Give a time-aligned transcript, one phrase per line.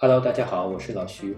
[0.00, 1.36] Hello，大家好，我是老徐。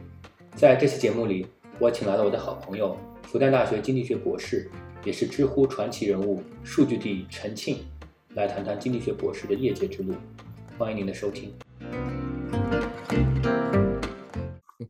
[0.54, 1.46] 在这期节目里，
[1.78, 4.70] 我请来了我的好朋友，复旦大学经济学博士，
[5.02, 7.78] 也是知乎传奇人物数据帝陈庆，
[8.34, 10.14] 来谈谈经济学博士的业界之路。
[10.76, 11.54] 欢迎您的收听。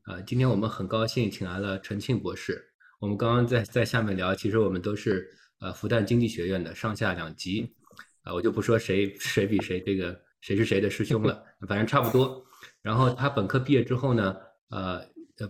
[0.02, 2.72] 啊，今天我们很高兴请来了陈庆博士。
[2.98, 5.30] 我们刚刚在在下面聊，其实我们都是
[5.60, 7.72] 呃复旦经济学院的上下两级。
[8.22, 12.44] 啊，我就不说谁谁比谁这个谁是谁的师兄了，反正差不多。
[12.82, 14.36] 然后他本科毕业之后呢，
[14.70, 15.04] 呃，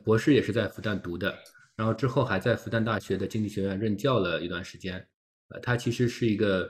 [0.05, 1.35] 博士也是在复旦读的，
[1.77, 5.07] 然后之后还在复旦大学的经济学院任教了一段时间。
[5.49, 6.69] 呃，他其实是一个，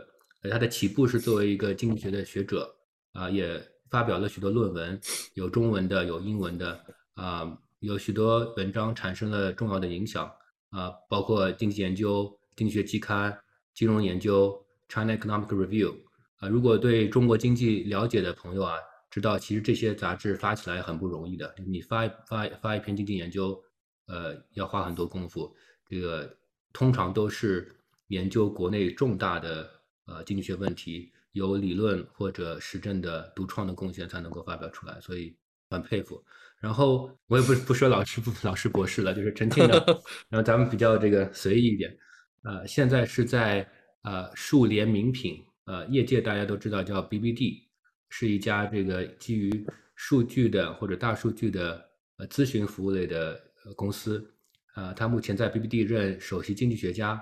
[0.51, 2.75] 他的起步是作为一个经济学的学者，
[3.13, 3.61] 啊，也
[3.91, 5.01] 发表了许多论文，
[5.35, 6.81] 有中文的，有英文的，
[7.15, 10.31] 啊，有许多文章产生了重要的影响，
[10.71, 13.39] 啊，包括经济研究、经济学期刊、
[13.75, 14.67] 金融研究。
[14.93, 15.95] China Economic Review，
[16.39, 18.75] 啊，如果对中国经济了解的朋友啊，
[19.11, 21.55] 知道其实这些杂志发起来很不容易的。
[21.67, 23.61] 你发发发一篇经济研究，
[24.07, 25.55] 呃，要花很多功夫。
[25.89, 26.37] 这个
[26.73, 27.75] 通常都是
[28.09, 29.69] 研究国内重大的
[30.07, 35.37] 呃经济学问题，有理论或者实证的独创的贡献才能够发表出来，所以
[35.69, 36.23] 很佩服。
[36.61, 39.75] 然后我也不不说老师不老师博士了，就是陈庆的。
[40.29, 41.99] 然后咱们比较这个随意一点，
[42.43, 43.69] 呃，现在是在。
[44.03, 47.65] 呃，数联名品，呃，业界大家都知道叫 BBD，
[48.11, 51.83] 是一家这个基于数据的或者大数据的
[52.19, 53.41] 呃咨询服务类的
[53.75, 54.31] 公司。
[54.75, 57.19] 呃，他目前在 BBD 任首席经济学家，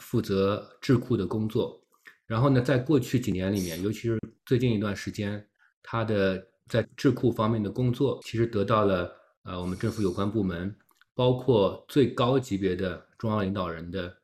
[0.00, 1.78] 负责智库的工作。
[2.26, 5.46] 然后呢，在过去几年里面，尤其是最近一段时间，
[5.82, 10.74] 他的在智库方面的工作，其实得到了呃我们政府有关部门，
[11.14, 14.16] 包括最高级别的中央领导人的。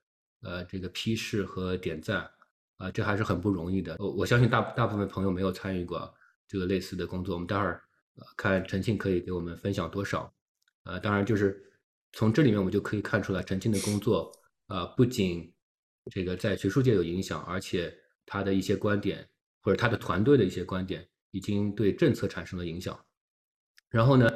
[0.47, 2.31] 呃，这个批示和点赞，
[2.77, 3.97] 啊，这还是很不容易的。
[3.99, 6.13] 我我相信大大部分朋友没有参与过
[6.49, 7.35] 这个类似的工作。
[7.35, 7.83] 我们待会儿
[8.37, 10.33] 看陈庆可以给我们分享多少。
[10.85, 11.63] 呃，当然就是
[12.13, 14.33] 从这里面我们就可以看出来，陈庆的工作，
[14.67, 15.53] 呃，不仅
[16.11, 17.97] 这个在学术界有影响，而且
[18.27, 19.29] 他的一些观点
[19.61, 22.99] 或者他的团队的一些观点，已经对政策产生了影响。
[23.91, 24.31] 然后呢，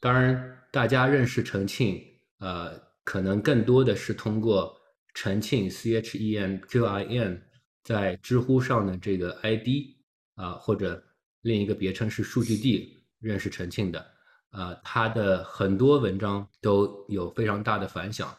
[0.00, 2.02] 当然大家认识陈庆，
[2.38, 4.80] 呃，可能更多的是通过。
[5.16, 7.40] 陈庆 C H E N Q I N
[7.84, 9.68] 在知乎上的这个 ID
[10.34, 11.00] 啊，或者
[11.42, 14.04] 另一个别称是数据帝，认识陈庆的
[14.50, 18.36] 啊，他的很多文章都有非常大的反响。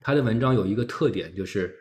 [0.00, 1.74] 他的文章有一个特点，就是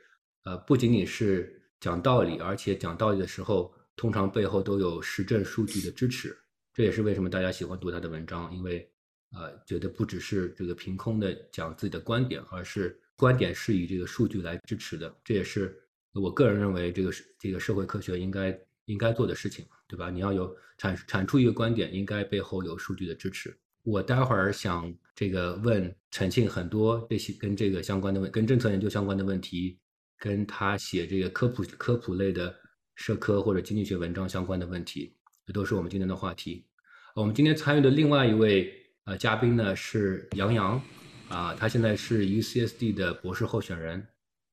[0.44, 6.38] 呃，不仅仅是讲道理，而且讲道理的时候，通常背后都有实证数据的支持。
[6.74, 8.90] 这也是为什么大家喜欢读他的文章，因为
[9.32, 13.00] 呃，觉得不只是这个凭空的讲自己的观点，而是。
[13.20, 15.76] 观点是以这个数据来支持的，这也是
[16.14, 20.10] 我个人认为这个是这个社会科学应该应该做的事情，对吧？
[20.10, 23.56] 你要有产产出一个观点，应该背后有数据的支持。
[23.84, 29.78] 我待会儿想这个问陈庆很多这些跟这个相关的问，跟政策研究相关的问题，
[30.18, 32.54] 跟他写这个科普科普类的
[32.96, 36.66] 社科或者经济学文章相关的问题，这都是我们今天的话题。
[37.16, 38.74] 我们今天参与的另外一位
[39.06, 40.82] 呃嘉宾呢是杨洋。
[41.30, 44.08] 啊，他现在是 UCSD 的博士候选人。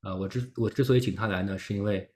[0.04, 2.08] 啊，我之我之所以请他来呢，是因为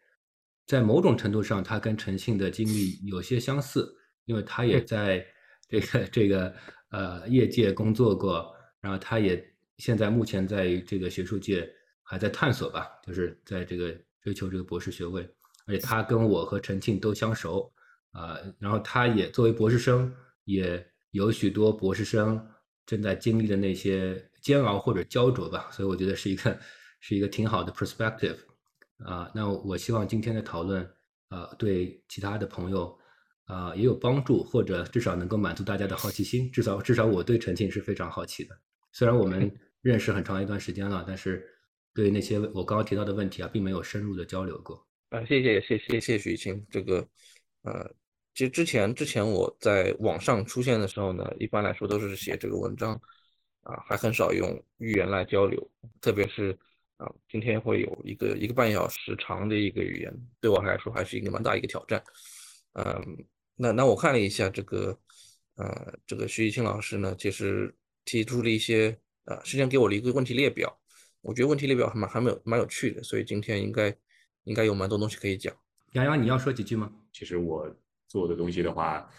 [0.66, 3.92] 在某种程度上，他跟陈庆的经历有些相似，
[4.26, 5.26] 因为他也在
[5.68, 6.54] 这个这个
[6.90, 9.42] 呃业界工作过，然后他也
[9.78, 11.66] 现在目前在这个学术界
[12.02, 15.28] 还在探索吧，就是在这个追求这个博士学位。
[15.66, 17.72] 而且他跟我和陈庆都相熟，
[18.12, 22.46] 啊，然后他也作为博士生，也有许多博士生
[22.84, 24.22] 正在经历的那些。
[24.40, 26.56] 煎熬或者焦灼吧，所以我觉得是一个
[27.00, 28.36] 是一个挺好的 perspective
[28.98, 29.30] 啊。
[29.34, 30.82] 那我希望今天的讨论
[31.28, 32.98] 啊，对其他的朋友
[33.44, 36.50] 啊也有帮助，或者至少能够满足大家的好奇心。
[36.50, 38.58] 至少至少我对陈庆是非常好奇的。
[38.92, 39.50] 虽然我们
[39.82, 41.46] 认识很长一段时间了，但是
[41.94, 44.86] 对那些我刚刚提到的问题啊，并没有深入的交流过。
[45.10, 46.66] 啊，谢谢谢谢谢许清。
[46.70, 47.06] 这个
[47.62, 47.90] 呃，
[48.34, 53.00] 其实之前之前我在网上出现的时候呢，一般来说都是写这个文章。
[53.62, 55.70] 啊，还很少用语言来交流，
[56.00, 56.58] 特别是
[56.98, 62.02] 啊，今天会有一个一个半小时长的一个语言，对我来说还是一个蛮大一个挑战。
[62.74, 63.24] 嗯，
[63.56, 64.98] 那那我看了一下这个，
[65.56, 67.74] 呃，这个徐艺清老师呢，其实
[68.04, 70.78] 提出了一些，呃，实际上给我了一个问题列表，
[71.22, 73.96] 我觉得问题列表还蛮还蛮有蛮有趣的，所以今天应该
[74.44, 75.54] 应该有蛮多东西可以讲。
[75.92, 76.92] 洋洋，你要说几句吗？
[77.12, 77.74] 其实我
[78.06, 79.10] 做的东西的话。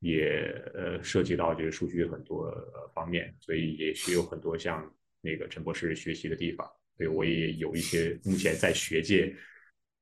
[0.00, 2.52] 也呃涉及到这个数据很多
[2.92, 6.70] 方面，所以也是有很多像那个陈博士学习的地方。
[6.96, 9.34] 所以我也有一些目前在学界，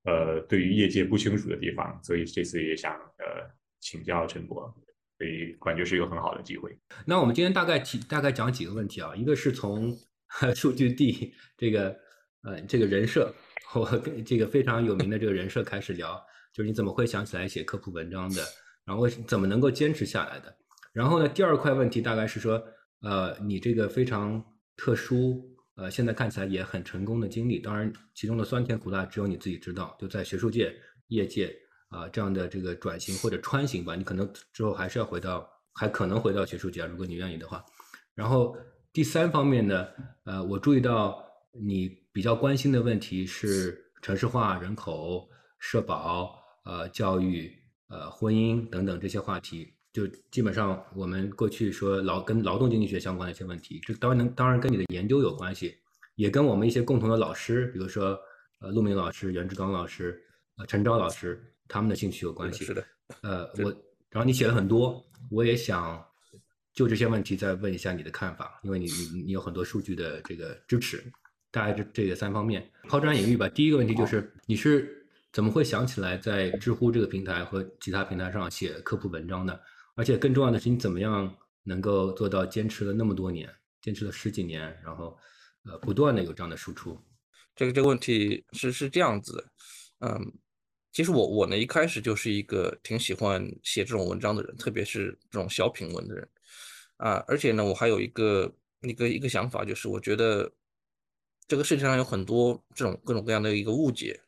[0.05, 3.51] 呃，对于业界不清楚的地方，所以这次也想呃
[3.81, 4.75] 请教陈博。
[5.19, 6.77] 所以感觉是一个很好的机会。
[7.07, 9.97] 那我们今天大概提大概讲几个问题啊，一个是从
[10.57, 11.97] 数据 D 这个
[12.43, 13.33] 呃这个人设，
[13.73, 16.21] 我跟这个非常有名的这个人设开始聊，
[16.53, 18.43] 就是你怎么会想起来写科普文章的，
[18.85, 20.53] 然后怎么能够坚持下来的。
[20.93, 22.61] 然后呢，第二块问题大概是说，
[23.03, 24.45] 呃，你这个非常
[24.77, 30.75] 特殊，呃，现在看起来也很成功的经历，当然其中的酸甜苦辣只有你自己知道，就在学术界、
[31.09, 31.55] 业界
[31.89, 37.65] 啊这样的这个转型或者穿行吧，你可能之后还是要回到，还可能回到学术界，如果你愿意的话。
[38.15, 38.57] 然后
[38.93, 39.89] 第三方面呢，
[40.25, 45.27] 呃，我注意到你比较关心的问题是城市化、人口、
[45.59, 47.51] 社保、呃，教育、
[47.89, 49.73] 呃，婚姻等等这些话题。
[49.93, 55.77] 就基本上我们过去说劳跟劳动经济学相关的一些问题，这当然能当然跟你的研究有关系，
[56.15, 58.19] 也跟我们一些共同的老师，比如说
[58.61, 60.19] 呃陆明老师、袁志刚老师、
[60.57, 62.65] 呃陈钊老师他们的兴趣有关系。
[62.65, 62.85] 是的。
[63.21, 63.71] 呃， 我
[64.11, 66.03] 然后你写了很多，我也想
[66.73, 71.05] 就这些问题再问一下你的看法，因为你你你有很多数据的这个支持，
[71.51, 73.47] 大概这这个三方面抛砖引玉吧。
[73.49, 79.59] 第一个问题就是你是怎么会想起来在知乎这个平台和其他平台上写科普文章呢？
[79.95, 83.49] 而且更重要的是，你怎么样能够做到坚持了那么多年，
[83.81, 85.17] 坚持了十几年，然后
[85.65, 86.99] 呃不断的有这样的输出？
[87.55, 89.45] 这个这个问题是是这样子的，
[90.01, 90.33] 嗯，
[90.93, 96.27] 其实我我呢一开始就是一个挺喜欢写这种文章的人，特别是这种小品文的人
[96.97, 97.23] 啊。
[97.29, 98.51] 而且呢，我还有一个
[98.81, 100.51] 一个一个想法，就是我觉得
[101.47, 104.19] 这个世界上有很多这种各种各样的一个误解，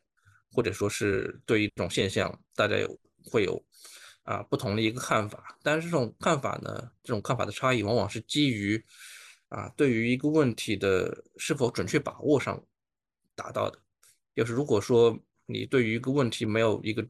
[0.51, 3.59] 或者说是对于这种现象，大家有会有。
[4.25, 8.83] 啊，不同的一个看法，但是这种看法呢，这种看法的差异往往是基于
[9.49, 12.61] 啊，对于一个问题的是否准确把握上
[13.35, 13.79] 达到的。
[14.35, 17.07] 就是如果说你对于一个问题没有一个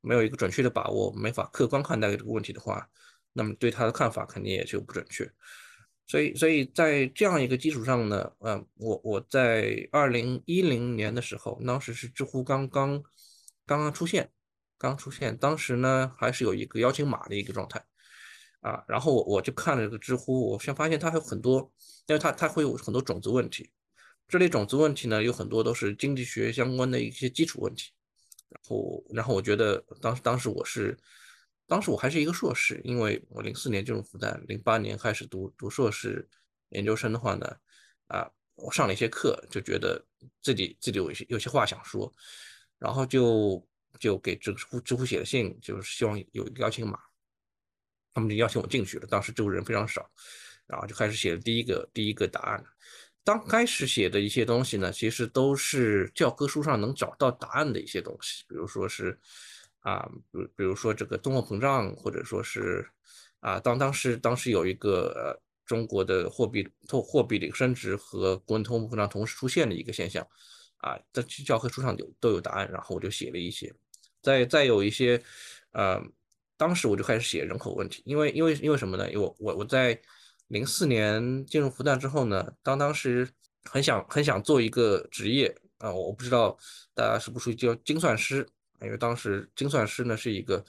[0.00, 2.88] 没有一个准确的把握，没法客观看待这个问题的话，
[3.32, 5.24] 那么对他的看法肯定也就不准确。
[6.08, 13.00] 所以，所以在这样一个基础上呢，嗯，我我在二零一零年的时候，当时是知乎刚刚
[13.64, 14.28] 刚刚出现。
[14.78, 17.82] 刚出现，当时呢还是有一个邀请码的一个状态，
[18.60, 21.72] 啊，然后我我就看了这个知乎，我先发现它还有很多，
[22.06, 23.70] 因为它它会有很多种子问题，
[24.28, 27.92] 这类种子问题呢有很多都是经济学相关的一些基础问题，
[28.50, 30.94] 然后然后我觉得当时当时我是，
[31.66, 36.28] 当时我还是一个硕士，因为我零四年进入复旦，零八年开始读读硕士
[36.70, 37.46] 研究生的话呢，
[38.08, 40.04] 啊，我上了一些课，就觉得
[40.42, 42.12] 自己自己有一些有些话想说，
[42.78, 43.66] 然后就。
[43.98, 46.98] 就给知乎知乎写了信，就是希望有一个邀请码，
[48.14, 49.06] 他们就邀请我进去了。
[49.06, 50.10] 当时知乎人非常少，
[50.66, 52.64] 然后就开始写了第一个第一个答案。
[53.24, 59.18] 刚开始写的一些东西呢，其实都是教科书上能找到答案的一些东西，比如说是
[59.80, 62.88] 啊，比比如说这个通货膨胀，或者说是
[63.40, 70.24] 啊，当当时当时有一个呃中国的货币通货币的升值和国内通货膨胀同时出现的一个现象
[70.76, 73.74] 啊，在教科书上有都有答案，然后我就写了一些。
[74.26, 75.22] 再再有一些，
[75.70, 76.02] 呃，
[76.56, 79.08] 当时我就开始写人口问题，因为因为因为什么呢？
[79.08, 79.96] 因为我我我在
[80.48, 83.28] 零四年进入复旦之后呢，当当时
[83.70, 86.58] 很想很想做一个职业啊，我不知道
[86.92, 88.44] 大家是不是叫精算师，
[88.80, 90.64] 因为当时精算师呢是一个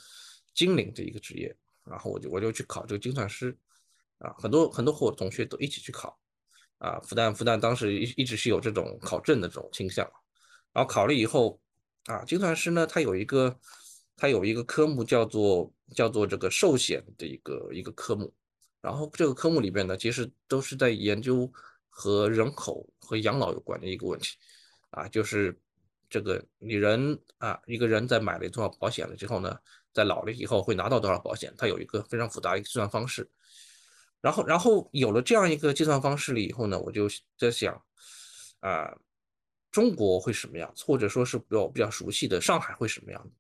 [0.54, 3.58] 精灵的一个职业，然后我就我就去考这个精算师，
[4.20, 6.16] 啊，很多很多和我同学都一起去考，
[6.78, 10.06] 啊，复旦复旦当时一一直是有这种考证的这种倾向，
[10.74, 11.60] 然后考了以后。
[12.08, 13.60] 啊，精算师呢，他有一个，
[14.16, 18.34] 他有一个科目叫做叫做这个寿险的一个一个科目，
[18.82, 21.52] 然后这个科目里边呢，其实都是在研究
[21.90, 24.38] 和人口和养老有关的一个问题，
[24.92, 25.60] 啊，就是
[26.10, 29.58] 这个你人啊，一个人在买了多少保险了之后呢，
[29.92, 33.30] 在老了以后会拿到多少保险，它有一个非常复杂的一个计算方式，
[34.22, 37.84] 然后然后有了这样一个计算方式了以后呢，我就在想，
[38.62, 38.98] 啊。
[39.78, 43.32] 中国会什么样子，或者说是我比较熟悉的上海会什么样子？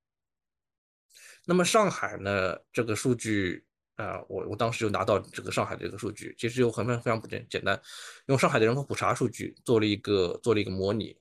[1.48, 2.56] 那么上海呢？
[2.72, 3.66] 这个数据
[3.96, 7.82] 啊，我我当时就拿到这个上海的这个数据，其实就很非常非常不简简单，
[8.28, 11.18] 用上海的人口普查数据做了一个做了一个模拟，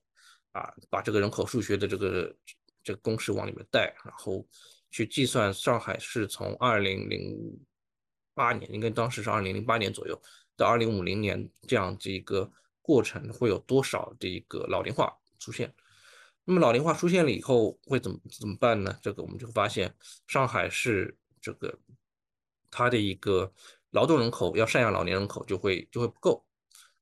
[0.53, 2.37] 啊，把这个人口数学的这个
[2.85, 4.47] 这个公式往里面带，然后
[4.91, 7.35] 去计算上海是从二零零
[8.35, 10.23] 八年，应该当时是二零零八年左右
[10.59, 12.53] 到二零五零年这样子一个。
[12.87, 15.75] 过程会有多少的一个老龄化出现？
[16.45, 18.97] 那么老龄化出现了以后会怎么怎么办呢？
[19.03, 19.93] 这个我们就发现
[20.29, 21.77] 上海市这个
[22.71, 23.53] 它的一个
[23.91, 26.47] 劳动人口要赡养老年人口就会就会不够，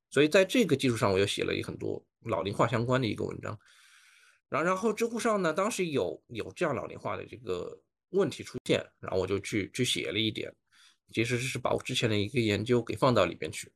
[0.09, 3.59] 所以在这个基础上我又写了一很多老龄化相关的一个文章。
[4.49, 10.51] 然然后知乎上呢，当时有有这样老龄化的这个问题出现，然后我就去去写了一点
[11.11, 13.71] 其实是把我之前的一个研究给放到里边去。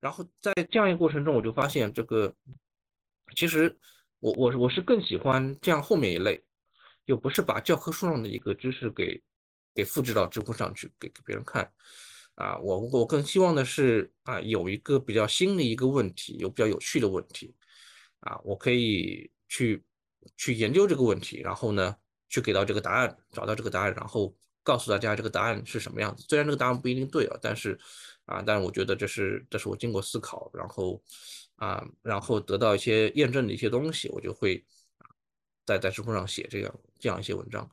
[0.00, 2.34] 然后在这样一个过程中，我就发现这个
[3.34, 3.76] 其实
[4.20, 6.42] 我我我是更喜欢这样后面一类，
[7.06, 9.22] 就不是把教科书上的一个知识给
[9.74, 11.70] 给复制到知乎上去给给别人看。
[12.34, 17.54] 啊，我我更希望的是啊，有一个比较新的一个问题，有比较有趣的问题，
[18.20, 19.82] 啊，我可以去
[20.36, 21.96] 去研究这个问题，然后呢，
[22.28, 26.26] 去给到这个答案，找到这个答案，然后告诉大家这个答案是什么样子。
[26.28, 27.80] 虽然这个答案不一定对啊，但是
[28.26, 31.02] 啊，但是我觉得这是这是我经过思考，然后
[31.56, 34.62] 啊，然后得到一些验证的一些东西，我就会
[35.64, 37.68] 在在知乎上写这样这样一些文章。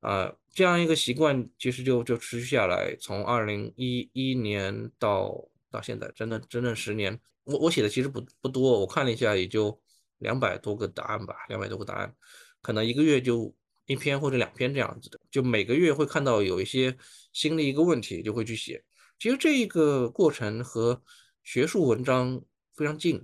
[0.00, 7.20] 啊，这样一个习惯其实就就持续下来，从二零一一年到到现在，真的整整十年。
[7.44, 9.78] 我我写的其实不不多，我看了一下，也就
[10.18, 12.14] 两百多个答案吧，两百多个答案，
[12.62, 13.54] 可能一个月就
[13.86, 16.96] 一篇或者两篇这样子的，就每个月会看到有一些
[17.32, 18.82] 新的一个问题，就会去写。
[19.20, 21.02] 其实这一个过程和
[21.44, 22.42] 学术文章
[22.74, 23.22] 非常近，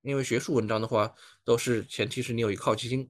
[0.00, 3.08] 因为学术文章的话，都是前提是你有一个好奇心。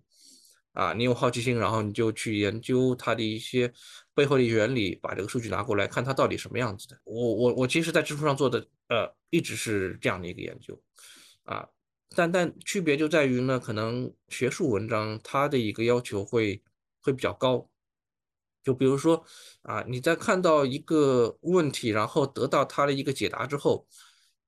[0.72, 3.72] 啊，你有好奇心，然后你就去研究它的一些
[4.12, 7.00] 背后的原理，把这个数据拿过来看它到底什么样子的。
[7.04, 10.76] 我我我其实，在知乎上做的，呃，一直是这样的一个研究，
[11.44, 11.64] 啊，
[12.16, 16.60] 但但区别就在于呢，可能学术文章它的一个要求会
[17.00, 17.70] 会比较高，
[18.64, 19.24] 就比如说
[19.62, 23.86] 啊，你在看到一个问题，然后得到它的一个解答之后，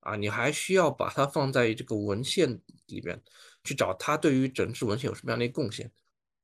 [0.01, 3.21] 啊，你还需要把它放在这个文献里边
[3.63, 5.89] 去找它对于整治文献有什么样的一个贡献。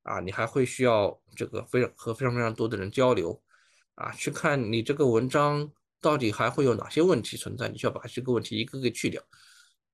[0.04, 3.42] 啊，你还会需要这个非常和非常非常多的人交流，
[3.96, 9.24] 啊，去看你这个文章到底还会有哪些问题存在，你需要把这个问题一个个去掉，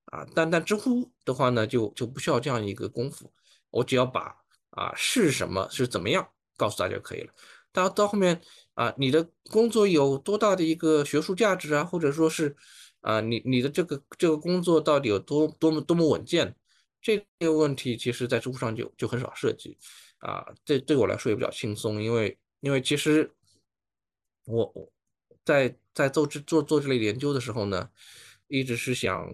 [0.06, 3.32] 啊，但但知乎的话呢，就就不需要这样一个功夫，
[3.70, 4.36] 我只要把
[4.72, 7.32] 啊是什么是怎么样告诉大家就可以了。
[7.72, 8.42] 到到后面
[8.74, 12.56] 啊，你的工作有多大的一个学术价值啊，或者说是
[13.02, 16.56] 啊，你你的这个这个工作到底有多多么多么稳健？
[17.02, 19.78] 这个问题其实，在知乎上就就很少涉及，
[20.18, 23.32] 啊，这对我来说也比较轻松，因为因为其实
[24.44, 24.92] 我我
[25.46, 27.90] 在在做这做做这类研究的时候呢，
[28.48, 29.34] 一直是想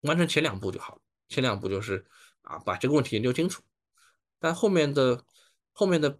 [0.00, 2.04] 完成前两步就好，前两步就是
[2.42, 3.62] 啊把这个问题研究清楚，
[4.40, 5.24] 但后面的
[5.72, 6.18] 后面的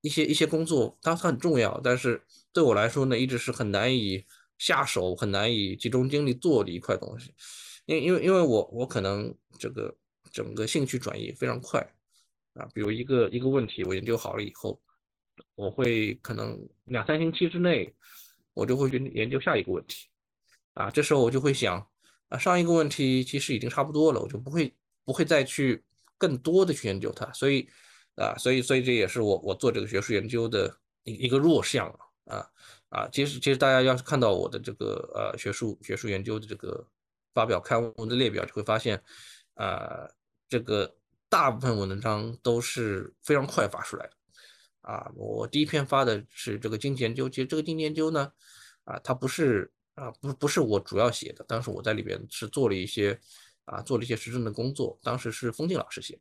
[0.00, 4.24] 一些一些工作，当然它很重要，但是对我来说呢，一直是很难以
[4.58, 7.34] 下手，很难以集中精力做的一块东西。
[7.86, 9.94] 因因为因为我我可能这个
[10.32, 11.80] 整个兴趣转移非常快
[12.54, 14.80] 啊，比如一个一个问题我研究好了以后，
[15.54, 17.92] 我会可能两三星期之内，
[18.54, 20.06] 我就会去研究下一个问题
[20.74, 21.84] 啊，这时候我就会想
[22.28, 24.72] 啊，上一个问题其实已经差不多了，我就不会
[25.04, 25.82] 不会再去
[26.16, 27.68] 更多的去研究它，所以
[28.20, 31.88] 啊，所以所以这也是我我做这个学术研究的一一个弱项
[32.26, 32.46] 啊
[32.90, 36.86] 啊，其实其实大家要是看到我的这个呃学术学术研究的这个。
[37.32, 39.00] 发表刊物的列表就会发现，
[39.54, 40.12] 呃，
[40.48, 40.96] 这个
[41.28, 44.12] 大部分文章都是非常快发出来的。
[44.80, 48.32] 啊，我第一篇发的是这个经济研究，其实这个经济研究呢，
[48.82, 53.16] 啊，它不是啊，不不是我主要写的，当时我在里边是做了一些
[53.64, 54.98] 啊，做了一些实证的工作。
[55.00, 56.18] 当时是封静老师写，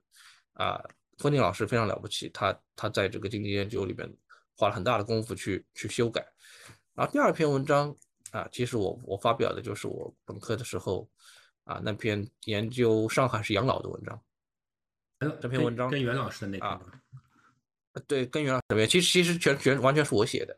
[0.54, 0.80] 啊，
[1.20, 4.12] 封静老师非常了不起，他他在这个经济研究里边
[4.56, 6.26] 花了很大的功夫去去修改。
[6.96, 7.96] 然后第二篇文章。
[8.32, 11.10] 啊，其实我我发表的就是我本科的时候
[11.64, 14.22] 啊那篇研究上海市养老的文章。
[15.42, 16.80] 这篇文章跟袁老师的那篇，
[18.06, 20.56] 对，跟袁老师那篇，其实其实全全完全是我写的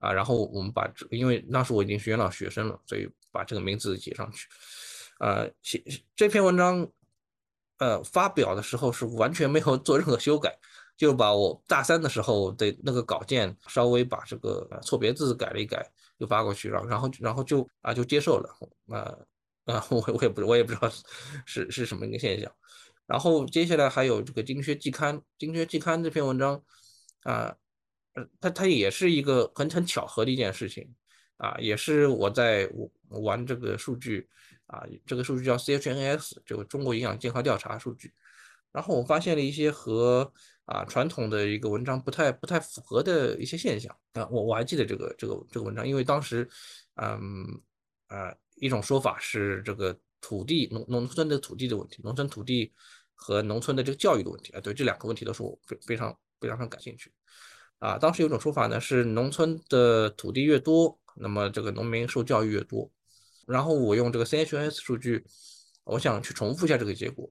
[0.00, 0.12] 啊。
[0.12, 4.46] 然后我们把这，因为那时我已经是袁老师学生了，所以把这个名字写上去。
[5.18, 5.82] 呃，写
[6.14, 6.86] 这篇文章，
[7.78, 10.56] 呃，发表的时候是完全没有做任何修改，
[10.96, 15.90] 就把我大三的时候的那个稿件稍微把这个错别字改了一改。
[16.16, 18.48] 就发过去，然后然后然后就啊就接受了，
[18.96, 19.18] 啊
[19.64, 20.88] 啊我我也不我也不知道
[21.44, 22.48] 是是什么一个现象，
[23.04, 26.54] 然后接下来还有这个《经学季刊》，《经学季刊》这篇文章
[27.24, 27.52] 啊，
[28.14, 30.88] 呃它它也是一个很很巧合的一件事情
[31.38, 32.70] 啊，也是我在
[33.08, 34.28] 玩这个数据
[34.74, 38.12] 啊，这个数据叫 CHNS，这个中国营养健康调查数据，
[38.72, 40.32] 然后我发现了一些和
[40.64, 46.48] 啊，传统的一个文章不太不太符合的一些现象啊，我我还记得这个这个这个文章，因为当时，
[46.96, 47.46] 嗯
[48.08, 52.72] 啊，一种说法是这个土地农农村的土地的问题，农村土地
[53.14, 57.12] 和农村的这个教育的问题啊，对这两个问题都是我非非常非常非常感兴趣
[57.78, 57.96] 啊。
[57.98, 62.90] 当时有种说法呢，是农村的土地越多，那么这个农民受教育越多。
[63.46, 65.24] 然后我用这个 CHS 数据，
[65.84, 67.30] 我想去重复一下这个结果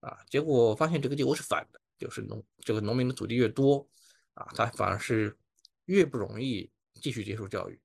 [0.00, 1.80] 啊，结果发现这个结果是反的。
[1.96, 3.88] 就是农这个农民的土地越多
[4.34, 5.34] 啊，他反而是
[5.84, 6.68] 越不容易
[7.00, 7.80] 继续接受教育。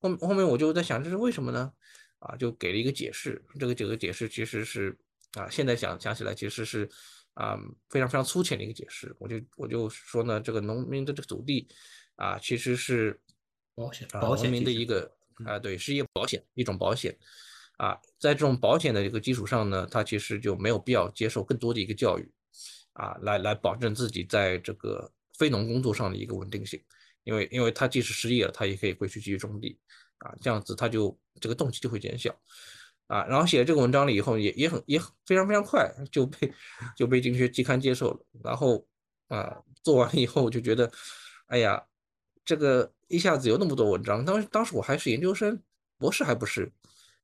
[0.00, 1.70] 后后面我就在想，这是为什么呢？
[2.20, 3.44] 啊，就给了一个解释。
[3.60, 4.98] 这个这个解释其实是
[5.34, 6.88] 啊，现在想想起来其实是
[7.34, 7.58] 啊
[7.90, 9.14] 非常非常粗浅的一个解释。
[9.18, 11.68] 我就我就说呢，这个农民的这个土地
[12.16, 13.20] 啊，其实是
[13.74, 17.16] 保险啊保险农民的一个啊对，失业保险，一种保险。
[17.78, 22.28] 啊，在这种保险的一个基础上呢，他其实就没有必要接受更多的一个教育，
[22.94, 26.82] 啊，来来保证自己在这个非农工作上的一个稳定性，
[27.22, 29.78] 因为因为他即使失业了，他也可以回去继续种地，
[30.18, 32.36] 啊，这样子他就这个动机就会减小，
[33.06, 36.52] 啊，然后写了这个文章了以后，也也很也很非常非常快就被
[36.96, 38.84] 就被经济学季刊接受了，然后
[39.28, 40.90] 啊做完了以后我就觉得，
[41.46, 41.80] 哎呀，
[42.44, 45.60] 这个一下子有那么多文章，当时当时我还是研究生，
[45.98, 46.70] 博士还不是。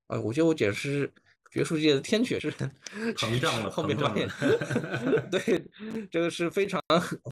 [0.06, 1.12] 啊，我觉得我简直是
[1.50, 5.64] 学术界的天选之人，膨胀了， 后面发现了， 对，
[6.10, 6.82] 这个是非常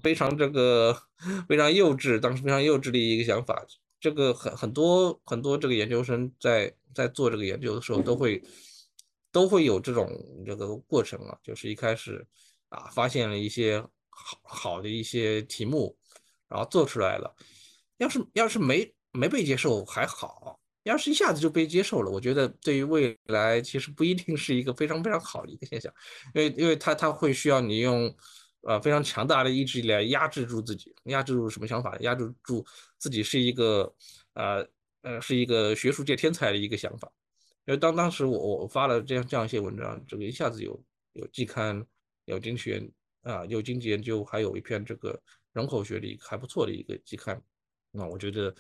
[0.02, 0.96] 非常这个
[1.48, 3.62] 非常幼稚，当时非常幼稚的一个想法。
[4.00, 8.42] 这个很很多很多这个研究生在在做这个研究的时候，都会
[9.30, 10.10] 都会有这种
[10.46, 12.26] 这个过程啊，就是一开始
[12.68, 15.94] 啊发现了一些好好的一些题目，
[16.48, 17.32] 然后做出来了，
[18.02, 20.58] 要是要是没没被接受还好。
[20.84, 25.92] 要是一下子就被接受了，我觉得对于未来其实不一定是一个非常非常好的一个现象，
[26.34, 28.12] 因为因为他他会需要你用
[28.62, 31.96] 呃非常强大的意志力来压制住自己，压制住什么想法？
[32.00, 32.66] 压制住
[32.98, 33.94] 自己是一个
[34.34, 34.66] 呃
[35.02, 37.08] 呃是一个学术界天才的一个想法。
[37.64, 41.80] 因为当当时我我发了这样这样一些文章，这个一下子有有季刊，
[42.24, 42.90] 有经济学
[43.22, 45.16] 啊，有经济研究，还有一篇这个
[45.52, 47.40] 人口学的一个还不错的一个季刊，
[47.92, 48.52] 那我觉得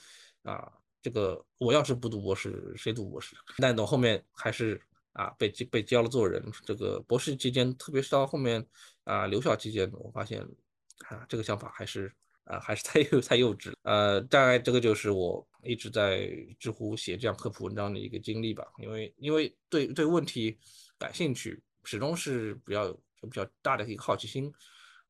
[0.44, 0.72] 啊。
[1.04, 3.34] 这个我要是不读博士，谁读博士？
[3.58, 4.80] 但等后面还是
[5.14, 6.40] 啊被被教了做人。
[6.64, 8.64] 这个博士期间，特别是到后面
[9.02, 10.40] 啊留校期间，我发现
[11.08, 13.72] 啊这个想法还是啊还是太幼太幼稚。
[13.82, 18.64] 呃，大概这个就是我一直在知乎写这样科普文章的一个经历吧。
[18.78, 20.56] 因为因为对对问题
[20.96, 24.52] 感兴趣，始终是比较有比较大的一个好奇心。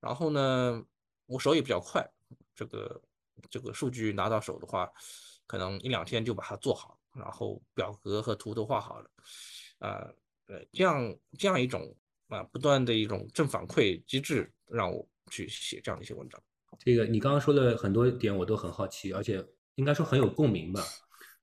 [0.01, 0.83] 然后呢，
[1.27, 2.03] 我手也比较快，
[2.55, 2.99] 这个
[3.51, 4.91] 这个数据拿到手的话。
[5.45, 9.11] 可能一两天就把它做好，然后表格和图都画好了，
[9.81, 10.09] 啊，
[10.47, 11.95] 呃，这样这样一种
[12.29, 16.43] 啊，不断的一种正反馈机制，让我去写这样的一些文章。
[16.79, 20.83] 这个你刚刚说的很多点我都很好奇，而且应该说很有共鸣吧？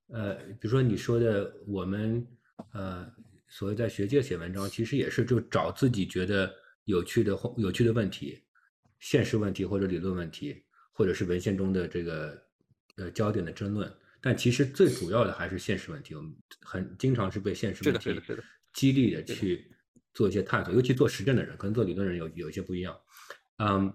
[0.07, 2.25] 呃，比如说你说的我们
[2.73, 3.07] 呃，
[3.47, 6.51] 所谓在学界写文章，其实也是就找自己觉得
[6.85, 8.43] 有趣的或有趣的问题，
[8.97, 10.63] 现实问题或者理论问题，
[10.99, 12.38] 或者是文献中的这个。
[12.99, 16.13] 呃，焦点的争论，但其实最主要的还是现实问题。
[16.15, 18.13] 我们很经常是被现实问题
[18.73, 19.73] 激励的去
[20.13, 22.93] 做一些探索，尤其做实证的人，可能做理论人有有一些不一样。
[23.59, 23.93] 嗯，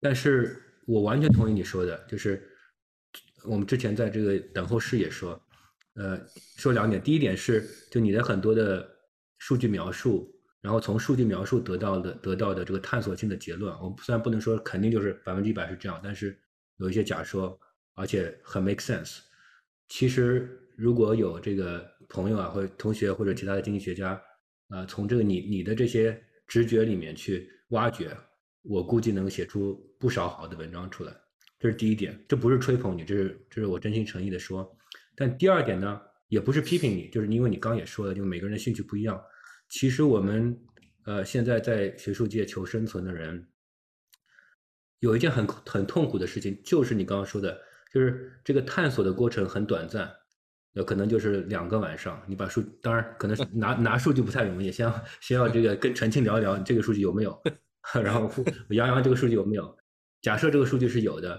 [0.00, 2.46] 但是我完全同意你说的，就是
[3.44, 5.42] 我们之前在这个等候室也说，
[5.94, 6.20] 呃，
[6.58, 7.02] 说两点。
[7.02, 8.86] 第一点是，就你的很多的
[9.38, 10.31] 数据描述，
[10.62, 16.38] 然后从数据描述得到的得到的这个探索性的结论，我们虽然不能说肯定就是百分之一百是这样，但是
[16.78, 17.60] 有一些假说。
[17.94, 19.18] 而且很 make sense。
[19.86, 24.18] 其实如果有这个朋友啊，或者同学或者其他的经济学家，
[24.68, 28.16] 啊，从这个你你的这些直觉里面去挖掘，
[28.62, 31.14] 我估计能写出不少好的文章出来。
[31.58, 34.74] 这是第一点，这不是吹捧你，这是这是我真心诚意的说。
[35.14, 39.22] 但第二点呢，也不是批评你，就是因为你刚也说了，就每个人的兴趣不一样。
[39.72, 40.54] 其实我们
[41.06, 43.48] 呃现在在学术界求生存的人，
[44.98, 47.58] 有一件很很痛苦的事情，就是你刚刚说的。
[47.90, 50.10] 就是这个探索的过程很短暂，
[50.72, 57.42] 有可能就是两个晚上，你把数，当然可能是 拿拿数据不太容易，先要先要这个跟陈庆聊一聊这个数据有没有，
[58.02, 58.30] 然后
[58.70, 59.76] 杨洋这个数据有没有，
[60.22, 61.38] 假设这个数据是有的，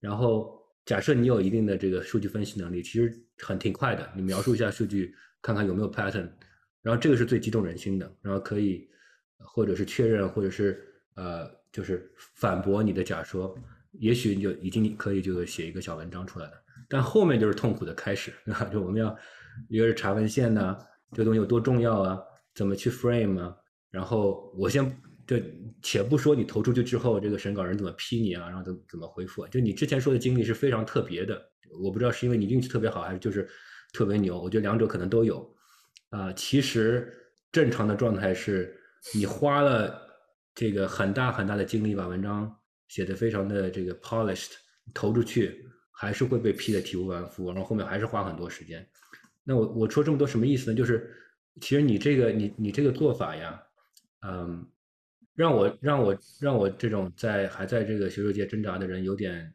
[0.00, 6.30] 然后假设你有一定的这个数据分析能力，其实很挺快的，你描述一下数据，看看有没有 pattern，
[6.84, 8.88] 然后这个是最激动人心的，然后可以
[9.38, 10.80] 或者是确认，或者是
[11.16, 13.56] 呃就是反驳你的假说。
[14.00, 16.52] 也许你就已经可以就写一个小文章出来了，
[16.88, 18.64] 但后面就是痛苦的开始，对 吧？
[18.64, 19.16] 就我们要
[19.68, 20.76] 一个是查文献呢，
[21.12, 22.20] 这个东西有多重要啊？
[22.56, 23.56] 怎么去 frame 啊？
[23.92, 24.84] 然后我先
[25.28, 25.36] 就
[25.80, 28.48] 且不说你投出去之后，这个审稿人怎么批你啊？
[28.48, 29.46] 然后怎怎么回复？
[29.46, 31.40] 就你之前说的经历是非常特别的，
[31.80, 33.48] 我不知道是因为你运气特别好，还是就是
[33.92, 34.42] 特别牛？
[34.42, 35.53] 我觉得两者可能都有。
[36.14, 37.12] 啊，其实
[37.50, 38.78] 正常的状态是
[39.14, 40.00] 你花了
[40.54, 42.54] 这个很大很大的精力把文章。
[42.86, 44.52] 写的非常的这个 polished，
[44.92, 48.86] 投出去还是会被批的体无完肤，然后后面还是花很多时间。
[49.42, 50.76] 那我我说这么多什么意思呢？
[50.76, 51.10] 就是
[51.60, 53.60] 其实你这个你你这个做法呀，
[54.20, 54.64] 嗯，
[55.34, 59.52] 让我让我让我这种在还在这个学术界挣扎的人有点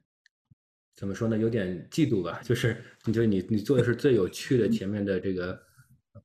[0.95, 1.37] 怎么说呢？
[1.37, 5.57] 有点嫉妒吧，就是你觉得你你做的是最有趣的前面的这个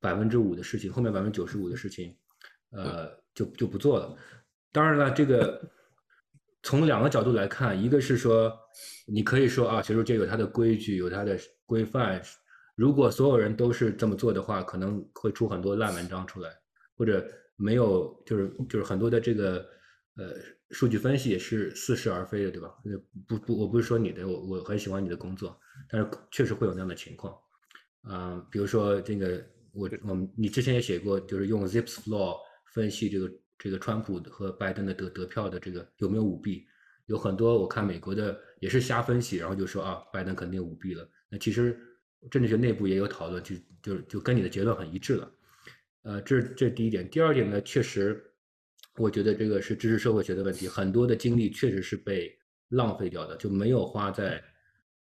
[0.05, 2.14] 百分之五的事情，后面百分之九十五的事情，
[2.71, 4.14] 呃，就就不做了。
[4.71, 5.61] 当然了，这个
[6.62, 8.53] 从两个角度来看，一个是说
[9.07, 12.23] 你可以说啊，学术界有它的规矩，有它的规范，
[12.77, 16.51] 如果所有人都是这么做的话，可能会出很多烂文章出来，
[16.97, 19.67] 或者没有就是就是很多的这个
[20.17, 20.35] 呃。
[20.71, 22.75] 数据分析也是似是而非的，对吧？
[23.29, 25.57] 不不，我不是说你的，我我很喜欢你的工作，
[25.88, 27.33] 但是确实会有那样的情况，
[28.03, 29.40] 啊，比如说这个，
[29.75, 32.37] 我我们你之前也写过，就是用 Zipflow
[32.73, 36.65] 分析这个这个川普和拜登的得得票的这个有没有舞弊，
[37.07, 41.09] 有很多我看美国的也是瞎分析，然后就说啊，拜登肯定舞弊了。
[41.29, 41.79] 那其实
[42.31, 45.33] 政治学内部也有讨论，就就就跟你的结论很一致了。
[46.03, 48.31] 呃，这这第一点，第二点呢，确实。
[48.97, 52.33] 我觉得这个是知识社会学的问题，很多的精力确实是被
[52.69, 54.41] 浪费掉的，就没有花在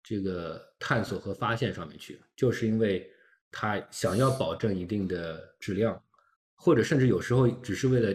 [0.02, 3.08] 这个探索和发现上面去，就是因为
[3.54, 6.02] 他想要保证一定的质量，
[6.56, 8.12] 或者甚至有时候只是为了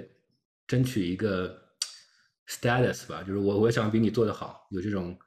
[0.67, 1.58] 争取一个
[2.47, 5.17] status 吧，就是我我想比你做得好，有这种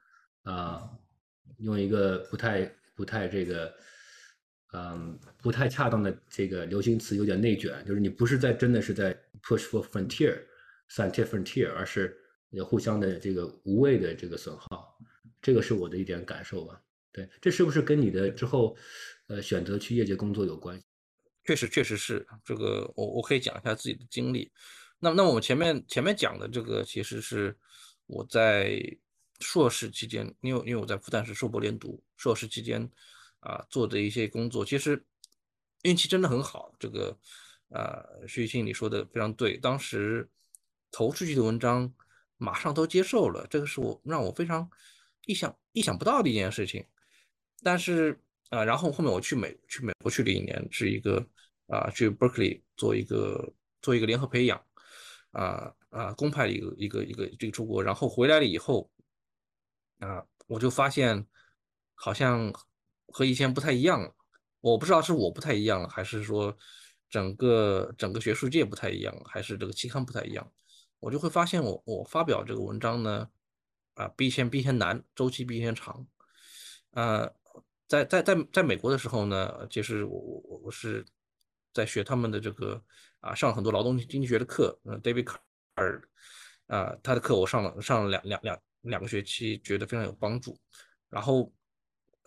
[0.43, 0.87] 啊，
[1.57, 3.73] 用一个不太不太这个。
[4.75, 12.17] 嗯，不太恰当的这个流行词有点内卷，就是你不是在真的是在 push for frontier，scientif frontier，而是
[12.49, 14.97] 要互相的这个无谓的这个损耗，
[15.43, 16.81] 这个是我的一点感受吧。
[17.11, 18.75] 对，这是不是跟你的之后，
[19.27, 20.81] 呃，选择去业界工作有关？
[21.45, 24.51] 确实，确实是这个，我我可以讲一下自己的经历。
[24.99, 27.57] 那那我们前面前面讲的这个，其实是
[28.05, 28.79] 我在
[29.39, 32.89] 硕士期间，因为因为我在复旦是硕博连读，硕士期间。
[33.45, 35.05] 啊，做的一些工作，其实
[35.81, 36.73] 运气真的很好。
[36.79, 37.19] 这个，
[37.67, 39.57] 呃，徐庆你说的非常对。
[39.57, 40.29] 当时
[40.89, 41.93] 投出去的文章
[42.37, 44.71] 马上都接受了，这个是我让我非常
[45.25, 46.85] 意想意想不到的一件事情。
[47.61, 48.17] 但是
[48.53, 51.25] 啊，然后后面我去美去美国去了一年，是一个
[51.67, 54.63] 啊去 Berkeley 做一个做一个联合培养，
[55.31, 58.89] 啊啊公派的一个一个一个这个出国，然后回来了以后，
[59.99, 61.25] 啊我就发现
[61.95, 62.53] 好像。
[63.15, 64.15] 和以前不太一样了，
[64.59, 66.57] 我不知道是我不太一样了，还是说
[67.11, 70.51] 整个整个学术界不太一样，还是这个期刊不太一样，
[70.99, 73.29] 我就会发现我我发表这个文章呢，
[73.93, 76.07] 啊比以前比以前难，周期比以前长，
[76.91, 77.31] 呃，
[77.93, 81.05] 在在在在美国的时候呢，其实我我我我是
[81.73, 82.83] 在学他们的这个
[83.19, 86.01] 啊上很多劳动经济学的课，呃，David Carr
[86.65, 90.57] 啊他的课我上了上了两两两两个学期，觉得非常有帮助，
[91.09, 91.53] 然后。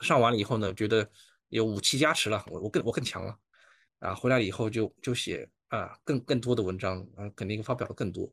[0.02, 1.11] 上完了以后呢，觉得
[1.48, 3.38] 有武器加持了，我我更我更强了，
[4.00, 8.31] 啊，回来了以后就就写啊更更多的文章啊，肯定发表的更多，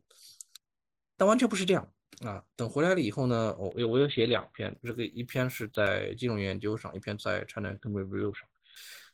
[1.16, 1.90] 但完全不是这样
[2.22, 2.44] 啊。
[2.56, 8.48] 等回来了以后呢，我我有写两篇，这个一篇是在金融研究上，一篇在 China Review 上，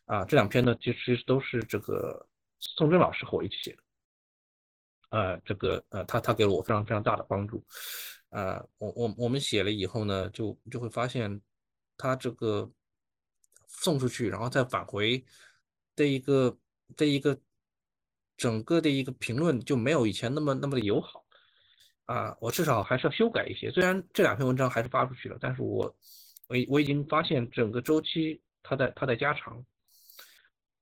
[0.06, 2.28] 啊，这两篇呢其实都是这个
[2.60, 3.84] 宋真老师和我一起写的，
[5.10, 7.64] 呃，这个呃他他给了我非常非常大的帮助，
[8.30, 11.42] 呃，我我我们写了以后呢，就就会发现。
[12.02, 12.72] 他这个
[13.68, 15.22] 送出去，然后再返回
[15.98, 16.58] 的一个
[16.96, 17.38] 的一个
[18.38, 21.19] 整个的一个评论就没有以前那么那么的友好
[22.10, 22.36] 啊！
[22.42, 23.70] 我至少还是要修改一些。
[23.70, 25.86] 虽然这两篇文章还是发出去了，但是我
[26.48, 29.64] 我我已经发现整个周期它在它在加长。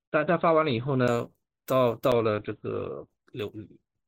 [0.10, 1.30] 但但发完了以后呢，
[1.66, 3.54] 到到了这个留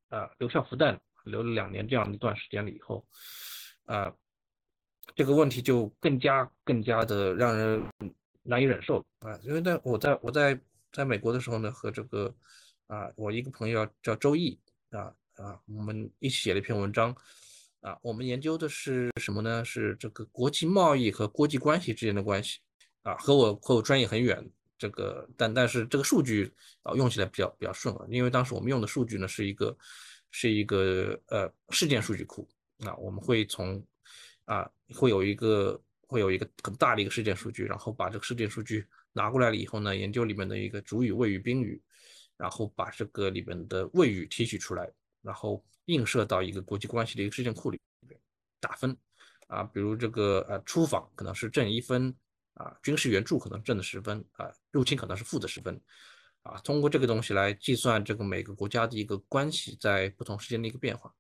[0.08, 3.06] 啊留校复旦留了两年这样一段时间了以后
[3.84, 4.14] 啊。
[5.16, 7.84] 这个问题就更加更加的让人
[8.44, 9.38] 难以忍受啊！
[9.44, 10.58] 因为在我在我在
[10.94, 12.34] 在美国的时候呢，和这个
[12.88, 14.58] 啊，我一个朋友叫周毅
[14.92, 17.16] 啊啊，我们一起写了一篇文章
[17.80, 19.64] 啊，我们研究的是什么呢？
[19.64, 22.60] 是这个国际贸易和国际关系之间的关系
[23.04, 24.48] 啊，和我和我专业很远。
[24.78, 29.78] 这个但但是这个数据啊用起来比较比较顺啊，因为当时我们用的数据呢是一个
[30.32, 32.48] 是一个呃事件数据库
[32.86, 33.86] 啊，我们会从
[34.46, 41.82] 啊，会有一个会有一个很大的一个事件数据，然后把这个事件数据拿过来了以后呢，研究里面的一个主语、谓语、宾语，
[42.38, 44.90] 然后把这个里面的谓语提取出来，
[45.22, 48.20] 然后映射到一个国际关系的一个事件库里面
[48.60, 48.96] 打分。
[49.48, 52.16] 啊，比如这个呃出访可能是正一分，
[52.54, 55.82] 啊军事援助可能正的十分，啊入侵可能是负的十分，
[56.44, 61.14] 啊通过这个东西来计算这个每个国家的一个关系在不同时间的一个变化，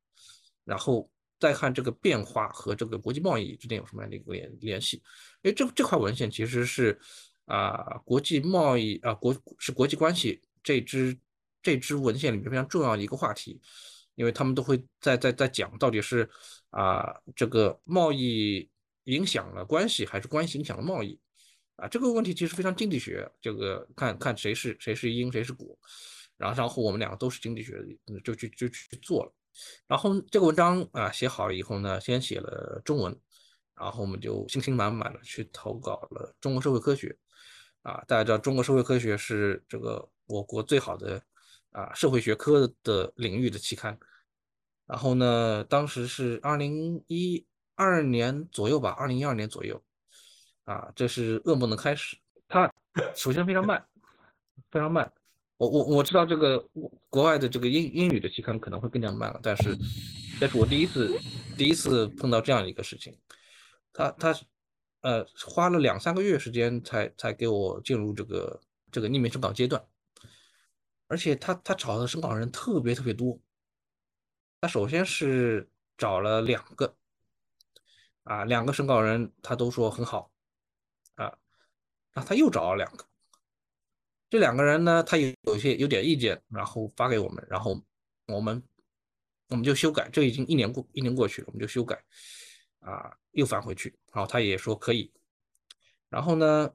[0.63, 1.09] 然后。
[1.41, 4.97] 再看这个变化和这个国际贸易之间有什么样的一个联联系？
[5.41, 6.99] 因为这这块文献其实是
[7.45, 11.17] 啊国际贸易啊国是国际关系这支
[11.61, 13.61] 这支文献里面非常重要的一个话题，
[14.19, 16.29] 因为他们都会在在在讲到底是
[16.71, 18.69] 啊这个贸易
[19.05, 21.17] 影响了关系，还是关系影响了贸易？
[21.77, 25.79] 啊，这个问题其实非常经济学，这个看看谁是谁是因，谁是果。
[26.35, 27.81] 然后，然后我们两个都是经济学，
[28.21, 29.33] 就去就去做了。
[29.87, 33.17] 然后这个文章啊写好了以后呢，先写了中文，
[33.73, 37.07] 然后我们就信心满满的去投稿了《中国社会科学》。
[37.89, 41.21] 啊，大家知道中国社会科学是这个我国最好的
[41.71, 43.97] 啊社会学科的领域的期刊。
[44.85, 49.81] 然后呢，当时是二零一二年左右吧，二零一二年左右。
[50.65, 52.17] 啊，这是噩梦的开始。
[52.47, 52.71] 它
[53.15, 53.83] 首先非常慢，
[54.71, 55.11] 非常慢。
[55.57, 56.63] 我我我知道这个
[57.09, 59.75] 国外的这个英英语的期刊可能会更加慢了，但是，
[60.39, 61.19] 这是我第一次
[61.57, 63.17] 第一次碰到这样一个事情。
[63.93, 64.35] 他他。
[65.01, 68.59] 呃，花了两三个月时间才才给我进入这个
[68.91, 69.81] 这个匿名审稿阶段，
[71.09, 73.37] 而且他他找的审稿人特别特别多。
[74.61, 76.95] 他首先是找了两个，
[78.23, 80.31] 啊，两个审稿人他都说很好，
[81.15, 81.37] 啊，
[82.13, 83.05] 那他又找了两个，
[84.29, 87.81] 这两个人呢，他有有些有点意见，然后发给我们，然后
[88.27, 88.63] 我们
[89.47, 92.01] 我们就修改，这已经一年过一年过去了，我们就修改。
[92.79, 95.11] 啊，又返回去，然后他也说可以。
[96.07, 96.73] 然后呢，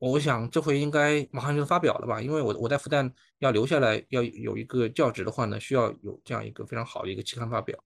[0.00, 2.20] 我想这回应该马上就发表了吧？
[2.22, 7.78] 因为我我在复旦要留下来，要有一个教职的话呢，需要有这样一个非常好的一个期刊发表。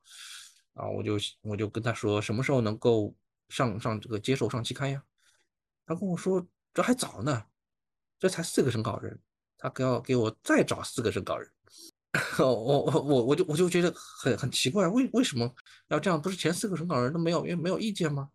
[0.74, 3.14] 啊，我就我就跟他说，什么时候能够
[3.48, 5.02] 上上这个接受上期刊呀？
[5.86, 7.44] 他跟我说这还早呢，
[8.18, 9.20] 这才四个审稿人，
[9.58, 11.50] 他要给我再找四个审稿人。
[12.38, 15.52] 我我我我就我就觉得很很奇怪，为为什么
[15.88, 16.22] 要这样？
[16.22, 18.30] 不是前四个审稿人都没有，因为没有意见吗？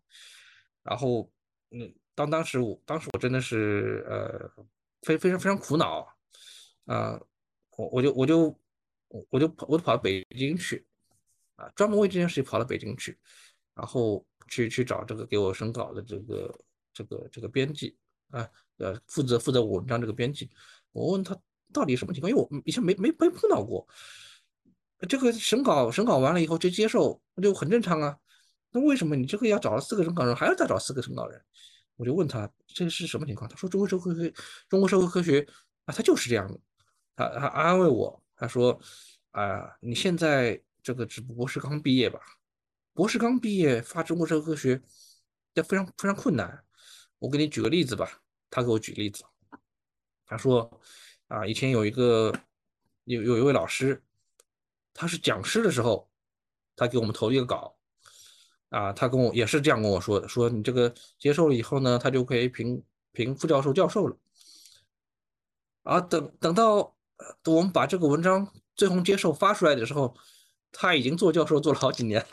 [0.82, 1.30] 然后，
[1.70, 4.64] 嗯，当当时我当时我真的是呃
[5.02, 6.06] 非非常非常苦恼
[6.84, 7.18] 啊，
[7.76, 8.60] 我我就我就
[9.30, 10.86] 我就跑我就跑到北京去
[11.56, 13.18] 啊，专门为这件事情跑到北京去，
[13.74, 16.60] 然后去去找这个给我审稿的这个
[16.92, 17.96] 这个这个编辑
[18.30, 20.50] 啊，呃负责负责文章这个编辑，
[20.92, 21.34] 我问他。
[21.72, 22.28] 到底什么情况？
[22.28, 23.86] 因为我以前没没没碰到过，
[25.08, 28.18] 这个审稿审稿完了以后就接受，那就很正常啊。
[28.72, 31.40] 那为什么你这个要找了四个审稿人，还要再找四个审稿人？
[32.00, 33.46] 我就问他这是什么情况？
[33.46, 34.32] 他说中国社会科
[34.70, 35.46] 中国社会科学
[35.84, 36.58] 啊，他就是这样的。
[37.14, 38.80] 他他安慰我，他说
[39.32, 42.18] 啊，你现在这个只不过是刚毕业吧？
[42.94, 44.80] 博士刚毕业发中国社会科学，
[45.52, 46.64] 要非常非常困难。
[47.18, 48.22] 我给你举个例子吧。
[48.48, 49.22] 他给我举例子，
[50.24, 50.80] 他说。
[51.28, 52.34] 啊，以前有一个
[53.04, 54.02] 有有一位老师，
[54.92, 56.10] 他是讲师的时候，
[56.74, 57.78] 他给我们投一个稿，
[58.70, 64.16] 啊，他跟我也是这样跟我说的，说你这个接受了以后呢，他就可以评评副教授、教授了。
[65.82, 66.96] 啊，等等到
[67.46, 70.16] 我们把这个文章最后接受发出来的时候，
[70.72, 72.28] 他已经做教授做了好几年了。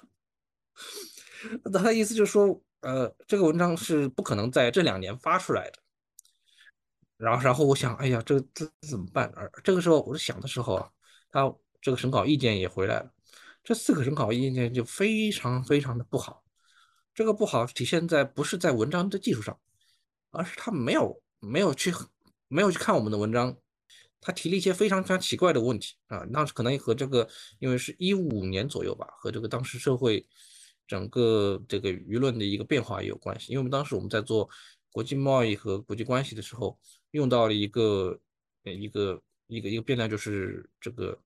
[1.71, 5.79] 他的意思就是说，呃，这个文章是不可能在这两年发出来的。
[7.17, 9.31] 然后，然后我想，哎呀，这这怎么办？
[9.35, 10.89] 而这个时候，我在想的时候啊，
[11.31, 13.11] 他这个审稿意见也回来了，
[13.67, 16.41] 这四个审稿意见就非常非常的不好。
[17.13, 19.59] 这个不好体现在不是在文章的技术上，
[20.31, 21.93] 而是他没有没有去
[22.47, 23.57] 没有去看我们的文章，
[24.21, 26.25] 他提了一些非常非常奇怪的问题啊。
[26.29, 27.27] 那可能和这个，
[27.59, 30.25] 因为是一五年左右吧，和这个当时社会
[30.87, 33.51] 整个这个舆论的一个变化也有关系。
[33.51, 34.49] 因为我们当时我们在做
[34.93, 36.79] 国际贸易和国际关系的时候。
[37.11, 38.19] 用到了一个
[38.63, 41.17] 呃一个一个一个变量，就是这个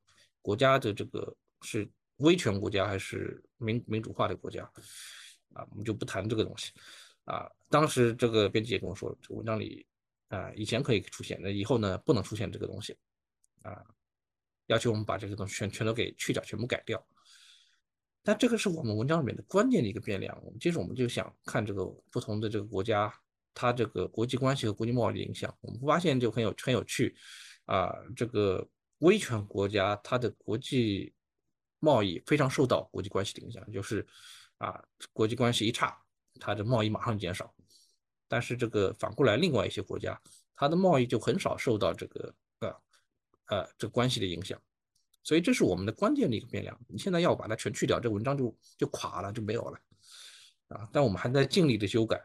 [0.42, 1.90] 国家的这个是
[2.22, 4.64] 威权国家还是民民主化的国家
[5.54, 5.68] 啊？
[5.70, 6.72] 我们就不谈这个东西
[7.26, 7.48] 啊。
[7.70, 9.86] 当时这个编辑也跟我说，这文章里
[10.30, 12.98] 啊以前可以出现，那以后呢不能出现这个东西
[13.64, 13.84] 啊，
[14.68, 17.06] 要求我们把这个东西全全都给去掉，全部改掉。
[18.24, 20.38] 但这个是我们文章里面的关键的一个变量。
[20.44, 23.14] 我们接着我们就想看这个不同的这个国家。
[23.54, 27.14] 它这个国际关系和国际贸易的影响，我们发现就很有很有趣
[27.66, 27.94] 啊。
[28.16, 28.66] 这个
[29.00, 31.14] 威权国家，它的国际
[31.82, 34.08] 贸易非常受到国际关系的影响，就是
[34.60, 36.02] 啊，国际关系一差，
[36.40, 37.54] 它的贸易马上减少。
[38.30, 40.18] 但是这个反过来，另外一些国家，
[40.56, 42.82] 它的贸易就很少受到这个呃
[43.48, 44.58] 呃这关系的影响。
[45.24, 46.80] 所以这是我们的关键的一个变量。
[46.88, 49.80] 你现在要把它全去掉，这文章就就垮了，就没有了
[50.70, 50.88] 啊。
[50.94, 52.24] 但我们还在尽力的修改。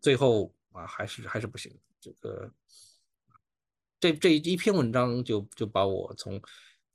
[0.00, 1.76] 最后啊，还是还是不行。
[2.00, 2.50] 这个
[4.00, 6.40] 这这一篇文章就就把我从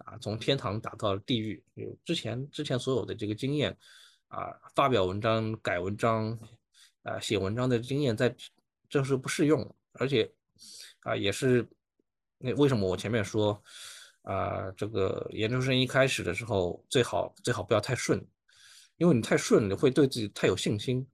[0.03, 1.63] 啊从天堂打到地狱。
[2.05, 3.77] 之前之前所有的这个经验
[4.27, 6.37] 啊，发表文章、改文章
[7.03, 8.35] 啊、写文章的经验，在
[8.89, 9.75] 这是不适用。
[9.93, 10.31] 而且
[11.01, 11.67] 啊，也是
[12.37, 13.61] 那为什么我前面说
[14.23, 18.25] 啊，这个研究生一开始的时候最好最好不要太顺，
[18.97, 21.07] 因为你太顺，你会对自己太有信心。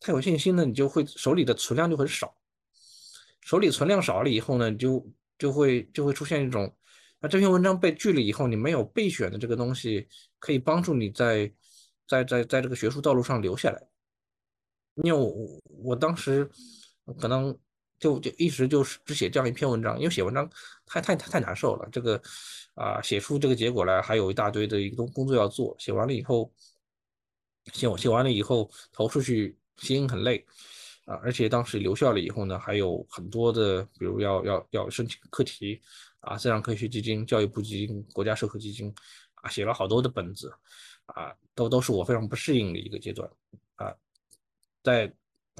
[0.00, 2.36] 太有信心呢，你就会手里的存量就很少，
[3.40, 6.76] 手里存量少了以后呢，就就会就会出现一种，
[7.24, 10.06] 啊，这篇文章被拒了以后，你没有备选的这个东西
[10.38, 11.50] 可以帮助你在
[12.06, 13.82] 在在在这个学术道路上留下来。
[14.96, 16.46] 因为我我当时
[17.18, 17.58] 可能
[17.98, 20.46] 就就一直就是只写这样一篇文章，因为写文章
[20.84, 22.20] 太太太太难受了，这个
[22.74, 26.52] 啊写出这个结果来还有一大堆的一个工作要做，写完了以后。
[27.72, 30.44] 写写完了以后投出去，心很累
[31.06, 31.16] 啊！
[31.22, 35.80] 而且当时留校了以后呢，还有很多的，比如要要要申请课题
[36.26, 38.92] 啊，自然科学基金、教育部基金、国家社科基金
[39.34, 40.52] 啊，写了好多的本子
[41.06, 43.28] 啊，都都是我非常不适应的一个阶段
[43.76, 43.94] 啊。
[44.82, 45.12] 在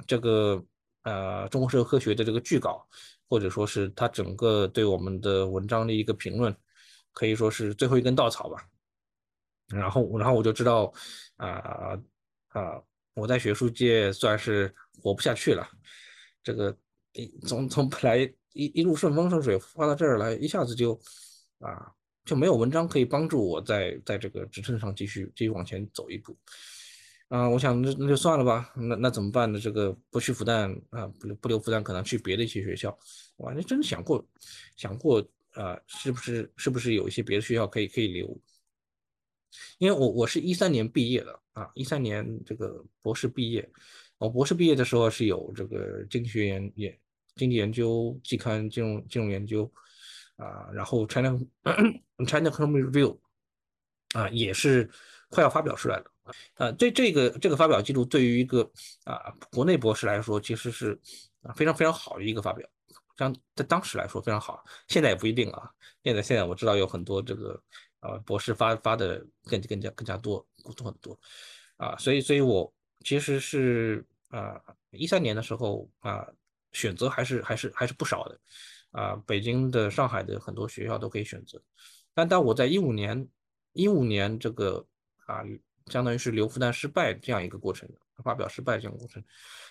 [0.07, 0.63] 这个
[1.03, 2.87] 呃中国社会科学的这个句稿，
[3.29, 6.55] 或者说是他整个对我们的文章的一个评论，
[7.13, 8.67] 可以说是最后一根稻草吧。
[9.69, 10.93] 然后，然后我就知道，
[11.37, 11.99] 啊
[12.49, 12.83] 啊，
[13.15, 15.67] 我在学术界算是活不下去了。
[16.43, 16.77] 这个
[17.47, 20.99] 从从本来一一路顺风顺水，发到这儿来，一下子就
[21.59, 21.93] 啊
[22.25, 26.35] 就没有文章可以帮助我在在这个职称上继续继续往前走一步。
[27.29, 28.73] 啊，我想那那就算了吧。
[28.77, 29.59] 那那怎么办呢？
[29.59, 32.97] 这个不去复旦啊，不不留复旦，可能去别的一些学校。
[33.37, 34.25] 我还真想过
[34.77, 35.21] 想过
[35.53, 38.41] 啊，是不是是不是有一些别的学校可以可以留？
[39.79, 43.69] 因为我我是一三年毕业的啊，一三年这个博士毕业，
[44.19, 46.99] 我博士毕业的时候是有这个经济学研研
[47.37, 49.71] 经济研究季刊金融金融研究
[50.37, 51.39] 啊，然后 China
[52.27, 53.19] China Economic Review
[54.15, 54.91] 啊也是
[55.29, 56.05] 快要发表出来了
[56.55, 58.71] 啊，这这个这个发表记录对于一个
[59.05, 60.99] 啊国内博士来说其实是
[61.43, 62.69] 啊非常非常好的一个发表，
[63.17, 65.71] 像在当时来说非常好，现在也不一定啊，
[66.03, 67.61] 现在现在我知道有很多这个。
[68.05, 71.19] 啊，博士发发的更更加更加多多很多，
[71.79, 72.71] 啊，所以所以我
[73.03, 76.29] 其实是啊一三年的时候啊
[76.75, 78.41] 选择还是还是还是不少的，
[78.91, 81.59] 啊，北京的、上海的很多学校都可以选择，
[82.13, 83.27] 但当我在一五年
[83.73, 84.87] 一五年这个
[85.25, 85.43] 啊
[85.87, 87.89] 相当于是留复旦失败这样一个过程，
[88.23, 89.25] 发表失败这样过程，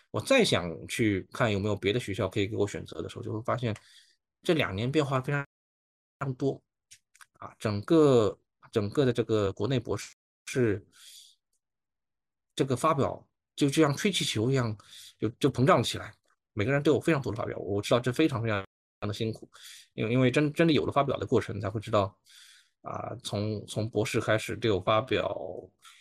[0.10, 3.76] 我再想去看有没有别的学校可以给我选择的时候，就会发现
[4.42, 6.60] 这两年变化非常非常多。
[7.40, 8.40] 啊，整个
[8.72, 10.82] 整个的这个国内博士是
[12.56, 14.78] 这个发表就就像吹气球一样，
[15.20, 16.14] 就就膨胀起来，
[16.54, 17.58] 每个人都有非常多的发表。
[17.58, 18.68] 我知道这非常非常非
[19.02, 19.50] 常的辛苦，
[19.94, 22.16] 因为因为真真的有了发表的过程，才会知道
[22.82, 25.36] 啊，从从博士开始都有发表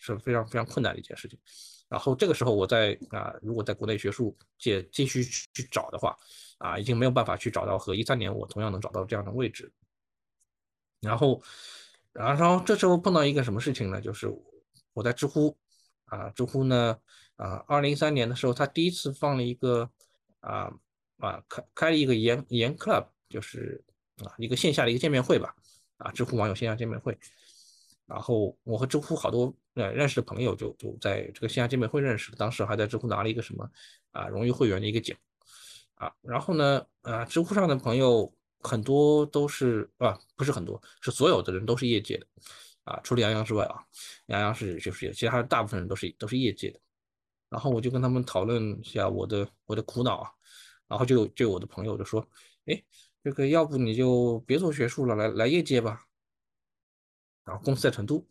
[0.01, 1.39] 是非常非常困难的一件事情。
[1.89, 6.17] 然后这个时候我在啊，如果在国内学术界继续去找的话，
[6.57, 9.71] 啊，已经没有办法去找到和一三年我同样能找到这样的位置。
[11.03, 11.43] 然后，
[12.13, 14.01] 然后这时候碰到一个什么事情呢？
[14.01, 14.27] 就是
[14.95, 15.55] 我在知乎，
[16.07, 16.99] 啊，知乎呢，
[17.37, 19.91] 啊，二零一三年的时候，他第一次放了一个，
[20.43, 20.71] 啊
[21.19, 23.83] 啊，开开了一个研研 club，就是
[24.19, 25.57] 啊一个线下的一个见面会吧，
[25.97, 27.19] 啊，知乎网友线下见面会。
[28.07, 33.67] 然后我和知乎好多呃认识的朋友就就在这个线下见面会认识，当时还在知乎拿了一个什么
[34.11, 35.17] 啊荣誉会员的一个奖，
[35.95, 38.31] 啊，然后呢，啊，知乎上的朋友。
[38.65, 42.27] 很多都是啊，不是很多，是所有的人都是业界的，
[42.85, 43.83] 啊，除了杨洋之外啊，
[44.27, 46.79] 杨洋是就是有，其他大部分人都是都是业界的。
[47.53, 50.31] 然后我就跟他们讨论一下我的我的苦恼啊，
[50.89, 52.27] 然后就就我的朋友就说，
[52.65, 52.83] 哎，
[53.23, 56.03] 这个要不你就别做学术了，来来业界吧。
[57.45, 58.27] 然后公司在成都，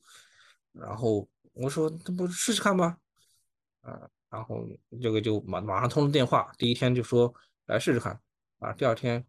[0.72, 2.98] 然后我说那不试试看吧，
[3.82, 4.68] 啊，然后
[5.00, 7.32] 这个就马马上通了电话，第一天就说
[7.68, 8.20] 来试试看，
[8.58, 9.24] 啊，第二天。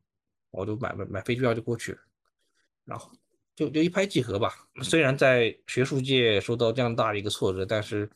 [0.55, 1.99] 我就买买买飞机票就过去，
[2.85, 3.11] 然后
[3.57, 4.53] 就就一拍即合吧。
[4.83, 8.07] 虽然在学术界受到这样大的一个挫折，但是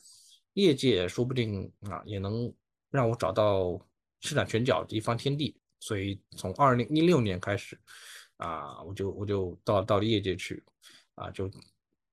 [0.57, 2.53] 业界说不定啊也能
[2.90, 3.81] 让我找到
[4.21, 5.57] 施展拳脚的一方天地。
[5.79, 7.79] 所以从二零一六年开始
[8.38, 10.64] 啊，我就我就到到了业界去
[11.14, 11.51] 啊，就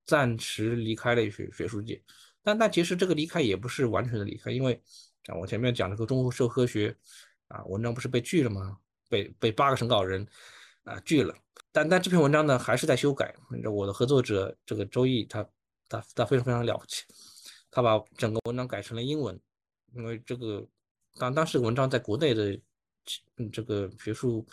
[0.05, 2.01] 暂时离开了学学术界。
[2.43, 4.79] 但但其实这个离开也不是完全的离开，因为
[5.27, 6.95] 啊我前面讲这个中国社科学
[7.47, 8.77] 啊文章不是被拒了吗？
[9.09, 10.27] 被被八个审稿人
[10.83, 11.33] 啊拒了，
[11.71, 13.33] 但但这篇文章呢还是在修改。
[13.71, 15.47] 我的合作者这个周易，他
[15.87, 17.03] 他他非常非常了不起，
[17.73, 19.37] 他把整个文章改成了英文，
[19.95, 20.63] 因为这个
[21.15, 22.59] 当当时文章在国内的
[23.51, 24.45] 这个学术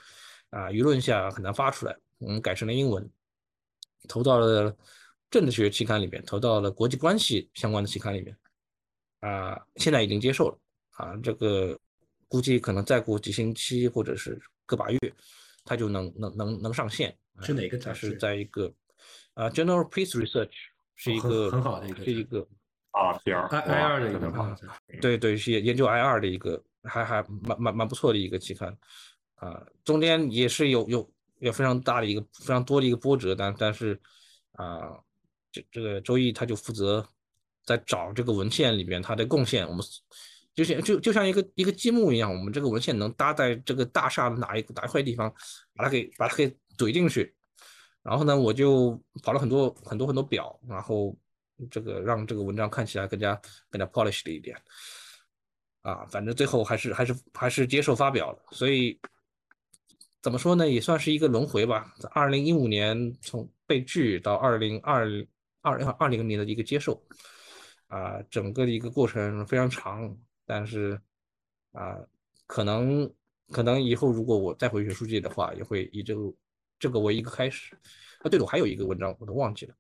[0.49, 3.07] 啊舆论下很难发出来，我们改成了英文，
[4.09, 4.75] 投到了
[5.31, 8.37] 政治学期刊里面，投到了国际关系相关的期刊里面，
[9.21, 10.59] 啊，现在已经接受了
[10.93, 11.79] 啊这个。
[12.33, 14.99] 估计可能再过几星期或者是个把月，
[15.65, 17.13] 它就能能能能上线。
[17.41, 18.11] 是哪个杂志？
[18.11, 18.73] 是在一个
[19.35, 20.53] 啊，General Peace Research
[20.95, 22.47] 是一个很好的一个，是一个
[22.93, 24.53] 啊，P R I I 二的一个好，
[25.01, 28.77] 对对，是研究 I 二的一个，还还蛮蛮蛮不错的一个期刊，
[29.37, 34.01] 啊，中间也是有有有非常大的一个非常多的一个波折，但但是
[34.55, 34.99] 啊，
[35.53, 37.07] 这这个周易他就负责
[37.65, 39.85] 在找这个文献里边他的贡献，我们
[40.53, 45.33] 就像就就像一个一个积木一样，我们这个文献能搭在这个大厦的哪一哪一块地方，
[45.77, 47.33] 把它给把它给怼进去，
[48.03, 51.17] 然后呢，我就跑了很多很多很多表，然后。
[51.71, 54.57] 这个让这个文章看起来更加更加 polished 一点，
[55.83, 58.39] 啊，反正最后还是还是还是接受发表了。
[58.53, 58.99] 所以
[60.23, 61.95] 怎么说呢，也算是一个轮回吧。
[61.99, 65.07] 在二零一五年从被拒到二零二
[65.63, 67.03] 二二零年的一个接受，
[67.89, 70.17] 啊，整个的一个过程非常长。
[70.47, 71.01] 但是
[71.73, 71.97] 啊，
[72.47, 73.09] 可能
[73.53, 76.35] 可能以后如果我再回学术界的话，也会以这个
[76.79, 77.75] 这个为一个开始。
[78.19, 79.75] 啊，对了，我还有一个文章我都忘记了。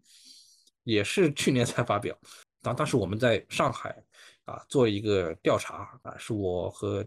[0.84, 2.16] 也是去年才发表，
[2.62, 4.02] 当当时我们在上海
[4.44, 7.06] 啊做一个调查啊，是我和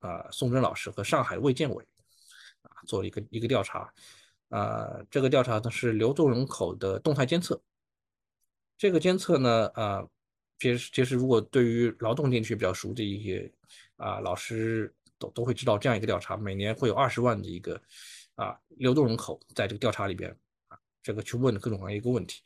[0.00, 1.86] 啊宋真老师和上海卫健委
[2.62, 3.92] 啊做了一个一个调查，
[4.48, 7.60] 啊这个调查呢是流动人口的动态监测，
[8.76, 10.04] 这个监测呢啊
[10.58, 13.50] 其实其实如果对于劳动地区比较熟的一些
[13.96, 17.80] 啊老师都都会知道这样一个调查，每年会有二十万的一个
[18.34, 20.36] 啊流动人口在这个调查里边
[20.68, 22.42] 啊这个去问各种各样一个问题。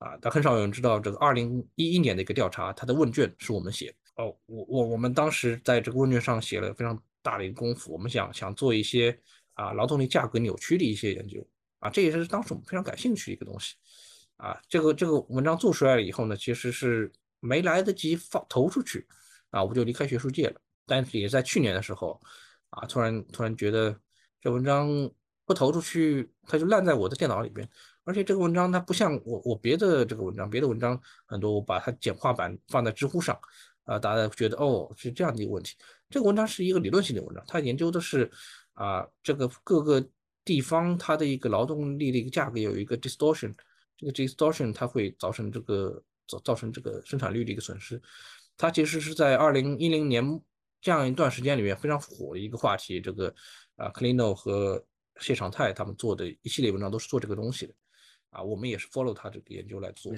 [0.00, 4.34] 啊，但很少有人知道这个二零一一年的一个调查，它的问卷是我们写哦。
[4.46, 9.14] 我我我们当时在这个问卷上写了非常大的一个功夫，我们想想做一些
[9.52, 11.46] 啊劳动力价格扭曲的一些研究
[11.80, 13.74] 啊，这也是当时我们非常感兴趣的一个东西
[14.38, 14.58] 啊。
[14.70, 19.06] 这个这个文章做出来了以后呢，其实是没来得及放投出去
[19.50, 20.58] 啊，我就离开学术界了。
[20.86, 22.18] 但是也在去年的时候
[22.70, 23.94] 啊，突然突然觉得
[24.40, 24.88] 这文章
[25.44, 27.68] 不投出去，它就烂在我的电脑里边。
[28.04, 33.38] 而且这个文章它不像我我别的这个文章，别的文章很多我把它简化版放在知乎上，
[33.84, 35.76] 啊，大家觉得哦是这样的一个问题。
[36.08, 38.30] 这个文章是一个理论性的文章，它研究的是
[38.72, 40.04] 啊这个各个
[40.44, 43.54] 地方它的一个劳动力的一个价格有一个 distortion，
[43.96, 48.00] 这个 distortion 它会造成这个造造成这个生产率的一个损失。
[48.56, 50.24] 它其实是在二零一零年
[50.80, 53.00] 这样一段时间里面非常火的一个话题。
[53.00, 53.32] 这个
[53.76, 54.82] 啊 CLENO 和
[55.20, 57.74] 谢长泰他们做的一系列文章都是做这个东西的。
[58.30, 60.12] 啊，我们也是 follow 他这个研究来做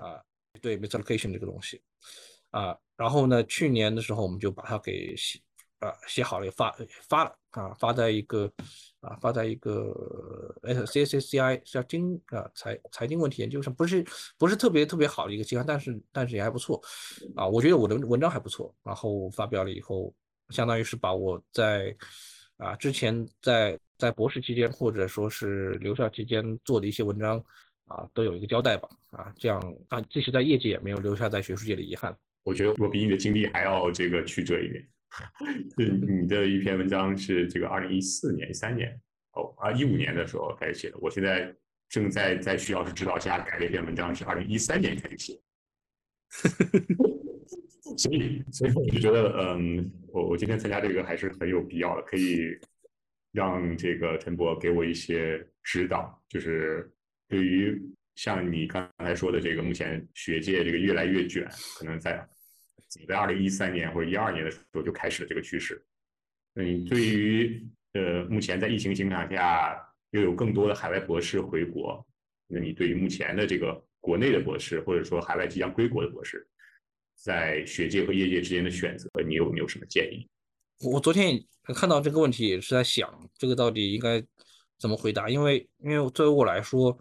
[0.00, 0.22] 啊，
[0.60, 1.82] 对 misallocation 这个东西
[2.50, 5.40] 啊，然后呢，去年的时候我们就把它给写
[5.80, 6.76] 啊写好了，发
[7.08, 8.52] 发了啊，发在一个
[9.00, 10.54] 啊发在一个
[10.86, 14.06] C S C I 叫经啊财财经问题研究上，不是
[14.38, 16.80] 不是特别特别好的一个期刊，但是但是也还不错
[17.34, 20.14] 啊，我觉得我的文章还不错，然后发表了以后，
[20.50, 21.96] 相当于是把我在
[22.58, 23.78] 啊之前在。
[24.00, 27.38] 在博士期间，或者说是留校期间做的一些文章，
[27.84, 32.16] 啊，都有一个交代吧，啊，这样啊，即使在业界也没有留下在学术界的遗憾。
[32.44, 34.88] 我觉得我比你的经历还要这个曲折一点。
[35.76, 38.98] 你的一篇文章是这个二零一四年、一三年
[39.32, 41.54] 哦啊一五年的时候开始写的，我现在
[41.88, 45.38] 正在在徐老师指导下改了一篇文章，是二零一三年开始写。
[47.98, 52.56] 所以，所以我就觉得，嗯，我我今天参加这个还是很有必要的，可以。
[53.32, 56.90] 让这个陈博给我一些指导，就是
[57.28, 57.80] 对于
[58.16, 62.26] 像你刚才说的这个，目前学界这个越来越卷，可能在
[62.98, 65.80] 你在二零一三年或者一二年的时候就开始了这个趋势。
[66.56, 72.04] 嗯，对于呃目前在疫情情况下又有更多的海外博士回国，
[72.48, 76.44] 那你对于目前的这个国内的博士，或者说海外即将归国的博士，
[77.14, 80.28] 在学界和业界之间的选择，你有没有什么建议？
[80.82, 81.38] 我昨天
[81.74, 84.22] 看到这个问题，也是在想这个到底应该
[84.78, 85.28] 怎么回答。
[85.28, 86.96] 因为，因为作为我来说，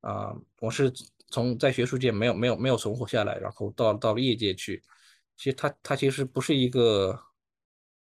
[0.00, 0.92] 啊，我是
[1.30, 4.82] 从在学术界没有没有没有存活下来，然后到到了业界去。
[5.34, 7.18] 其实它它其实不是一个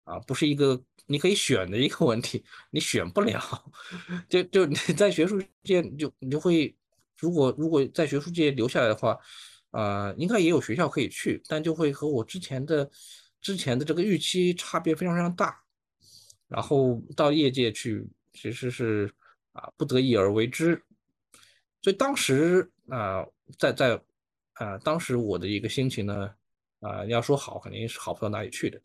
[0.04, 3.42] 啊，不是一个你可以选的一个问题，你选不了。
[4.28, 6.76] 就就你在学术界就你就会，
[7.18, 9.18] 如果如果在学术界留下来的话，
[9.72, 12.92] 啊，应该也有学校可以去，但就会和我之前的。
[13.44, 15.62] 之前的这个预期差别非常非常大，
[16.48, 19.14] 然后到业界去其实是
[19.52, 20.82] 啊不得已而为之，
[21.82, 23.24] 所以当时啊
[23.60, 24.02] 在在
[24.54, 26.34] 啊当时我的一个心情呢
[26.80, 28.82] 啊要说好肯定是好不到哪里去的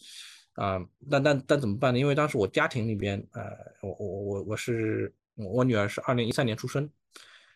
[0.55, 0.79] 啊
[1.09, 1.99] 但但但怎么办呢？
[1.99, 3.43] 因为当时我家庭里边呃
[3.81, 6.91] 我我我我是我女儿是二零一三年出生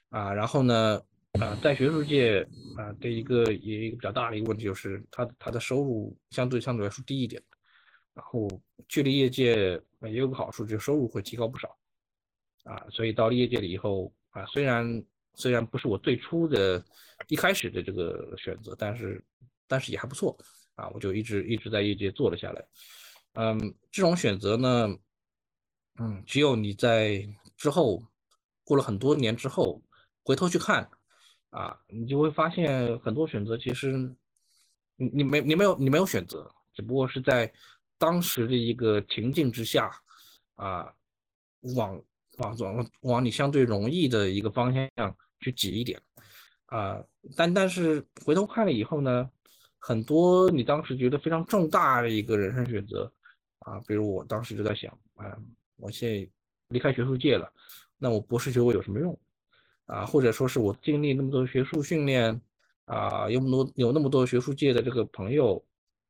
[0.08, 1.02] 啊然后呢。
[1.40, 7.42] 啊，在学术界啊的一个也一个比较大的一个问题就是，他他的收入相对相对来说低一点，
[8.12, 8.48] 然后
[8.88, 11.74] 去了业界也有个好处，就是收入会提高不少，
[12.64, 15.02] 啊，所以到了业界了以后啊，虽然
[15.34, 16.84] 虽然不是我最初的
[17.28, 19.24] 一开始的这个选择，但是
[19.66, 20.36] 但是也还不错
[20.74, 22.62] 啊，我就一直一直在业界做了下来。
[23.34, 23.58] 嗯，
[23.90, 24.94] 这种选择呢，
[25.98, 27.26] 嗯，只有你在
[27.56, 28.02] 之后
[28.64, 29.82] 过了很多年之后
[30.22, 30.88] 回头去看
[31.52, 33.92] 啊，你就会发现很多选择其实
[34.96, 37.52] 你你没你没有你没有选择，只不过是在
[37.98, 39.90] 当时的一个情境之下
[40.56, 40.92] 啊，
[41.76, 42.02] 往
[42.38, 46.00] 往往往你相对容易的一个方向去挤一点
[46.66, 47.04] 啊，
[47.36, 49.30] 但但是回头看了以后呢，
[49.78, 53.12] 很多你当时觉得非常重大的一个人生选择。
[53.64, 55.38] 啊，比如我当时就在想，啊，
[55.76, 56.28] 我现在
[56.70, 57.48] 离开学术界了，
[57.96, 59.16] 那我博士学位有什么用？
[59.86, 62.40] 啊，或者说是我经历那么多学术训练，
[62.84, 65.62] 啊，有那么多有那么多学术界的这个朋友，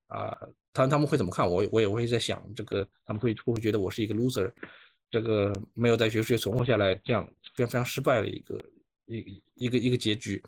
[0.07, 0.37] 啊，
[0.73, 1.67] 他他们会怎么看我？
[1.71, 4.51] 我也会在想，这个他们会会不会觉得我是一个 loser，
[5.11, 8.65] 这个没有在学术界存活下来，这样非常非常失败的一个
[9.07, 10.43] 一一个一个结局。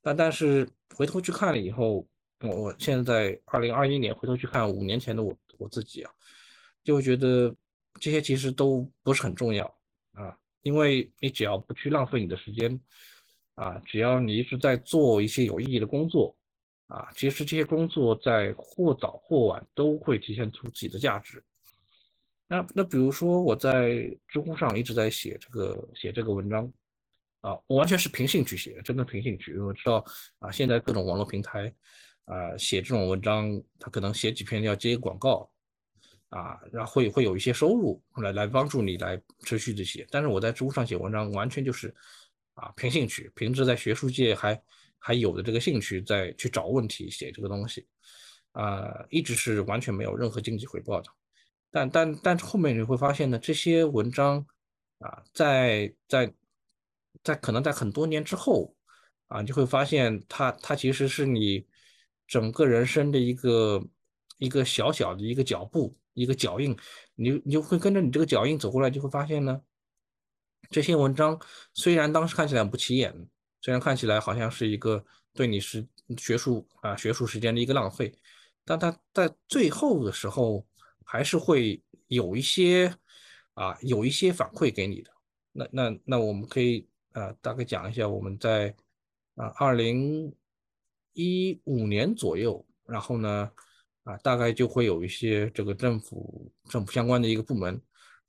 [0.00, 2.06] 但但是回头去看了以后，
[2.40, 6.10] 我我现在在二零二一年回头去看五年前的我我自己啊。
[6.84, 7.54] 就会觉得
[8.00, 9.72] 这些其实都不是很重要，
[10.62, 12.80] 因为你只要不去浪费你的时间
[13.54, 16.34] 啊，只要你一直在做一些有意义的工作
[16.86, 21.42] 啊，其实这些工作在或早或晚都会体现出自己的价值。
[22.48, 26.70] 那那比如说我在知乎上一直在写这个写这个文章
[27.40, 30.04] 啊，我完全是凭兴趣写，真的凭兴趣，因为我知道
[30.38, 31.72] 啊，现在各种网络平台
[32.26, 35.51] 啊写这种文章，他可能写几篇要接广告。
[36.32, 41.94] 啊，然后会会有一些收入来来帮助你来持续这些，但是我在知乎上写文章完全就是
[42.54, 44.62] 啊凭兴趣，凭着在学术界还
[44.98, 47.86] 还有的这个兴趣在去找问题写这个东西，
[48.52, 51.10] 啊，一直是完全没有任何经济回报的。
[51.70, 54.38] 但但但是后面你会发现呢，这些文章
[55.00, 56.32] 啊，在在
[57.22, 58.74] 在可能在很多年之后
[59.28, 61.66] 啊，你就会发现它它其实是你
[62.26, 63.86] 整个人生的一个
[64.38, 65.94] 一个小小的一个脚步。
[66.14, 66.76] 一个脚印，
[67.14, 69.62] 你你就会跟着你这个脚印走过来，就会发现呢，
[70.68, 71.40] 这些文章
[71.72, 73.14] 虽然当时看起来不起眼，
[73.60, 75.02] 虽然看起来好像是一个
[75.32, 75.86] 对你是
[76.18, 78.14] 学术啊学术时间的一个浪费，
[78.64, 80.66] 但它在最后的时候
[81.04, 82.94] 还是会有一些
[83.54, 85.10] 啊有一些反馈给你的。
[85.52, 88.74] 那那那我们可以啊大概讲一下我们在
[89.36, 90.30] 啊二零
[91.14, 93.50] 一五年左右，然后呢。
[94.04, 97.80] 啊，大概就会有一些这个政府政府相关的一个部门，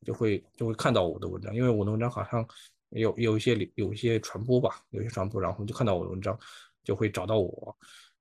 [0.06, 2.48] 就会就会看到我的文章，因为我的文章好像
[2.90, 6.38] 有有一些有一些传播吧，有些传播，然后就看到我的文章，
[6.84, 7.76] 就会找到我，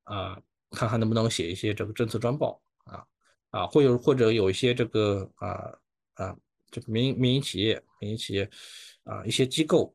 [0.04, 0.40] 啊，
[0.70, 3.04] 看看能不能写一些这个政策专报，啊
[3.50, 5.72] 啊，或有或者有一些这个啊
[6.14, 6.36] 啊，
[6.70, 8.48] 这个民民营企业、民营企业
[9.04, 9.94] 啊一些机构。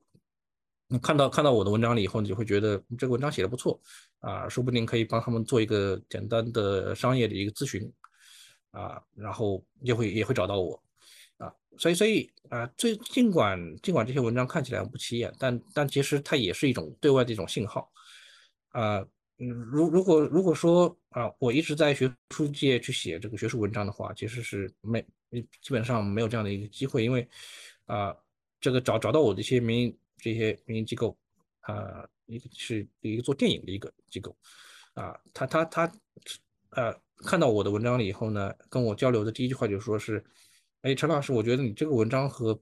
[0.90, 3.78] 你看到看到我的文章了以后，你就会觉得这个文章写的不错
[4.20, 7.92] 啊，说不定可以帮他们做一个简单的商业的一个咨询
[8.72, 10.82] 啊，然后也会也会找到我
[11.38, 17.92] 啊，所以所以啊，最尽管尽管这些文章看起来很不起眼，但但其实它也是一种对外的一种信号
[18.70, 19.00] 啊，
[19.40, 25.02] 嗯，如如果如果说啊，我一直在学术界去写这个学术文章的话，其实是没
[25.62, 27.28] 基本上没有这样的一个机会，因为
[27.86, 28.16] 啊，
[28.60, 29.98] 这个找找到我的一些民营。
[30.20, 31.16] 这些民营机构，
[31.60, 34.36] 啊，一个是一个做电影的一个机构，
[34.94, 35.92] 啊，他他他，
[36.72, 36.94] 呃，
[37.26, 40.24] 看到我的文章了以后呢，跟我交流的第一句话就说是，
[40.82, 42.60] 哎，陈老师，我觉得你这个文章和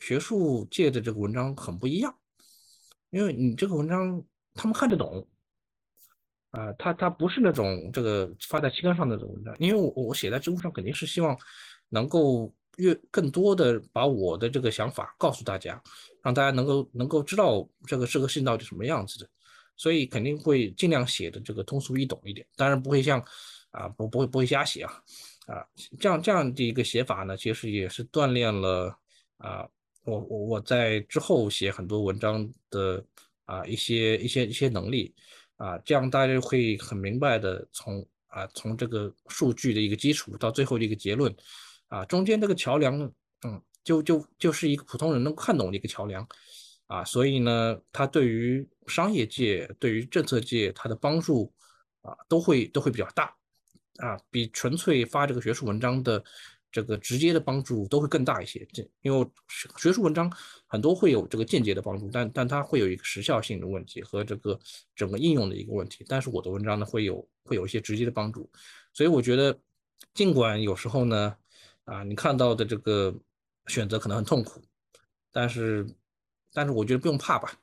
[0.00, 2.14] 学术界的这个文章很不一样，
[3.10, 4.22] 因为你这个文章
[4.54, 5.26] 他们看得懂，
[6.50, 11.36] 啊，他他不是那种这个发在期刊上的文章，因为我我写在知乎上肯定是希望
[11.88, 12.54] 能够。
[12.76, 15.80] 越更多的把我的这个想法告诉大家，
[16.24, 19.28] 让大家能够能够知道这个这个事情到底什么样子的，
[19.76, 23.22] 所以肯定会尽量写的这个通俗易懂一点，当然不会像
[23.70, 24.92] 啊不不会不会瞎写啊
[25.46, 25.66] 啊
[26.00, 28.98] 这样这样的一个写法呢，其实也是锻炼了
[29.36, 29.68] 啊
[30.04, 33.04] 我我我在之后写很多文章的
[33.44, 35.14] 啊一些一些一些能力
[35.56, 41.34] 啊，这样大家会很明白的从啊从这个数据的一个基础到最后的一个结论。
[41.88, 42.98] 啊，中间这个桥梁，
[43.46, 46.26] 嗯，就就就是一个普通人能看懂的一个桥梁，
[46.86, 51.52] 啊，所以呢，它对于商业界、对于政策界，它的帮助
[52.00, 53.24] 啊，都会都会比较大，
[53.98, 56.24] 啊，比纯粹发这个学术文章的
[56.72, 58.66] 这个直接的帮助都会更大一些。
[58.72, 59.26] 这因为
[59.76, 60.32] 学术文章
[60.66, 64.58] 很多会有这个间接的帮助，但但它会有一个时效性的问题和这个
[64.96, 66.04] 整个应用的一个问题。
[66.08, 68.50] 但是我的文章呢，会有会有一些直接的帮助，
[68.94, 69.58] 所以我觉得，
[70.14, 71.36] 尽管有时候呢。
[71.86, 73.14] 啊，你看到的这个
[73.66, 74.62] 选择可能很痛苦，
[75.32, 75.86] 但是，
[76.52, 77.58] 但是我觉得不用怕吧，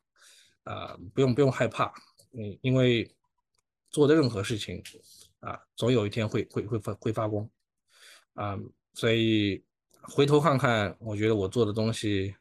[0.63, 1.93] 啊，不用不用害怕，
[2.33, 3.09] 嗯，因为
[3.89, 4.81] 做的任何事情，
[5.39, 7.47] 啊，总有一天会会会发会发光
[8.33, 8.57] 啊，
[8.93, 9.63] 所以
[10.01, 12.35] 回头看看，我觉得我做的东西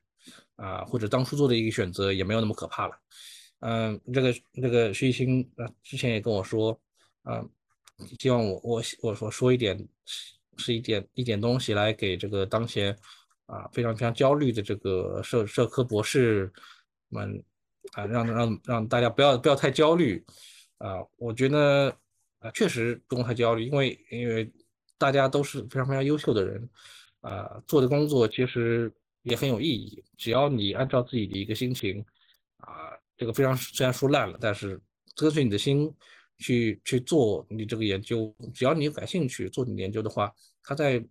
[0.57, 2.99] 啊，或者当初做的一个选择也没有那么可怕了。
[3.61, 6.81] 嗯，这个这个徐艺清啊，之前也跟我说，
[7.23, 7.45] 啊，
[8.19, 9.87] 希望我我我我说一点
[10.57, 12.99] 是一点一点东西来给这个当前
[13.51, 16.53] 啊非常非常焦虑的这个社社科博士
[17.09, 17.43] 们
[17.93, 20.25] 啊，让让让大家不要不要太焦虑
[20.79, 21.95] 啊，我觉得。
[22.43, 24.51] 啊，确实不用太焦虑，因为因为
[24.97, 26.71] 大家都是非常非常优秀的人，
[27.21, 28.91] 啊，做的工作其实
[29.21, 30.03] 也很有意义。
[30.17, 32.03] 只要你按照自己的一个心情，
[32.57, 34.81] 啊，这个非常虽然说烂了，但是
[35.15, 35.95] 跟随你的心
[36.39, 41.05] 去去做你这个研究，只要你感兴趣做你研究的话，它在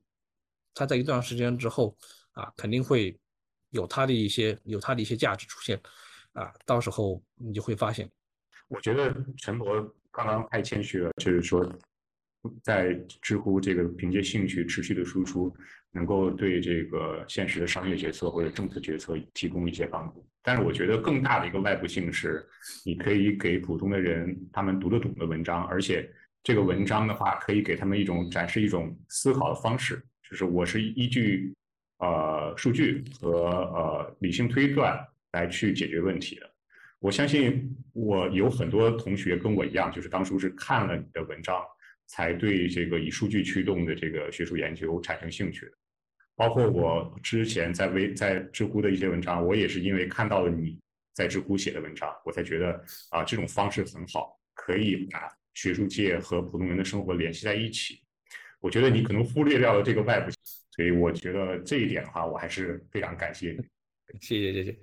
[0.73, 1.95] 它在一段时间之后，
[2.33, 3.17] 啊，肯定会
[3.69, 5.79] 有它的一些有它的一些价值出现，
[6.33, 8.09] 啊，到时候你就会发现。
[8.67, 9.95] 我觉得陈博。
[10.11, 11.63] 刚刚太谦虚了，就是说，
[12.63, 15.55] 在知乎这个凭借兴趣持续的输出，
[15.91, 20.27] 能够对这个现实的商业决策或者政策决策提供一些帮助。
[20.41, 22.43] 但是我觉得更大的一个外部性是，
[22.83, 26.11] 你可以给普通的人他们读得懂的文章，而且
[26.41, 31.53] 这个文章的话可以给他们一种展示一种思考的方式，就是我是依据
[31.99, 34.99] 呃数据和呃理性推断
[35.31, 36.49] 来去解决问题的。
[36.99, 41.63] 我相信我有很多同学跟我一样，就是当初是看了你的文章，
[42.07, 45.71] 才对这个以数据驱动的这个学术研究产生兴趣的。
[46.35, 50.79] 包括我之前在微在知乎的一些文章，我也是因为看到了你
[51.13, 58.01] 在知乎写的文章，我才觉得啊这种方式很好，可以把学术界和普通人的生活联系在一起。
[58.61, 60.31] 我觉得你可能忽略掉了这个外部，
[60.79, 63.57] 所以我觉得这一点的话，我还是非常感谢你。
[64.21, 64.79] 谢谢谢谢。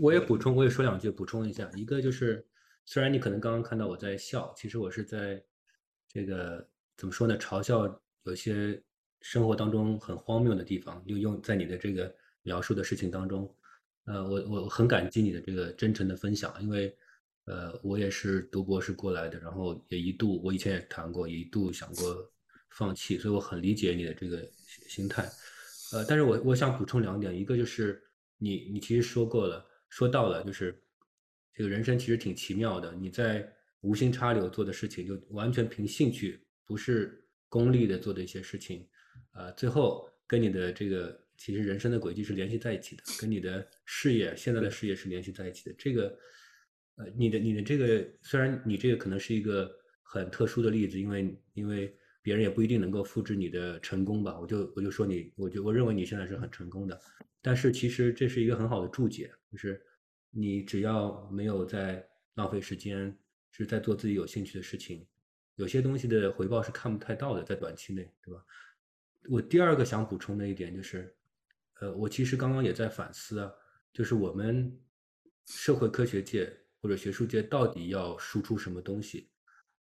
[0.00, 1.70] 我也补充，我也说两句，补充一下。
[1.74, 2.42] 一个就是，
[2.86, 5.44] 虽然你可能刚刚看到我在笑，其实我是在
[6.08, 6.66] 这个
[6.96, 7.36] 怎么说呢？
[7.36, 8.82] 嘲笑有些
[9.20, 12.10] 生活当中很荒谬的地方，就用在你的这个
[12.40, 13.54] 描述的事情当中。
[14.06, 16.96] 呃，我我很感激你的这个真诚的分享，因为
[17.44, 22.32] 呃，我也是读博士过来的，然后也一度我以前也谈过，一度想过
[22.70, 24.48] 放弃，所以我很理解你的这个
[24.88, 25.28] 心态。
[25.92, 28.02] 呃，但是我我想补充两点，一个就是
[28.38, 29.66] 你你其实说过了。
[29.88, 30.80] 说到了，就是
[31.52, 32.94] 这个人生其实挺奇妙的。
[32.94, 38.88] 你在无心插柳做的事情，就完全凭兴趣，不是功利的做的一些事情，
[39.32, 45.74] 呃，最后跟你的这个其实人生的轨迹是联系在一起的，跟你的事业现在的事业是联系在一起的。
[45.76, 46.16] 这个，
[46.94, 49.68] 呃，你的你的这个，虽然你这个可能是一个
[50.02, 51.92] 很特殊的例子，因为因为
[52.22, 54.38] 别人也不一定能够复制你的成功吧。
[54.38, 57.00] 我就我就说你，我就我认为你现在是很成功的。
[57.42, 59.82] 但是其实这是一个很好的注解，就是
[60.30, 63.16] 你只要没有在浪费时间，
[63.50, 65.06] 是在做自己有兴趣的事情，
[65.56, 68.44] 有些东西的回报是看不太到的，在短期内，对吧？
[69.28, 71.14] 我第二个想补充的一点就是，
[71.80, 73.50] 呃，我其实刚刚也在反思啊，
[73.92, 74.78] 就是我们
[75.46, 76.50] 社会科学界
[76.80, 79.30] 或者学术界到底要输出什么东西？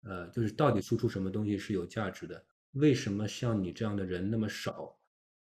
[0.03, 2.44] 呃，就是到底输出什么东西是有价值的？
[2.72, 4.99] 为什么像你这样的人那么少？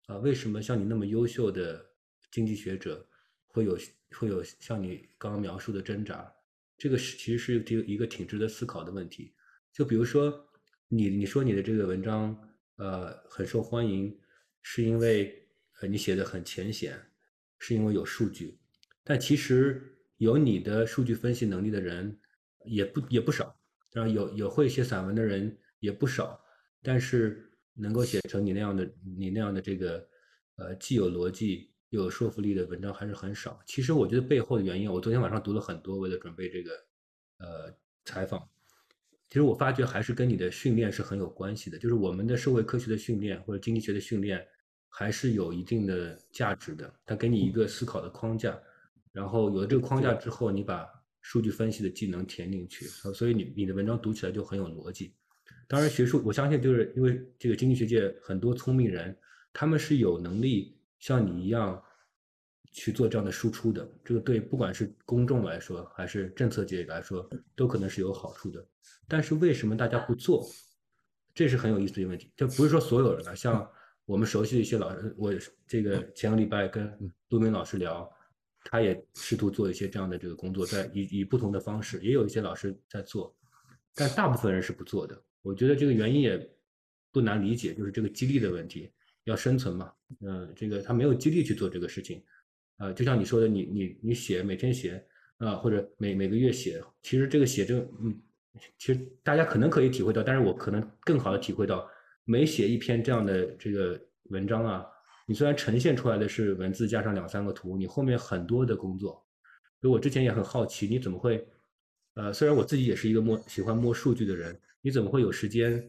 [0.07, 1.87] 啊，为什么像你那么优秀的？
[2.31, 3.03] 经济学者
[3.47, 3.75] 会有
[4.11, 6.31] 会有像你刚刚描述的挣扎，
[6.77, 9.33] 这个是其实是一个挺值得思考的问题。
[9.73, 10.47] 就比如说
[10.87, 12.39] 你你说你的这个文章
[12.75, 14.15] 呃很受欢迎，
[14.61, 15.43] 是因为
[15.81, 17.03] 呃你写的很浅显，
[17.57, 18.59] 是因为有数据，
[19.03, 22.15] 但其实有你的数据分析能力的人
[22.63, 23.59] 也不也不少，
[23.91, 26.39] 然后有有会写散文的人也不少，
[26.81, 30.07] 但是能够写成你那样的你那样的这个
[30.55, 32.03] 呃既有逻辑又。
[32.03, 33.59] 有说服力的文章还是很少。
[33.65, 36.71] 其实我觉得背后的原因，我昨天晚上读了很多，为了准备这个
[37.39, 37.75] 呃
[38.05, 38.47] 采访。
[39.27, 41.79] 其实我发觉还是跟你的训练是很有关系的。
[41.79, 44.45] 就是我们的社会科学的训练或者经济学的训练，
[44.87, 46.93] 还是有一定的价值的。
[47.07, 48.55] 它给你一个思考的框架，
[49.11, 50.87] 然后有了这个框架之后，你把
[51.22, 55.13] 数据分析的技能填进去，所以你你的文章读起来就很有逻辑。
[55.67, 59.15] 当然，学术我相信就是因为这个经济学界很多聪明人，
[59.53, 60.76] 他们是有能力。
[60.99, 61.82] 像你一样
[62.74, 68.67] 去做这样的输出的，这个对不管是公众来说，还是政策界来说，都可能是有好处的。
[69.07, 70.45] 但是为什么大家不做？
[71.34, 72.34] 这是很有意思的问题。
[72.36, 73.65] 就不是说所有人啊，像
[74.05, 75.34] 我们熟悉的一些老师，我
[75.65, 76.91] 这个前个礼拜跟
[77.30, 78.11] 陆明老师聊，
[78.64, 83.36] 他也试图做一些这样的这个工作，在以以不同的方式，也有一些老师在做，
[83.95, 85.22] 但大部分人是不做的。
[85.41, 86.49] 我觉得这个原因也
[87.12, 88.91] 不难理解，就是这个激励的问题。
[89.26, 92.24] 要生存嘛，嗯，这个他没有激励去做这个事情，
[92.78, 95.05] 啊，就像你说的，你你你写每天写
[95.38, 98.20] 啊，或者每每个月写，其实这个写这，嗯，
[98.80, 101.88] 其实大家可能可以体会到，但是我可能更好的体会到，
[102.24, 104.86] 每写一篇这样的这个文章啊，
[105.30, 109.23] 你虽然呈现出来的是文字加上两三个图，你后面很多的工作。
[109.80, 111.47] 所以我之前也很好奇，你怎么会，
[112.15, 115.88] 呃，虽然我自己也是一个摸喜欢摸数据的人，你怎么会有时间，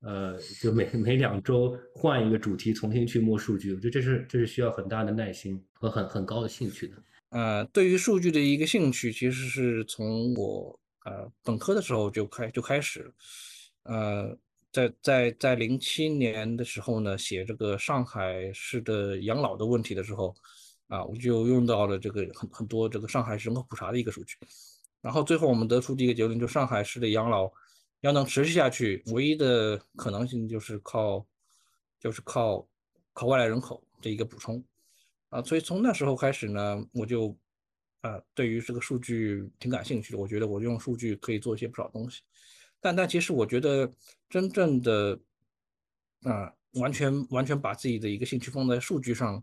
[0.00, 3.72] 呃，就每每两周换一个主题重新去摸数据？
[3.72, 6.96] 我觉得这是这是需要很大的耐心和很很高的兴趣的。
[7.28, 13.08] 呃，对于数据的一个兴趣，其实是从我呃本科的时候就开就开始，
[13.84, 14.36] 呃，
[14.72, 20.34] 在在在零七年的时候呢，写这个上海市的养老的问题的时候，
[20.88, 24.36] 啊，我就用到了这个很很多这个上海市人口普查的一个数据，
[25.02, 27.50] 然后最后我们得出的一个结论，就上海市的养老
[28.00, 31.24] 要能持续下去，唯一的可能性就是靠
[32.00, 32.66] 就是靠
[33.12, 34.64] 靠外来人口这一个补充。
[35.28, 37.34] 啊，所以从那时候开始呢，我就，
[38.02, 40.18] 啊，对于这个数据挺感兴趣的。
[40.18, 42.20] 我觉得我用数据可以做一些不少东西，
[42.82, 43.90] 但但其实我觉得
[44.28, 45.18] 真正的，
[46.24, 49.40] 啊，完全完全把自己的一个兴趣放在数据上，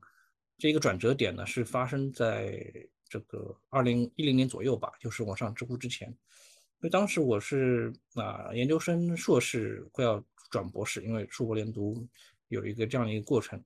[0.58, 2.62] 这一个转折点呢，是发生在
[3.08, 10.22] 这个二零一零年左右吧，就是我上知乎之前，因为当时我是啊研究生硕士快要
[10.52, 12.06] 转博士，因为硕博连读
[12.50, 13.64] 有一个这样的一个过程。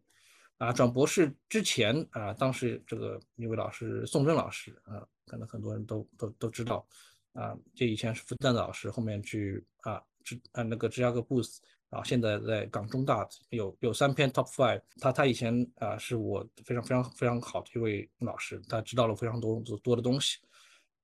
[0.60, 6.88] 啊，转博士之前啊，当时这个一位老师宋真老师啊，可能很多人都都都知道
[7.34, 11.58] 啊，这以前是复旦的老师，后面去啊芝啊那个芝加哥 Booth
[11.90, 20.40] 啊，现在在港中大有有三篇 Top Five，他他以前啊是我非常非常非常好的一位老师，他知道了非常多多的东西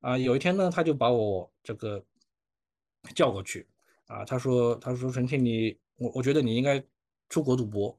[0.01, 2.03] 啊，有一天呢，他就把我这个
[3.13, 3.67] 叫过去
[4.07, 6.83] 啊，他说他说陈庆你我我觉得你应该
[7.29, 7.97] 出国读博。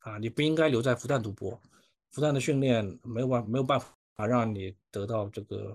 [0.00, 1.58] 啊，你不应该留在复旦读博，
[2.10, 5.74] 复旦的训练没有办没有办法让你得到这个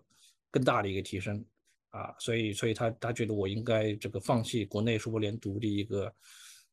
[0.52, 1.44] 更大的一个提升
[1.90, 6.14] 啊，所以所以他他觉得我应该这个放弃国内硕博连读的一个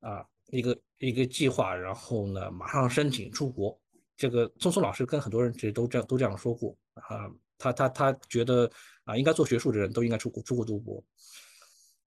[0.00, 3.78] 啊一个一个计划，然后呢马上申请出国。
[4.16, 8.70] 这个松松老师跟很多人其实都这样都这样说过啊，他他他觉得
[9.04, 11.04] 啊应该做学术的人都应该出国出国读博。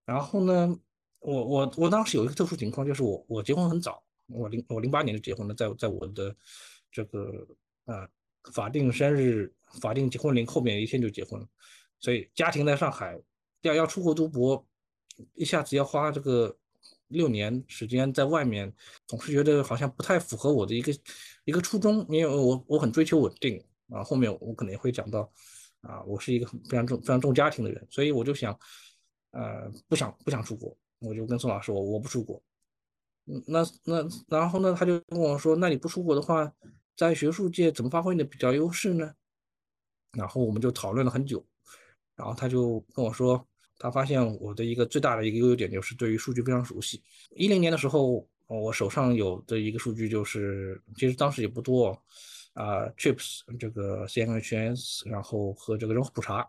[0.04, 0.76] 然后呢，
[1.20, 4.02] 我我我当时有一个特殊情况，就是我我结婚很早。
[4.26, 6.34] 我零我零八年就结婚了，在在我的
[6.90, 7.46] 这个
[7.84, 8.08] 啊
[8.52, 11.48] 法定生日、法定结婚龄后面一天就结婚了，
[12.00, 13.16] 所以家庭在上海，
[13.62, 14.66] 要要出国读博，
[15.34, 16.56] 一下子要花这个
[17.08, 18.72] 六年时间在外面，
[19.06, 20.92] 总是觉得好像不太符合我的一个
[21.44, 25.30] 一个初衷，因为我我很追求稳定啊，后面我可能也会讲到
[25.82, 28.58] 啊，我是一个很非常重非常重家庭的人，所以我就想，
[29.32, 32.42] 呃，不想不想出国，我就跟宋老师我我不出国。
[33.46, 34.74] 那那然后呢？
[34.76, 36.52] 他就跟我说：“那你不出国的话，
[36.96, 39.14] 在学术界怎么发挥你的比较优势呢？”
[40.18, 41.44] 然后我们就讨论了很久。
[42.16, 43.46] 然后他就跟我说，
[43.78, 47.02] 他发现我的一个最大的一个优点就是对于数据非常熟悉。
[47.36, 51.90] 一零年的时候，我手上有的一个数据就是，其实当时也不多
[52.52, 56.46] 啊，trips 这个 CNHS，然后和这个人口普查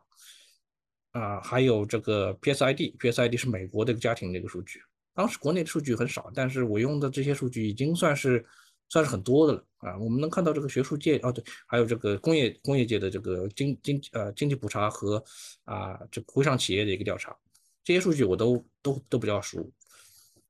[1.12, 4.82] 啊，还有这个 PSID，PSID 是美国的一个家庭的一个数据。
[5.14, 8.43] 当时国内的数据很少，但是我用的这些数据已经算是
[8.92, 9.98] 算是很多的了啊。
[9.98, 15.24] 我们能看到这个学术界哦，对，还有这个工业工业界的这个经经呃经济普查和
[15.64, 17.36] 啊这个微商企业的一个调查，
[17.84, 19.72] 这些数据我都都都比较熟。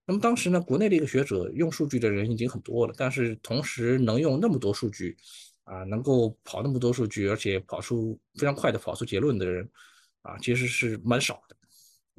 [0.06, 5.16] 那么当时呢，国内的一个学者用数据的人已经很多了，但是同时能用那么多数据
[5.64, 9.70] 啊，能够跑那么多数据，而且跑出非常快的跑出结论的人
[10.24, 11.56] 啊，其实是蛮少的。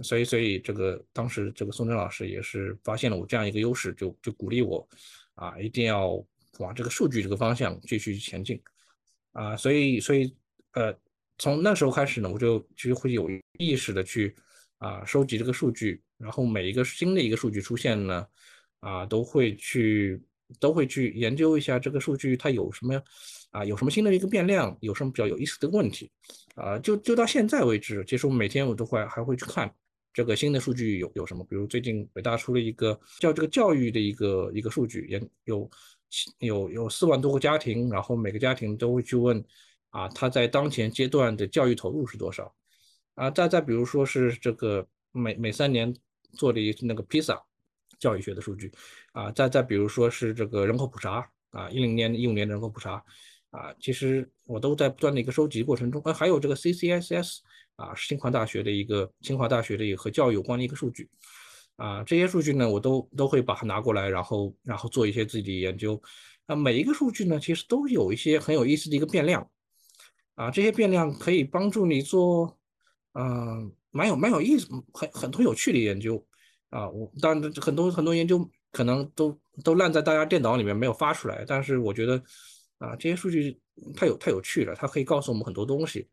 [0.03, 4.89] 所以，所以这个当时这个宋真老师也是发现了我这样一个优势，就就鼓励我，
[5.35, 6.24] 啊，一定要
[6.59, 8.61] 往这个数据这个方向继续前进，
[9.33, 10.37] 啊，所以，所以，
[10.72, 10.95] 呃，
[11.39, 13.28] 从那时候开始呢，我就其实会有
[13.59, 14.37] 意识的去
[14.78, 18.26] 啊收集这个数据，然后每一个新的一个数据出现呢，
[18.80, 20.22] 啊，都会去
[20.61, 23.03] 都会去研究一下这个数据它有什么
[23.51, 26.11] 啊有什么新的一个变量，有什么比较有意思的问题，
[26.55, 29.74] 啊，就就到现在为止，其实我每天我都会还会去看。
[30.13, 31.45] 这个新的数据有有什么？
[31.49, 35.71] 比如最近北大出了一个叫这个教育的一个一个数据，也有
[36.39, 39.43] 有有四万多个家庭，然后每个家庭都会去问
[39.91, 42.55] 啊，他在当前阶段的教育投入是多少？
[43.15, 45.95] 啊，再再比如说是这个每每三年
[46.33, 47.41] 做的一那个 PISA
[47.99, 48.73] 教育学的数据，
[49.13, 53.03] 啊，再再比如说是这个人口普查啊，一零年一五年的人口普查
[53.53, 57.39] 啊，其实我都在不断的一个收集过程中，啊，还有这个 CCSS。
[57.75, 61.09] 啊，是清华大学的一个清华大学的一个和教育有关的一个数据，
[61.77, 66.01] 啊，这些数据呢，我都都会把它拿过来，然后然后做一些自己的研究。
[66.45, 69.51] 啊，每一个数据呢，其实都有一些很有意思的一个变量，
[70.35, 72.57] 啊，这些变量可以帮助你做，
[73.13, 73.59] 啊，
[73.91, 76.25] 蛮有蛮有意思，很很多有趣的研究
[76.69, 76.89] 啊。
[76.91, 82.23] 我当然很多很多研究可能都都烂在大家电脑里面没有发出来，但是我觉得
[82.83, 83.57] 啊这些数据
[83.95, 86.09] 太有太有趣了，它可以告诉我们很多东西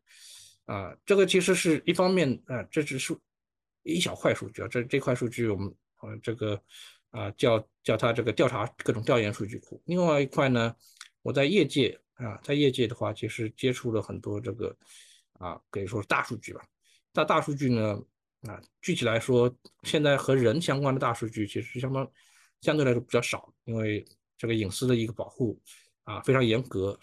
[0.66, 0.96] 啊。
[1.04, 3.12] 这个其实是一方面啊，这只是
[3.82, 6.62] 一小块数据啊，这这块数据我们啊这个
[7.10, 9.82] 啊叫叫它这个调查各种调研数据库。
[9.86, 10.72] 另外一块呢，
[11.22, 14.76] 我在业界啊，在业界的话，其实接触了很多这个
[15.32, 16.62] 啊可以说是大数据吧。
[17.12, 18.00] 大大数据呢，
[18.42, 19.52] 啊，具体来说，
[19.82, 22.08] 现在和人相关的大数据其实相当
[22.60, 24.04] 相对来说比较少，因为
[24.38, 25.60] 这个隐私的一个保护
[26.04, 26.98] 啊非常严格。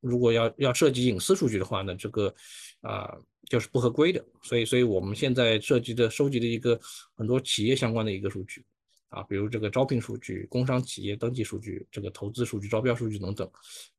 [0.00, 2.34] 如果要要涉及隐私数据的话呢，这个
[2.80, 3.16] 啊
[3.48, 4.24] 就是不合规的。
[4.42, 6.78] 所以，所以我们现在涉及的收集的一个
[7.16, 8.64] 很多企业相关的一个数据
[9.08, 13.50] 啊，比如这个招聘数据、工商企业登记数据、这个投资数据、招标数据等等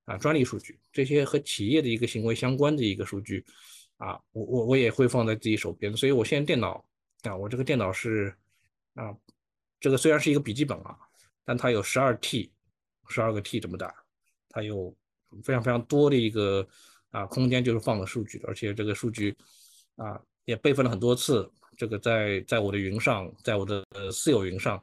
[0.05, 3.45] 啊，专利数据这些和企业的一个行为相关的一个数据。
[3.97, 6.85] 啊，我我我也会放在自己手边，所以我现在电脑
[7.23, 8.35] 啊，我这个电脑是
[8.93, 9.15] 啊，
[9.79, 10.97] 这个虽然是一个笔记本啊，
[11.45, 12.51] 但它有十二 T，
[13.07, 13.95] 十二个 T 这么大，
[14.55, 14.95] 它有
[15.43, 16.65] 非常非常多的一个
[17.11, 19.35] 啊空间，就是放了数据，而且这个数据
[19.97, 21.45] 啊也备份了很多次，
[21.75, 23.83] 这个在在我的云上，在我的
[24.13, 24.81] 私有云上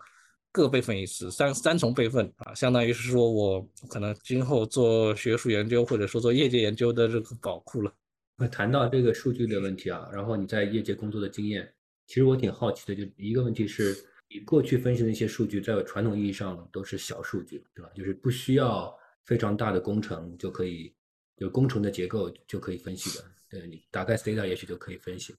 [0.52, 7.90] 各备份一次，三三重备份啊，相当于是说我可能今后做学术研究或者说做业界研究的这个宝库了。
[8.36, 11.72] 那谈到这个数据的问题啊，然后你在业界工作的经验，
[12.06, 13.96] 其实我挺好奇的，就一个问题是，
[14.28, 17.90] 你过去分析的一些数据，在传统意义上都是小数据，对吧？
[17.94, 18.94] 就是不需要
[19.24, 20.94] 非常大的工程就可以，
[21.36, 25.34] 就工程的结构就可以分析的，对你打开 Stata 也许就可以分析。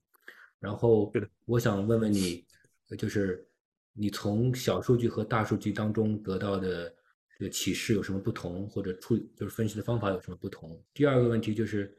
[0.59, 1.11] 然后，
[1.45, 2.45] 我想问问你，
[2.97, 3.47] 就是
[3.93, 6.93] 你从小数据和大数据当中得到的
[7.37, 10.81] 这个启示有什么不同，或者处就是分析的方法有什么不同？
[10.93, 11.95] 第二个问题就是。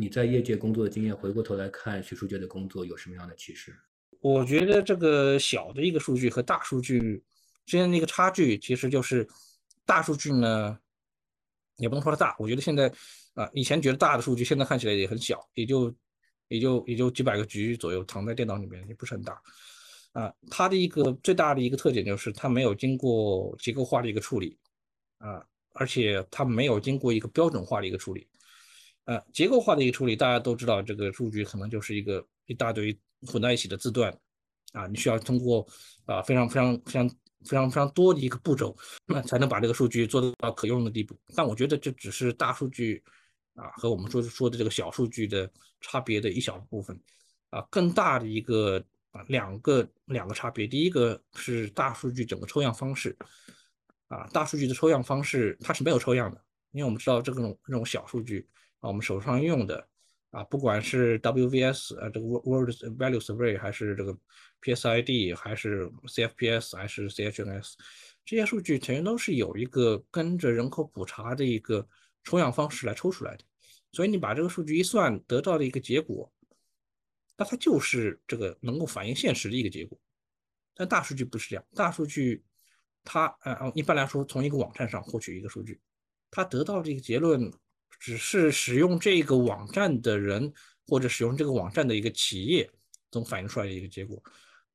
[0.00, 3.74] 你在业界工作的经验，回过头来看学术界的工作有什么样的启示？
[4.20, 7.20] 我觉得这个小的一个数据和大数据
[7.66, 9.26] 之间的一个差距，其实就是
[9.84, 10.78] 大数据呢，
[11.78, 12.36] 也不能说它大。
[12.38, 12.92] 我觉得现在
[13.34, 15.92] 啊，以前觉得大的数据，现在看起来也很小，也就
[16.48, 19.40] 也就也就几百个局左右，藏在电脑里面也不是很大。
[20.12, 24.58] 啊，它的一个最大的一个特点就是它没有经过结构化的一个处理，
[25.18, 28.26] 啊，而且它没有经过一个标准化的一个处理。
[29.04, 34.12] 呃，结构化的一个处理，大家都知道，这个数据可能就是一个一大堆混在一起的字段，
[34.72, 35.66] 啊，你需要通过
[36.06, 37.10] 啊非常非常非常
[37.44, 38.76] 非常非常多的一个步骤，
[39.06, 41.18] 那才能把这个数据做到可用的地步。
[41.34, 43.02] 但我觉得这只是大数据
[43.54, 46.98] 啊和我们说说的这个小数据的差别的一小部分，
[47.50, 53.16] 啊，更大的一个啊两个两个差别，第一个是大数据整个抽样方式，
[54.08, 58.48] 啊，大数据的抽样方式它是没有抽样的，因为我们知道这种这种小数据。
[58.80, 59.84] 啊，我们手上用的
[60.30, 62.68] 啊，不管是 WVS 啊，这个 World
[62.98, 64.14] Value Survey，还是这个
[64.60, 67.72] PSID，还是 CFPS，还是 CHNS，
[68.26, 71.88] 这些数据全都是有一个跟着人口普查的一个
[72.24, 73.44] 抽样方式来抽出来的。
[73.90, 76.30] 所以你把这个数据一算，得到的一个结果，
[77.38, 79.98] 那它就是这个能够反映现实的一个结果。
[80.74, 82.44] 但大数据不是这样，大数据
[83.02, 85.80] 它呃一般来说从一个网站上获取一个数据，
[86.30, 87.50] 它得到这个结论。
[87.98, 90.52] 只是使用这个网站的人，
[90.86, 92.70] 或者使用这个网站的一个企业，
[93.10, 94.22] 总反映出来的一个结果，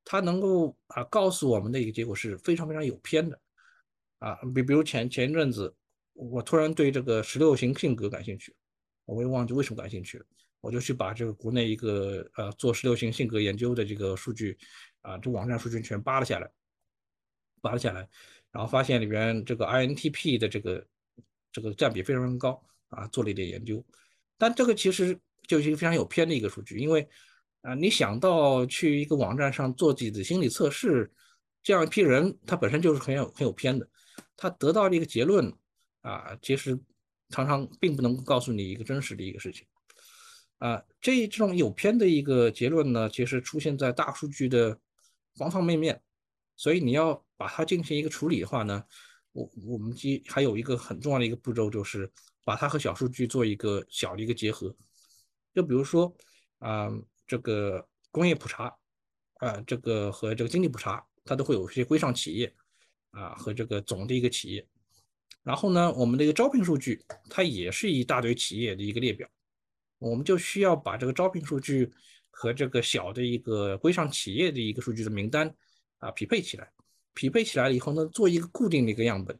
[0.04, 3.40] 它能够啊告诉我们的一个结果是非常非常有偏的，
[4.20, 5.74] 啊，比比如前前一阵子，
[6.14, 8.54] 我突然对这个十六型性格感兴趣，
[9.06, 10.26] 我也忘记为什么感兴趣了，
[10.60, 14.58] 我就去把这个国内一个呃做十六型性格研究的这个数据，
[15.02, 16.52] 啊，这网站数据全扒了下来，
[17.62, 18.08] 扒了下来，
[18.52, 20.88] 然后发现里边这个 INTP 的这个
[21.52, 22.64] 这个占比非常非常高。
[22.96, 23.84] 啊，做了一点研究，
[24.38, 27.08] 但这个其实就是一个非常有偏的一个数据，因为
[27.62, 31.12] 啊，你想到去一个网站上做自己的心理测试，
[31.62, 33.88] 这样一批人，他本身就是很有很有偏的，
[34.36, 35.52] 他得到的一个结论
[36.02, 36.78] 啊，其实
[37.30, 39.66] 常常并不能告诉你一个真实的一个事情
[40.60, 44.78] 啊，这这种有偏的一个结论呢，其实出现在大数据的
[45.36, 46.02] 方方面面，
[46.56, 48.84] 所以你要把它进行一个处理的话呢，
[49.32, 52.12] 我我们基还有一个很重要的一个步骤就是。
[52.44, 54.76] 把它和小数据做一个小的一个结合，
[55.54, 56.14] 就比如说
[56.60, 56.90] 啊，
[57.26, 58.76] 这个工业普查
[59.36, 62.54] 啊，这个和这个经济普查，它都会有一些规上企业
[63.12, 64.68] 啊和这个总的一个企业。
[65.42, 69.30] 然后呢，我们的一个招聘数据，它也是一大堆企业的一个列表，
[70.00, 71.92] 我们就需要把这个招聘数据
[72.30, 75.54] 和这个小的一个规上企业的一个数据的名单
[76.00, 76.72] 啊匹配起来，
[77.14, 79.38] 匹配起来了以后呢，做一个固定的一个样本，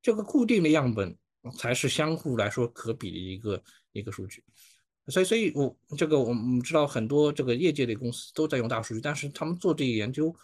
[0.00, 1.16] 这个固定的样本。
[1.50, 3.62] 才是相互来说可比的一个
[3.92, 4.44] 一个数据，
[5.08, 10.34] 所以，所以我这个我们知道很多这个业界的公司都在用大数据，但是他们做这个研究，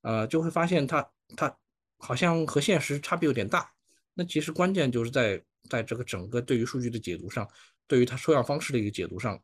[0.00, 1.54] 呃，就会发现它它
[1.98, 3.70] 好像和现实差别有点大。
[4.14, 7.46] 那其实关键就是在在这个整个对于数据的解读上，
[7.86, 9.40] 对于它抽样方式的一个解读上，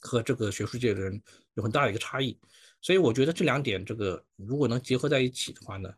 [0.00, 1.22] 和这个学术界的人
[1.54, 2.38] 有很大的一个差异。
[2.80, 5.92] 所以我觉得这两点，这个如果能结合在一起的话呢，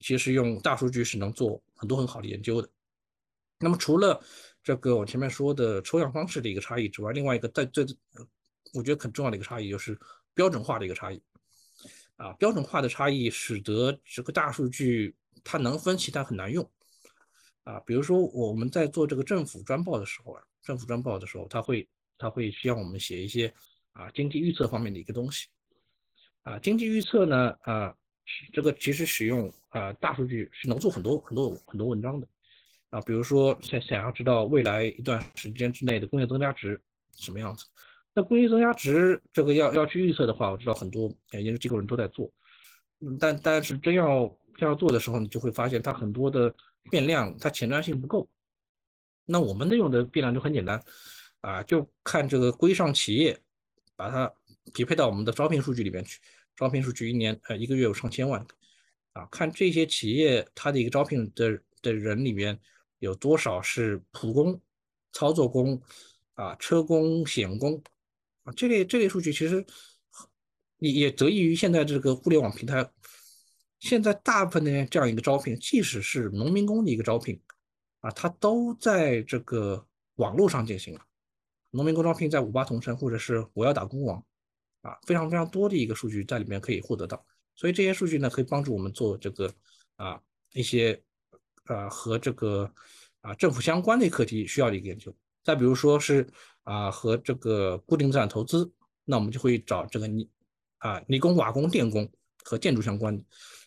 [0.00, 2.68] 其实用大数据是能做很多很好的研究的。
[3.62, 4.20] 那么除了
[4.62, 7.86] 这个我前面说的抽样方式的一个差异之外，另外一个在最
[8.74, 9.98] 我觉得很重要的一个差异就是
[10.34, 11.22] 标准化的一个差异。
[12.16, 16.70] 啊，标准化的差异使得这个大数据它能分析，但很难用。
[17.64, 21.88] 啊，比如说我们在做这个政府专报的时候啊，政府专报的时候，它会
[22.18, 23.52] 它会需要我们写一些
[23.92, 25.48] 啊经济预测方面的一个东西。
[26.42, 27.92] 啊，经济预测呢，啊，
[28.52, 32.28] 这个其实使用啊大数据是能做很多很多很多文章的，
[32.92, 36.78] 啊，比如说想想要知道未来一段时间之内的工业增加值
[37.16, 37.64] 什么样子，
[38.12, 42.30] 那工业增加值这个要要去预测的话，我知道很多研究机构人都在做，
[43.18, 44.26] 但但是真要
[44.58, 46.54] 真要做的时候，你就会发现它很多的
[46.90, 48.28] 变量它前瞻性不够，
[49.24, 50.80] 那我们的用的变量就很简单，
[51.40, 53.38] 啊，就看这个规上企业，
[53.96, 54.32] 把它。
[54.72, 56.20] 匹配到我们的招聘数据里面去，
[56.54, 58.46] 招聘数据一年呃一个月有上千万，
[59.12, 62.56] 啊，看这些企业它的一个招聘的的人里面
[63.02, 64.60] 有多少是普工、
[65.12, 65.82] 操作工、
[66.34, 67.82] 啊车工、险工，
[68.44, 69.66] 啊这类这类数据其实
[70.78, 72.88] 也也得益于现在这个互联网平台，
[73.80, 77.40] 现在大部分的这样一个招聘，即使是农民工的一个招聘，
[78.00, 79.84] 啊，它都在这个
[80.14, 81.00] 网络上进行了，
[81.70, 84.24] 农民工招聘在五八同城或者是我要打工网。
[84.82, 87.24] 啊，非常非常多的一个数据在里面可以获得到，
[87.54, 89.48] 所以这些数据呢可以帮助我们做这个
[89.94, 90.20] 啊
[90.54, 91.00] 一些
[91.64, 92.70] 啊和这个
[93.20, 95.14] 啊政府相关的课题需要的一个研究。
[95.44, 96.26] 再比如说是
[96.62, 98.70] 啊和这个固定资产投资，
[99.04, 100.28] 那我们就会找这个泥
[100.78, 102.08] 啊泥工、瓦工、电工
[102.44, 103.22] 和建筑相关的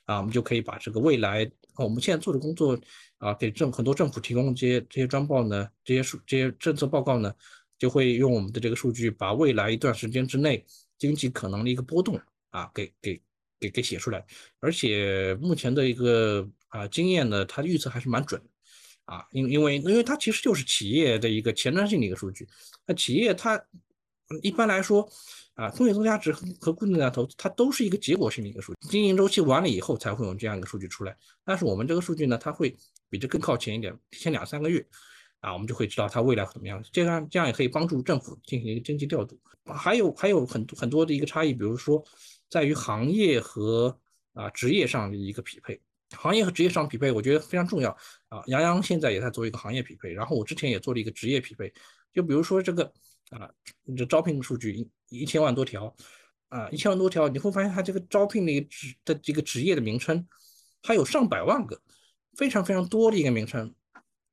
[0.05, 2.79] 啊，我们就可以把这个未来我们现在做的工作
[3.17, 7.33] 啊给政很多政府提供这些这些专报呢，这些数这些政策报告呢，
[7.77, 10.65] 就会用我们的这个数据把未来一段时间之内。
[10.97, 12.17] 经济可能的一个波动
[12.51, 13.21] 啊，给给
[13.59, 14.25] 给给写出来，
[14.61, 18.49] 而且目前的一个啊经验呢，它预测还是蛮准的
[19.05, 22.47] 啊，因因为因为它其实就是企业的一个前瞻性的一个数据，
[22.85, 23.63] 那企业它
[24.41, 25.07] 一般来说
[25.53, 31.15] 啊，工业增加值和固定资产投资它都是一个结果性的一个数据，经营周期完了以后才会有这样一个数据出来，
[31.45, 32.75] 但是我们这个数据呢，它会
[33.09, 34.85] 比这更靠前一点，提前两三个月。
[35.41, 39.39] 啊，我们就会知道它未来怎么样，这样这样也可以帮助政府进行一个经济调度。
[39.65, 42.03] 还有还有很多很多的一个差异，比如说
[42.49, 43.95] 在于行业和
[44.33, 45.79] 啊职业上的一个匹配。
[46.15, 47.89] 行业和职业上匹配，我觉得非常重要
[48.29, 48.43] 啊。
[48.47, 51.73] 杨洋现在也在做一个行业匹配，然后我之前也做了一个职业匹配。
[52.13, 52.83] 就比如说这个
[53.29, 53.49] 啊，
[53.97, 55.95] 这招聘数据一一千万多条
[56.49, 60.25] 啊，一千万多条，你会发现它这个招聘的一个职的这个职业的名称，
[60.81, 61.81] 它有上百万个，
[62.37, 63.73] 非常非常多的一个名称。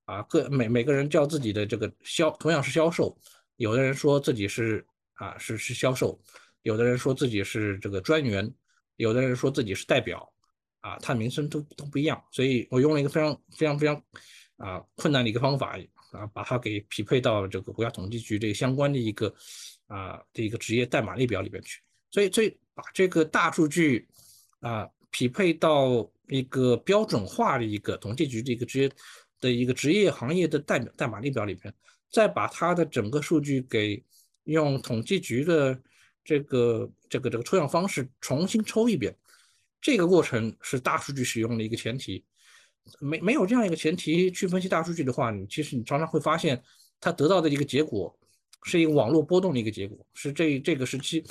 [0.05, 3.16] 啊，各每每个人叫自己的这个销，同样是销售，
[3.57, 6.20] 有的人说自己是啊是是销售，
[6.62, 8.53] 有的人说自己是这个专员，
[8.97, 10.32] 有的人说自己是代表，
[10.83, 13.97] 啊，他名称都都不一样，所以我用了一个非常非常非常
[14.59, 15.78] 啊困难的一个方法
[16.12, 19.35] 啊，把它给匹配到这个国家统计局这个相关的一个
[19.87, 21.80] 啊的一个职业代码列表里边去，
[22.11, 24.07] 所以所以把这个大数据
[24.61, 28.93] 啊匹配到一个标准化的一个统计局的一个职业。
[29.43, 31.74] 的一个职业行业的代代码列表里边，
[32.12, 34.01] 再把它的整个数据给
[34.45, 35.76] 用统计局的
[36.22, 39.12] 这个这个这个抽样方式重新抽一遍，
[39.83, 42.24] 这个过程是大数据使用的一个前提。
[43.01, 46.62] 没没有这样一个前提去分析大数据的话，你其实你常常会发现
[47.01, 48.18] 它得到的一个结果
[48.64, 51.22] 是一个网络波动的一个结果，是这这个时期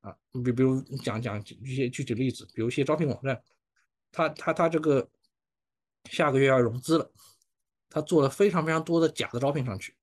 [0.00, 0.14] 啊，
[0.44, 3.42] 比比如讲讲一些具体例子，比如一些招聘网站，
[4.12, 5.08] 它它它这个。
[6.10, 7.12] 下个月要融资了，
[7.90, 9.94] 他做了非常非常多的假的招聘上去，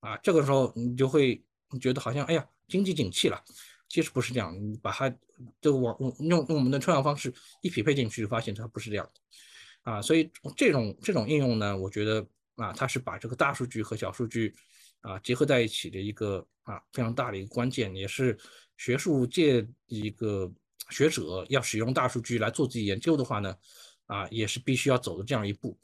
[0.00, 1.42] 啊，这个时候你就会
[1.80, 3.42] 觉得好像哎呀经济景气了，
[3.88, 5.14] 其实不是这样，你把它
[5.60, 7.32] 就往用用我们的抽样方式
[7.62, 12.26] 一匹配进去，发现它不是这样的，啊，所以这种这种应用呢，我觉得
[12.56, 14.54] 啊，它是把这个大数据和小数据
[15.00, 18.38] 啊结合在一起的一个啊非常大的一个关键，也是
[18.76, 20.50] 学术界一个
[20.90, 23.56] 学者要使用大数据来做自己研究的话呢。
[24.06, 25.74] 啊，也是必须要走的这样一步，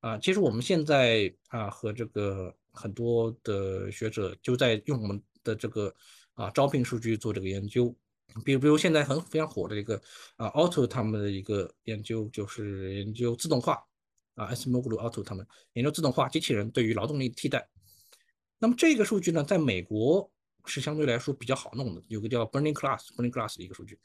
[0.00, 5.94] 啊，其实我们现在啊和这个很多的学者就在用我们的这个
[6.38, 7.92] 啊招聘数据做这个研究，
[8.44, 10.00] 比如比如现在很非常火的一个
[10.36, 13.84] 啊 Auto 他们的一个研究就是研究自动化
[14.36, 17.68] 啊 s m o g l u Auto 他们研究自动化机器人对于劳动力替代
[18.60, 20.30] 那么这个数据呢，在美国
[20.64, 23.98] 是相对来说比较好弄的，有个叫 Burning Class，Burning Class 的一个数据。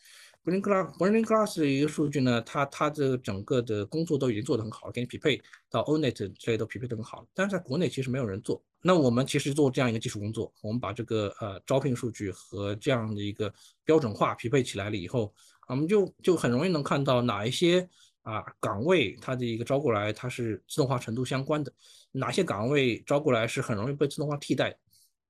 [0.46, 7.28] Burning Class，Burning Class 的一个数据呢，它它这整个的工作都已经做得很好了，给你匹配到 Onet 这些都匹配得很好了。
[7.34, 8.64] 但是在国内其实没有人做。
[8.84, 13.52] 那我们其实做这样一个技术工作，我们把这个呃招聘数据和这样的一个
[13.86, 15.34] 标准化匹配起来了以后，
[15.68, 17.88] 我们就就很容易能看到哪一些
[18.22, 21.74] 啊岗位它的一个招过来它是自动化程度相关的，
[22.12, 24.78] 哪些岗位招过来是很容易被自动化替代。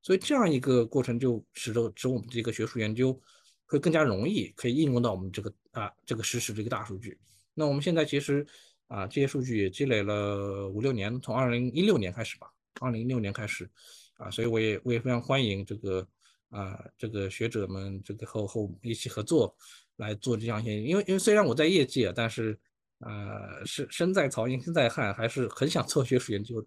[0.01, 3.18] 所以这样一个过程就使得使我们这个学术研究。
[3.66, 7.18] 会更加容易可以应用到我们这个啊这个实时这个大数据。
[7.56, 8.45] 那我们现在其实
[8.88, 13.69] 啊这些数据也积累了五六年，从二零一六年开始吧，二零一六年开始
[14.17, 16.07] 啊，所以我也我也非常欢迎这个
[16.49, 19.55] 啊这个学者们这个和和我们一起合作
[19.97, 22.57] 来做这样一些，因为因为虽然我在业界，但是
[22.99, 26.63] 啊是身在曹营心在汉，还是很想做学术研究，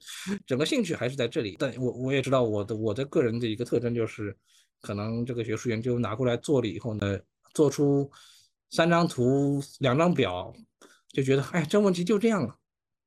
[0.46, 1.57] 整个兴趣还是在这里。
[1.59, 4.36] 但我我也知道我的我的个人的一个特征就是。
[4.82, 7.18] 可能这个学术研究拿过来做了以后呢，
[7.54, 8.09] 做出
[8.70, 10.54] 三张图、两张表，
[11.09, 12.57] 就觉得哎，这问题就这样了。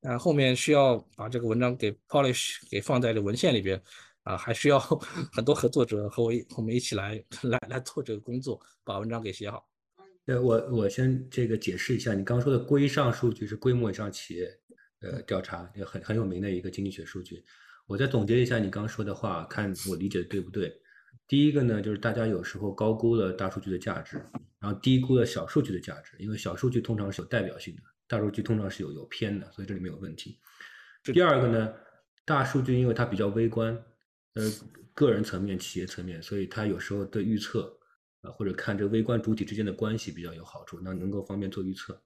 [0.02, 3.82] 啊，后面需要把这个文章给 polish，给放在这文献里边，
[4.24, 4.80] 啊，还需要
[5.32, 9.68] 很多合作者和我我们一起来来来做这个工作，把文章给写好。
[10.26, 14.48] 对我我先这个解释一下，你刚刚说的规上数据是规模以上企业
[15.02, 17.44] 呃调查，也很很有名的一个经济学数据。
[17.88, 20.72] 我再总结一下你刚刚说的话，看我理解的对不对？
[21.28, 24.24] 第一个呢，就是大家有时候高估了大数据的价值，
[24.60, 30.38] 然后低估了小数据的价值，因为小数据通常是有代表性的，大数据通常是有有偏的，所以这里面有问题。
[31.04, 31.74] 第二个呢，
[32.26, 33.74] 大数据因为它比较微观，
[34.34, 34.44] 呃，
[34.94, 37.74] 个人层面、企业层面，所以它有时候的预测
[38.22, 42.02] 啊，或者看这微观主体之间的关系比较有好处，那能够方便做预测。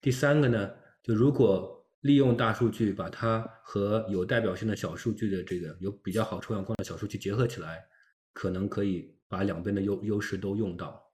[0.00, 0.70] 第三个呢，
[1.02, 7.86] 就如果利用大数据把它和有代表性的小数据的这个有比较好抽样框的小数据结合起来。
[8.34, 11.04] 可能可以把两边的优优势都用到，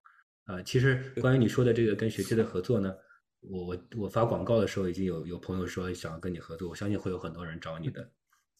[0.44, 2.94] 啊，其实关于你说的这个跟学界的合作呢，
[3.40, 8.10] 我我我发广告的时候已经有有朋友说想要跟你合作，我相信会有很多人找你的，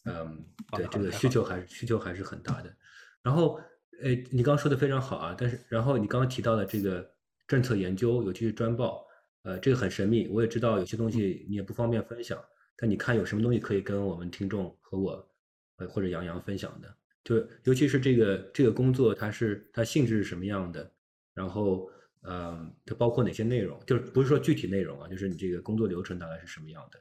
[0.04, 2.74] 嗯，对，这个需求还是需求还是很大的。
[3.22, 3.60] 然后，
[4.02, 7.08] 呃，你刚刚说的非常好啊，但是然后你刚刚提到的这个
[7.46, 9.04] 政策研究，尤其是专报，
[9.42, 12.42] 呃，这个很神秘，我也知道有些东西你也不方便分享，
[12.76, 15.30] 但你看有什么东西可以跟我们听众和我，
[15.78, 16.94] 呃，或者杨洋分享的？
[17.24, 20.90] 就尤其是这个这个工作，它是它性质是什么样的？
[21.34, 21.90] 然后，
[22.22, 23.78] 嗯，它包括哪些内容？
[23.86, 27.00] 就是不是说具体内容啊，就是你这个工作流程大概是什么样的？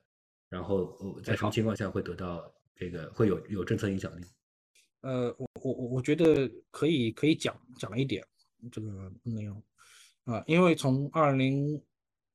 [0.50, 4.24] 然后在什么情况下会得到这个会有有政策影响力？
[5.02, 8.26] 呃，我我我我觉得可以可以讲讲一点
[8.72, 9.62] 这个内容
[10.24, 11.82] 啊，因为从二零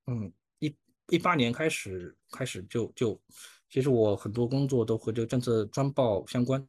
[0.07, 0.75] 嗯一
[1.09, 3.21] 一八年开始开始就就，
[3.69, 6.65] 其实我很多工作都和这个政策专报相关。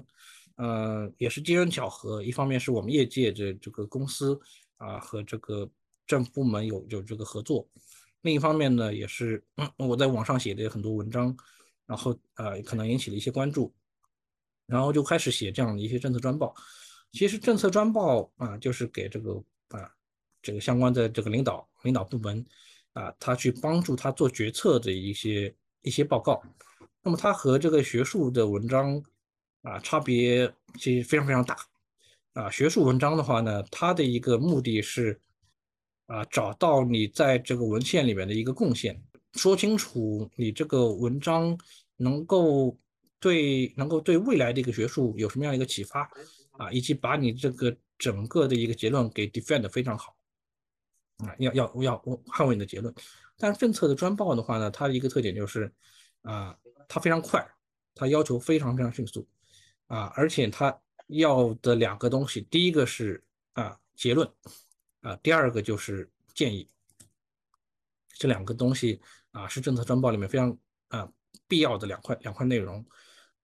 [0.56, 4.40] 呃，也是机缘巧合，一方面是我们业界这这个公司
[4.78, 5.68] 啊和这个
[6.06, 7.68] 政府部门有有这个合作，
[8.22, 9.44] 另一方面呢，也是
[9.78, 11.36] 我在网上写的很多文章，
[11.86, 13.74] 然后呃可能引起了一些关注，
[14.66, 16.54] 然后就开始写这样的一些政策专报。
[17.12, 19.90] 其实政策专报啊，就是给这个啊
[20.42, 22.46] 这个相关的这个领导领导部门
[22.94, 26.42] 啊，他去帮助他做决策的一些一些报告。
[27.02, 29.04] 那么它和这个学术的文章。
[29.64, 31.58] 啊，差别其实非常非常大。
[32.34, 35.18] 啊，学术文章的话呢，它的一个目的是
[36.08, 39.02] 啊，找到你在这个文献里面的一个贡献，
[39.34, 41.58] 说清楚你这个文章
[41.98, 42.78] 能够
[43.20, 46.10] 对能够对未来的一个学术有什么样一个启发
[46.52, 50.16] 啊，以及把你这个整个的一个结论给 defend 的非常好
[51.18, 51.98] 啊，要要要
[52.28, 52.94] 捍卫你的结论。
[53.38, 55.72] 但是政策的专报的话呢，它的一个特点就是
[56.22, 56.58] 啊，
[56.88, 57.46] 它非常快，
[57.96, 59.28] 它要求非常非常迅速。
[59.88, 60.76] 啊，而且他
[61.08, 64.28] 要的两个东西，第一个是啊结论，
[65.04, 66.68] 啊，第二个就是建议。
[68.18, 69.00] 这两个东西
[69.32, 70.58] 啊是政策专报里面非常
[70.88, 71.08] 啊
[71.48, 72.84] 必要的两块两块内容。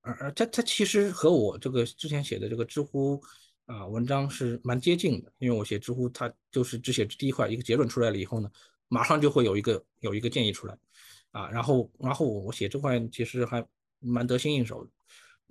[0.02, 3.22] 而而它它其实和我这个之前写的这个知乎
[3.66, 8.50] 啊文章是蛮接近的，因为我写知乎，它就是只写第一块，一个结论出来了以后呢，
[8.88, 10.78] 马上就会有一个有一个建议出来，
[11.32, 13.64] 啊，然后然后我写这块其实还
[14.00, 14.90] 蛮得心应手的。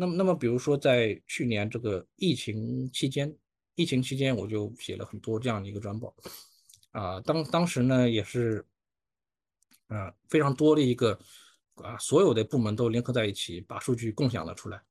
[0.01, 3.35] 那么，那么，比如说，在去年这个疫情期间，
[3.79, 6.13] 疫情期间我就写了很多这样的一个专报，
[6.91, 8.67] 啊，当当时呢也是，
[9.87, 11.17] 啊，非常多的一个，
[11.77, 14.83] 啊，所有的部门都联合在一起，把数据共享了出来，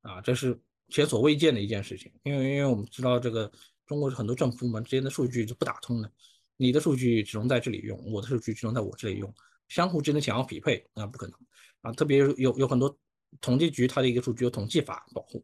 [0.00, 3.48] 啊，这是前所未见的一件事情，因为因为我们知道这个
[3.86, 6.10] 中国很多政府部门之间的数据是不打通的，
[6.56, 9.32] 你的数据只能在这里用，我的数据只能在我这里用，
[9.68, 11.38] 相互之间想要匹配那不可能，
[11.82, 12.98] 啊，特别有有很多。
[13.40, 15.42] 统计局它的一个数据有统计法保护，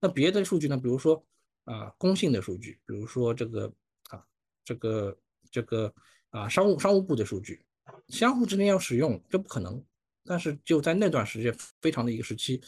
[0.00, 0.76] 那别的数据呢？
[0.78, 1.22] 比如说
[1.66, 3.72] 啊，公信的数据，比如说这个
[4.08, 4.24] 啊，
[4.64, 5.16] 这个
[5.50, 5.92] 这个
[6.30, 7.64] 啊，商务商务部的数据，
[8.08, 9.80] 相互之间要使用，这不可能。
[10.24, 12.60] 但是就在那段时间，非常的一个时期，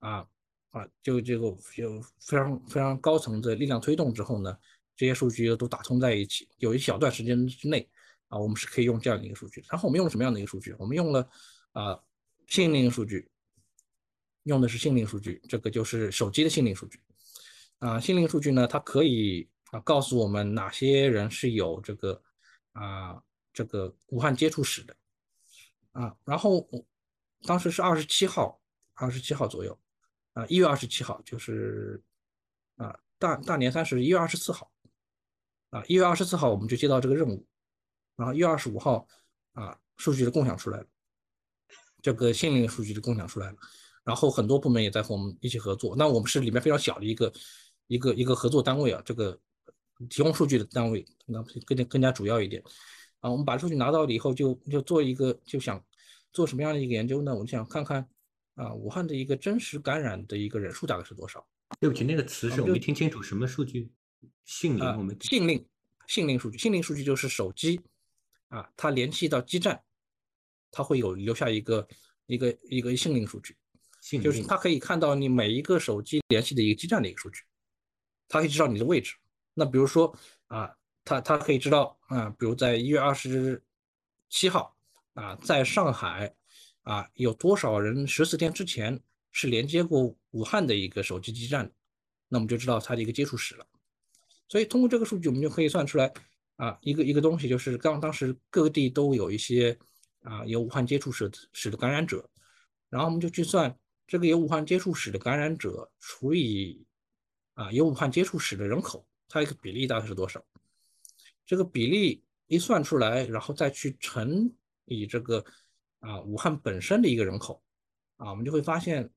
[0.00, 0.26] 啊
[0.70, 1.46] 啊，就这个
[1.76, 4.54] 有非常非常高层的力量推动之后呢，
[4.96, 6.48] 这些数据都打通在一起。
[6.58, 7.88] 有一小段时间之内，
[8.28, 9.64] 啊，我们是可以用这样的一个数据。
[9.70, 10.74] 然后我们用了什么样的一个数据？
[10.78, 11.28] 我们用了
[11.72, 11.98] 啊，
[12.46, 13.30] 信令数据。
[14.44, 17.00] 用的是信令数据，这个就是手机的信令数据
[17.78, 18.00] 啊。
[18.00, 22.22] 心灵数据呢，它可以啊告诉我们哪些人是有这个
[22.72, 23.22] 啊
[23.52, 24.96] 这个武汉接触史的
[25.92, 26.16] 啊。
[26.24, 26.68] 然后
[27.42, 28.60] 当时是二十七号，
[28.94, 29.78] 二十七号左右
[30.32, 32.02] 啊，一月二十七号就是
[32.76, 34.70] 啊大大年三十一月二十四号
[35.70, 37.46] 啊，一月二十四号我们就接到这个任务，
[38.16, 39.06] 然后一月二十五号
[39.52, 40.86] 啊数据的共享出来了，
[42.02, 43.56] 这个心灵数据的共享出来了。
[44.04, 47.32] 然后很多部门也在和我们一起合作，那我们是里面非常小的一个
[47.86, 49.38] 一个一个合作单位啊，这个
[50.08, 52.62] 提供数据的单位，那更加更加主要一点
[53.20, 53.30] 啊。
[53.30, 55.82] 我们把数据拿到了以后，就就做一个就想
[56.32, 57.32] 做什么样的一个研究呢？
[57.32, 58.08] 我们想看看
[58.54, 61.46] 啊，武汉的一个真实感染的一个人数大概是多少？
[61.80, 63.90] 对不起，那个词是我没听清楚，什么数据？
[64.44, 64.84] 信令？
[64.96, 65.66] 我们信令
[66.06, 67.80] 信令数据，信令数据就是手机
[68.48, 69.82] 啊，它联系到基站，
[70.70, 71.88] 它会有留下一个
[72.26, 73.56] 一个一个信令数据。
[74.22, 77.42] 就是它可以看到你每一个手机联系的一个基站的一个数据，
[78.28, 79.14] 它可以知道你的位置。
[79.54, 80.16] 那比如说
[80.46, 80.74] 啊，
[81.04, 83.62] 它它可以知道啊，比如在一月二十
[84.28, 84.76] 七号
[85.14, 86.34] 啊，在上海
[86.82, 89.00] 啊，有多少人十四天之前
[89.32, 91.70] 是连接过武汉的一个手机基站，
[92.28, 93.66] 那我们就知道它的一个接触史了。
[94.48, 96.12] 所以通过这个数据，我们就可以算出来
[96.56, 99.78] 啊，一个一个东西，就是刚当时各地都有一些
[100.22, 102.28] 啊有武汉接触史史的感染者，
[102.90, 103.76] 然后我们就去算。
[104.08, 106.86] 这个有武汉接触史的感染者除以
[107.56, 110.40] 啊有武汉接触史的人口，它一个比例大概是多少？
[111.44, 114.48] 这个比例一算出来，然后再去乘
[114.84, 115.44] 以这个
[115.98, 117.60] 啊武汉本身的一个人口
[118.18, 119.10] 啊，我们就会发现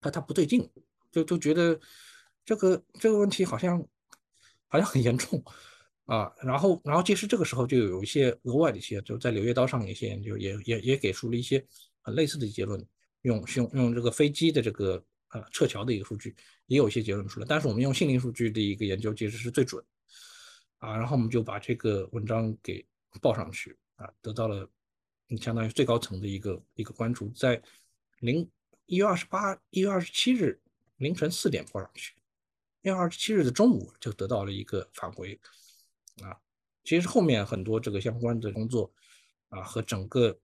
[0.00, 0.68] 它它不对劲，
[1.10, 1.80] 就就觉得
[2.44, 3.82] 这个这个问题好像
[4.66, 5.42] 好像很严重
[6.04, 6.30] 啊。
[6.42, 11.64] 然后然后其实这个时候就有一些额外的一些，就在《柳叶刀》上一些研究也也也给出了一些
[12.00, 12.86] 很类似的结论。
[13.22, 16.36] 用用用这个飞机的这个呃撤侨的一个数据，
[16.68, 17.46] 也有一些结论出来。
[17.46, 19.84] 但是我们用信令数据的一个研究其实是最准
[20.78, 20.96] 啊。
[20.96, 22.86] 然后我们就把这个文章给
[23.20, 24.66] 报上去啊，得到了
[25.40, 27.28] 相当于最高层的一个一个关注。
[27.30, 27.60] 在
[28.20, 28.48] 零
[28.86, 30.58] 一月二十八一月二十七日
[30.98, 32.14] 凌晨四点报上去，
[32.82, 35.38] 一月二十七日的中午就得到了一个返回
[36.22, 36.36] 啊。
[36.84, 38.90] 其实后面很多这个相关的工作
[39.48, 40.38] 啊和整个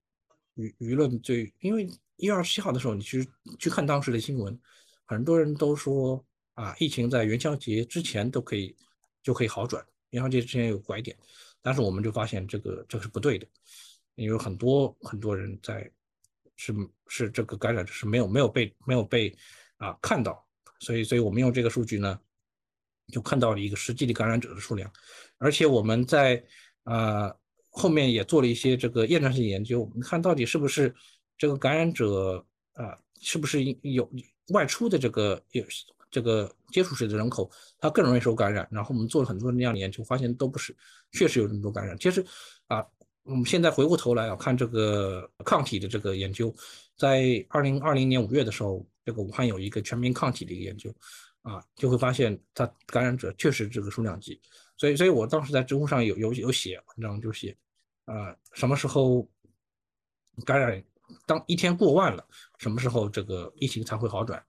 [0.56, 1.88] 舆舆论最因为。
[2.16, 3.28] 一月二十七号的时候，你去
[3.59, 4.56] 去看当时的新闻，
[5.06, 6.24] 很多人都说
[6.55, 8.74] 啊，疫情在元宵节之前都可以
[9.22, 11.16] 就可以好转，元宵节之前有拐点，
[11.62, 13.47] 但是我们就发现这个这个是不对的，
[14.14, 15.90] 因为很多很多人在
[16.56, 16.74] 是
[17.06, 19.35] 是这个感染者是没有没有被没有被
[19.76, 20.44] 啊看到，
[20.81, 22.18] 所以所以我们用这个数据呢，
[23.09, 24.90] 就看到了一个实际的感染者的数量，
[25.39, 26.44] 而且我们在
[26.85, 27.35] 啊
[27.70, 30.94] 后面也做了一些这个验证性研究，我们看到底是不是。
[31.36, 34.09] 这个感染者啊，是不是有
[34.48, 35.64] 外出的这个有
[36.10, 38.68] 这个接触史的人口，他更容易受感染？
[38.70, 40.76] 然后我们做了很多那样的研究，发现都不是，
[41.12, 41.98] 确实有这么多感染。
[41.98, 42.24] 其实
[42.68, 42.86] 啊，
[43.24, 46.54] 我们现在回过头来啊，看这个抗体的这个研究，
[46.96, 50.94] 在二零二零年五月的时候，这个武汉有一个全民抗体的一个研究
[51.42, 54.40] 啊，就会发现它感染者确实这个数量级。
[54.76, 57.56] 所以，所以我当时在知乎上有有有写文章，就写
[58.04, 59.28] 啊，什么时候
[60.44, 60.84] 感染？
[61.26, 62.26] 当一天过万了，
[62.59, 64.43] 什么时候这个疫情才会好转？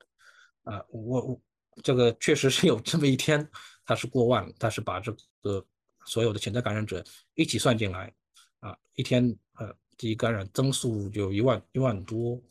[0.64, 1.42] 啊，我我
[1.84, 3.48] 这个确实是有这么一天，
[3.86, 5.64] 它是过万了，它是把这个
[6.06, 7.04] 所有的潜在感染者
[7.36, 8.12] 一起算进来，
[8.62, 9.24] 啊，一天
[9.60, 12.42] 呃第一感染增速就一万一万多，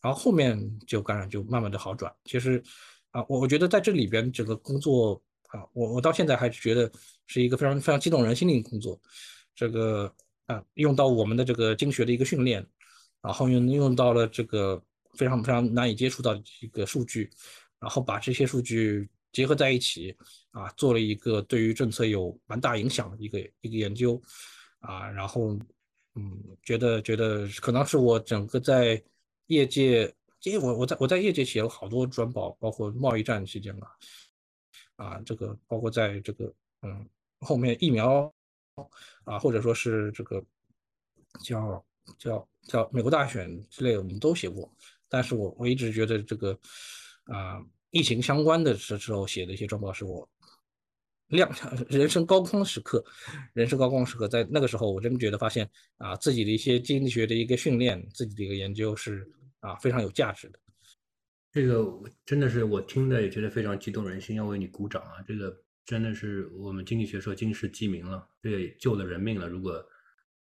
[0.00, 2.12] 然后后面就感染就慢慢的好转。
[2.24, 2.62] 其实
[3.10, 6.90] 啊，我我觉得在这里边这个工作啊，我我到现在还是觉得
[7.26, 9.00] 是一个非常非常激动人心的一个工作，
[9.54, 10.12] 这个
[10.46, 12.66] 啊用到我们的这个经学的一个训练。
[13.22, 14.82] 然后用用到了这个
[15.14, 17.30] 非常非常难以接触到的一个数据，
[17.78, 20.12] 然后把这些数据结合在一起，
[20.50, 24.20] 啊，做了一个对于政策有蛮大影响的一个一个研究，
[24.80, 25.56] 啊，然后
[26.16, 29.00] 嗯，觉得觉得可能是我整个在
[29.46, 30.12] 业界，
[30.42, 33.86] 因为我我在我在业界写了好多专报，包括贸易战期间嘛，
[34.96, 37.08] 啊，这个包括在这个嗯
[37.38, 38.34] 后面疫苗
[39.24, 40.44] 啊，或者说是这个
[41.44, 41.84] 叫。
[42.18, 44.72] 叫叫美国大选之类的，我们都写过，
[45.08, 46.58] 但是我我一直觉得这个
[47.24, 47.60] 啊
[47.90, 50.28] 疫情相关的时时候写的一些专报，是我
[51.28, 51.50] 亮
[51.88, 53.02] 人生高光时刻，
[53.54, 59.26] 人生高光时刻，在那个时候，我真觉得发现啊，自己的一些经济学的一个训练，自己的一个研究是
[59.60, 60.58] 啊非常有价值的。
[61.50, 61.86] 这个
[62.24, 65.22] 真的是我听的也觉得非常激动人心，要为你鼓掌啊！
[65.26, 65.54] 这个
[65.84, 69.48] 真的是我们经济学说经世济民了，这也救了人命了。
[69.48, 69.82] 如果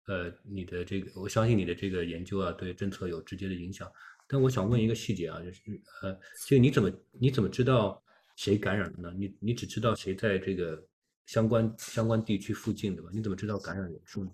[0.09, 3.89] 呃你的这个，我相信你的这个研究啊，对政策有直接的影响。
[4.27, 5.63] 但我想问一个细节啊，就是
[6.03, 8.03] 呃，就你怎么你怎么知道
[8.35, 9.15] 谁感染了呢？
[9.17, 10.83] 你你只知道谁在这个
[11.27, 13.11] 相关相关地区附近对吧？
[13.13, 14.31] 你怎么知道感染人数呢？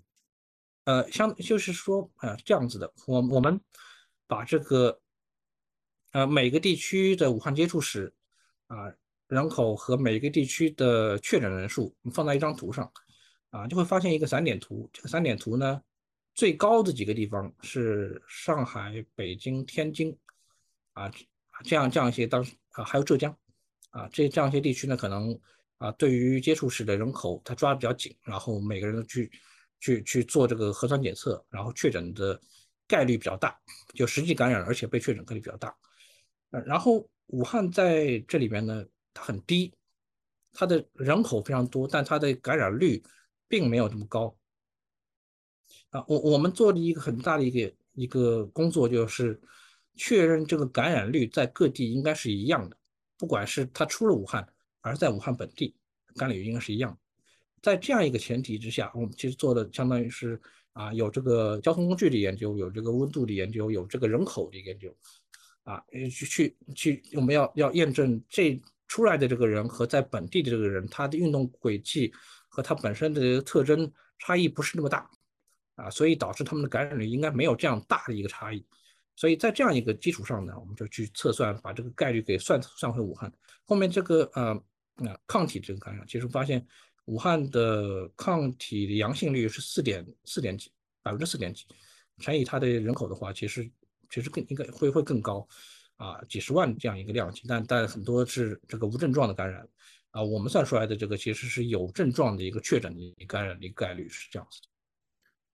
[0.85, 3.61] 呃，相就是说啊，这样子的，我我们
[4.25, 4.99] 把这个。
[6.11, 8.13] 呃，每个地区的武汉接触史
[8.67, 8.89] 啊，
[9.27, 12.89] 人口和每个地区的确诊人数放在一张图上
[13.55, 14.89] 啊，就会发现一个散点图。
[14.91, 15.81] 这个散点图呢，
[16.33, 20.15] 最高的几个地方是上海、北京、天津
[20.91, 21.09] 啊，
[21.63, 23.33] 这样这样一些当啊，还有浙江
[23.91, 25.39] 啊，这这样一些地区呢，可能
[25.77, 29.31] 啊，对于接触史的人口，它抓的比较紧，然后每个人都去
[29.79, 32.37] 去去做这个核酸检测，然后确诊的
[32.85, 33.57] 概率比较大，
[33.93, 35.73] 就实际感染而且被确诊概率比较大。
[36.65, 39.73] 然后武汉在这里面呢，它很低，
[40.51, 43.01] 它的人口非常多，但它的感染率
[43.47, 44.35] 并没有这么高。
[45.89, 49.39] 啊，我我们做的一个很大的一个一个工作就是
[49.95, 52.77] 确认这个感染率在各地应该是一样的，
[53.17, 54.47] 不管是他出了武汉，
[54.81, 55.75] 还是在武汉本地，
[56.15, 56.97] 感染率应该是一样的。
[57.61, 60.39] 在这样一个前提之下，我们其实做的相当于是
[60.73, 64.95] 啊，有这个交通工具的研究，有这个温度的研究，有这个人口的研究。
[65.63, 72.13] 啊，去去去，我们要要验证这出来的这个人和在本地的这个人，他的运动轨迹
[72.55, 75.09] 和它本身的特征差异不是那么大，
[75.75, 78.65] 啊，所以导致他们的感染率应该没有这样大的一个差异。
[79.17, 83.29] 所以在这样一个基础上呢，我们就去测算，把这个概率给算算回武汉。
[83.65, 84.57] 后面这个呃
[84.95, 86.65] 那抗体这个感染，其实发现
[87.05, 90.71] 武汉的抗体的阳性率是四点四点几，
[91.03, 91.65] 百分之四点几，
[92.19, 93.69] 乘以它的人口的话，其实。
[94.07, 95.45] 其实更应该会会更高，
[95.97, 99.67] 啊，几十万这样一个量级，但但很多是这个无症状的感染，
[100.15, 104.67] 啊，我们算出来的这个其实是有症状的一个确诊的感染的概率是这样子的。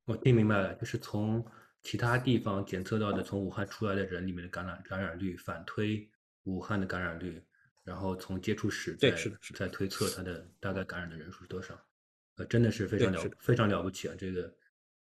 [0.05, 1.43] 我听明白了，就是从
[1.81, 6.07] 其他地方检测到的从武汉出来的人里面的感染感染率反推
[6.43, 7.41] 武汉的感染率，
[7.83, 9.11] 然后从接触史再
[9.55, 11.75] 再推测它的大概感染的人数是多少，
[12.37, 14.53] 呃，真的是非常了非常了不起啊，这个。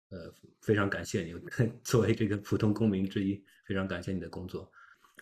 [0.09, 0.31] 呃，
[0.61, 1.33] 非常感谢你，
[1.83, 4.71] 作为这个普通公民之一，非常感谢你的工作。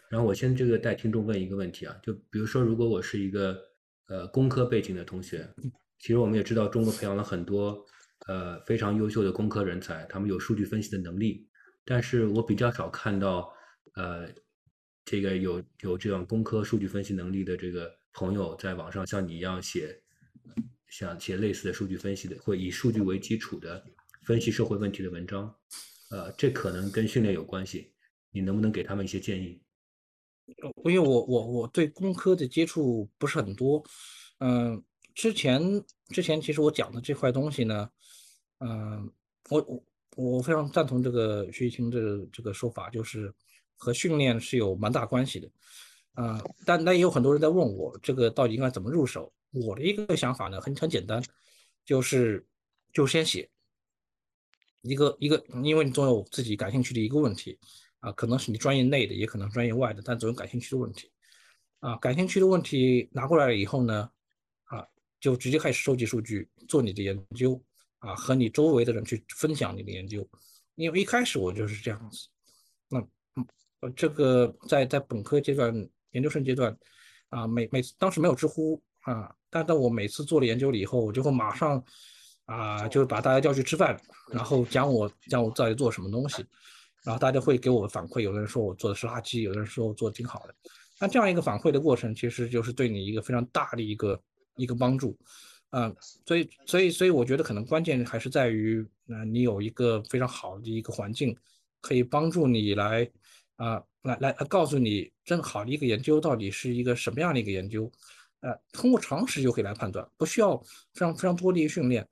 [0.09, 3.70] 然后我先这个带听众问一个问题啊，就比如说，如果我是一个
[4.11, 5.47] 呃工科背景的同学，
[5.97, 7.85] 其实我们也知道中国培养了很多
[8.27, 11.47] 呃非常优秀的工科人才，他们有数据分析的能力，
[11.85, 13.49] 但是我比较少看到
[13.95, 14.27] 呃
[15.05, 20.03] 这个有有这样工科数据分析能力的这个朋友在网上像你一样写
[20.89, 23.81] 像写类似的数据分析的，会以数据为基础的。
[24.23, 25.51] 分析社会问题的文章，
[26.11, 27.91] 呃，这可能跟训练有关系。
[28.29, 29.59] 你能不能给他们一些建议？
[30.83, 33.83] 因为我我我对工科的接触不是很多，
[34.39, 34.83] 嗯，
[35.13, 37.89] 之前之前其实我讲的这块东西呢，
[38.59, 39.11] 嗯，
[39.49, 39.83] 我我
[40.15, 43.33] 我非常赞同这个徐一清的这个说法，就是
[43.75, 45.49] 和训练是有蛮大关系的，
[46.13, 49.31] 啊，但但也有很多人在问我这个到底应该怎么入手。
[49.51, 51.21] 我的一个想法呢，很很简单，
[51.85, 52.45] 就是
[52.93, 53.49] 就先写。
[54.83, 57.59] 一个一个，因为你总有自己感兴趣的一个问题，
[58.01, 61.09] 啊，可能是你专业内的，也可能专业外的，但总有感兴趣的问题，
[61.79, 64.11] 啊，感兴趣的问题拿过来了以后呢，
[64.65, 64.85] 啊，
[65.19, 67.59] 就直接开始收集数据，做你的研究，
[67.99, 70.27] 啊，和你周围的人去分享你的研究，
[70.75, 72.27] 因为一开始我就是这样子，
[72.89, 72.99] 那，
[73.35, 75.73] 嗯，这个在在本科阶段、
[76.11, 76.77] 研究生阶段，
[77.29, 81.83] 啊，每每次当时没有知乎啊，但但我每次做了研究了以后，我就会马上。
[82.45, 83.97] 啊，就把大家叫去吃饭，
[84.29, 86.45] 然后讲我讲我到底做什么东西，
[87.03, 90.55] 然后大家会给我反馈，有的人说我做的是垃圾，有的人说我做的挺好的。
[90.99, 94.21] 那这样一个反馈的过程，其实就是对你一个非常大的一个
[94.55, 95.17] 一个帮助，
[95.71, 95.91] 啊，
[96.25, 101.35] 所以所以所以我觉得可能关键还是在于，啊，你有一个非常好的一个环境，
[101.81, 103.09] 可以帮助你来
[103.55, 107.91] 啊来来告诉你，正好的一个研究到底是一个什么样的一个研究，
[108.41, 110.55] 呃，通过常识就可以来判断，不需要
[110.93, 112.07] 非常非常多的一个训练。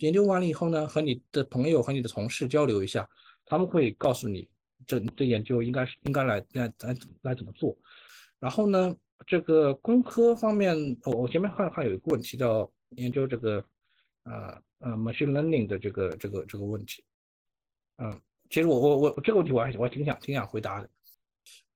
[0.00, 3.08] 研究完了以后呢，和你的朋友和你的同事交流一下，
[3.46, 4.48] 他们会告诉你
[4.86, 7.76] 这这研究应该是应该来来来来怎么做。
[8.38, 8.94] 然后呢，
[9.26, 13.64] 这个工科方面，我我前面还还有一个问题叫研究这个
[14.24, 17.02] 呃呃 machine learning 的这个这个这个问题。
[17.96, 20.90] 嗯，其实我我我这个问题我还我还挺想挺想回答的。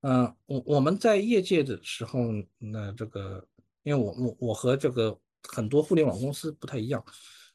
[0.01, 2.19] 嗯，我我们在业界的时候，
[2.57, 3.45] 那这个，
[3.83, 7.03] 因为我我我和这个很多互联网公司不太一样，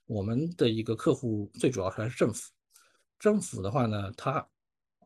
[0.06, 2.50] 我们的一个客户最主要还是政府。
[3.24, 4.46] 政府的话呢，它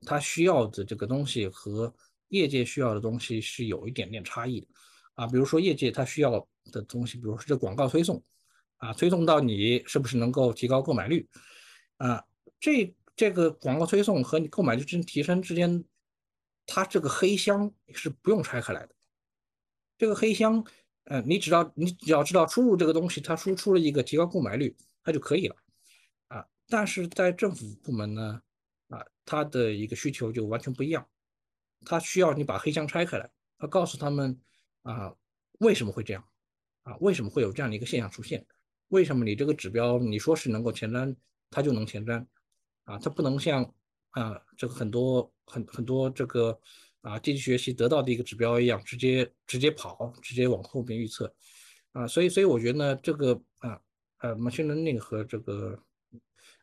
[0.02, 1.94] 它需要的这个东西和
[2.30, 4.66] 业界需要的东西是有一点点差异的
[5.14, 5.26] 啊。
[5.28, 8.20] 比如说业界它需要的东西，比如说这广告推送
[8.78, 11.28] 啊，推送到你是不是能够提高购买率
[11.98, 12.24] 啊？
[12.58, 15.84] 这这个广告推送和你购买率之提升之间。
[16.70, 18.94] 它这个黑箱是不用拆开来的，
[19.96, 20.62] 这个黑箱，
[21.04, 25.56] 呃，你只要你只要知道输入这个东西，它输出了一个提高购买率，它就可以了，
[26.68, 28.42] 但是在政府部门呢，
[28.88, 31.06] 啊，它的一个需求就完全不一样，
[31.84, 34.38] 它需要你把黑箱拆开来，它告诉他们，
[34.82, 35.14] 啊，
[35.60, 36.24] 为什么会这样，
[36.82, 38.46] 啊，为什么会有这样的一个现象出现，
[38.88, 41.16] 为什么你这个指标你说是能够前瞻，
[41.50, 42.24] 它就能前瞻，
[42.84, 43.74] 啊，它不能像。
[44.12, 46.58] 啊，这个很多很很多这个
[47.02, 51.32] 啊，机器学习得到的一个指标一样，直接直接跑，直接往后边预测。
[51.92, 53.78] 啊，所以所以我觉得呢，这个啊
[54.20, 55.78] 呃，machine learning 和这个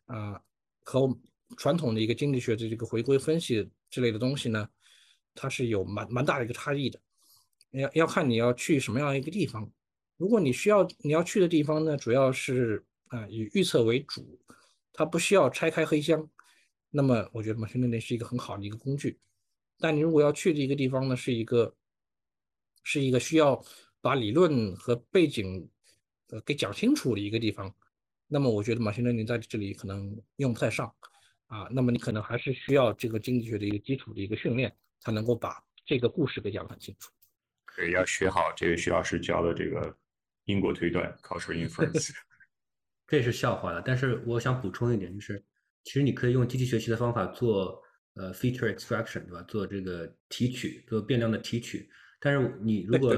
[0.06, 0.40] 啊
[0.82, 1.08] 和
[1.56, 4.68] 传统的一个经济学的这个回归分析之类的东西呢，
[5.34, 7.00] 它是有蛮蛮大的一个差异的。
[7.70, 9.70] 要要看你要去什么样一个地方，
[10.16, 14.40] 如果你需要你要去的地方呢，主要是啊以预测为主，
[14.92, 16.28] 它不需要拆开黑箱。
[16.90, 19.18] 那么我觉得 machinery 是一个很好的一个工具，
[19.78, 21.76] 但你如果要去的一个地方呢，是一个
[22.82, 23.62] 是一个需要
[24.00, 25.68] 把理论和背景
[26.28, 27.74] 呃给讲清楚的一个地方，
[28.28, 30.92] 那么我觉得 machine learning 在这里可能用不太上
[31.46, 31.68] 啊。
[31.70, 37.10] 那么你可能还是需要这个经济学的一个基础的一个训练，才能够把这个故事给讲得很清楚。
[37.76, 39.96] 对，要学好这个徐老师教的这个
[40.44, 42.10] 因果推断 causal inference。
[43.06, 45.44] 这是笑话了，但是我想补充一点就是。
[45.84, 47.80] 其实你可以用机器学习的方法做
[48.14, 49.42] 呃 feature extraction，对吧？
[49.42, 51.88] 做这个提取，做变量的提取。
[52.18, 53.14] 但是你如果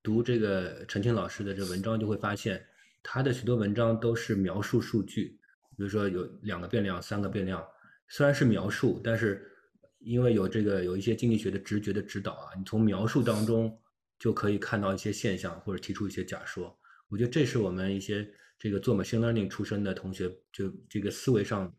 [0.00, 2.64] 读这个陈庆老师的这文章，就会发现
[3.02, 5.38] 他的许多文章都是描述数据，
[5.76, 7.64] 比如说有两个变量、三个变量，
[8.08, 9.50] 虽然是描述，但是
[9.98, 13.76] 因为有这个有一些经济学的直觉的指导啊，你从描述当中
[14.18, 16.78] 就可以看到一些现象或者提出一些假说。
[17.08, 18.28] 我觉得这是我们一些。
[18.58, 21.74] 这个做 machine learning 出身的同学，就这个思维上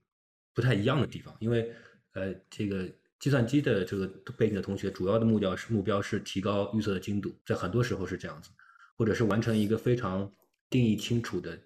[0.54, 1.72] 不太一样的地方，因为
[2.12, 2.86] 呃，这个
[3.22, 4.06] 计算机的这个
[4.38, 8.50] 背景的同学，主要的目标是目标是提高预测的精度，在很多时候是这样子，
[8.98, 10.30] 或者是完成一个非常
[10.74, 11.58] 定义清楚的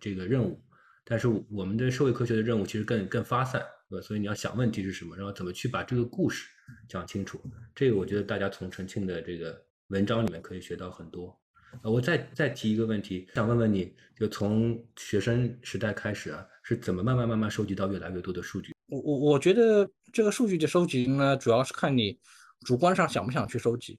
[0.00, 0.58] 这个任务。
[1.04, 4.06] 但是我们的社会科学的任务其实更更发散，对吧？
[4.06, 6.48] 所以你要想问题是什么，然后怎么去把这个故事
[6.88, 7.38] 讲清楚，
[7.74, 11.38] 这个我觉得大家从陈庆的这个文章里面可以学到很多。
[11.82, 18.72] 呃，我再再提一个问题，想问问你，就从学生时代开始啊，是怎么慢慢慢慢收集到越来越多的数据？
[18.88, 22.18] 我我我觉得这个数据的收集呢，主要是看你
[22.64, 23.98] 主观上想不想去收集，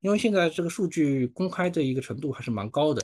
[0.00, 3.02] 因为现在这个数据公开的一个程度还是蛮高的，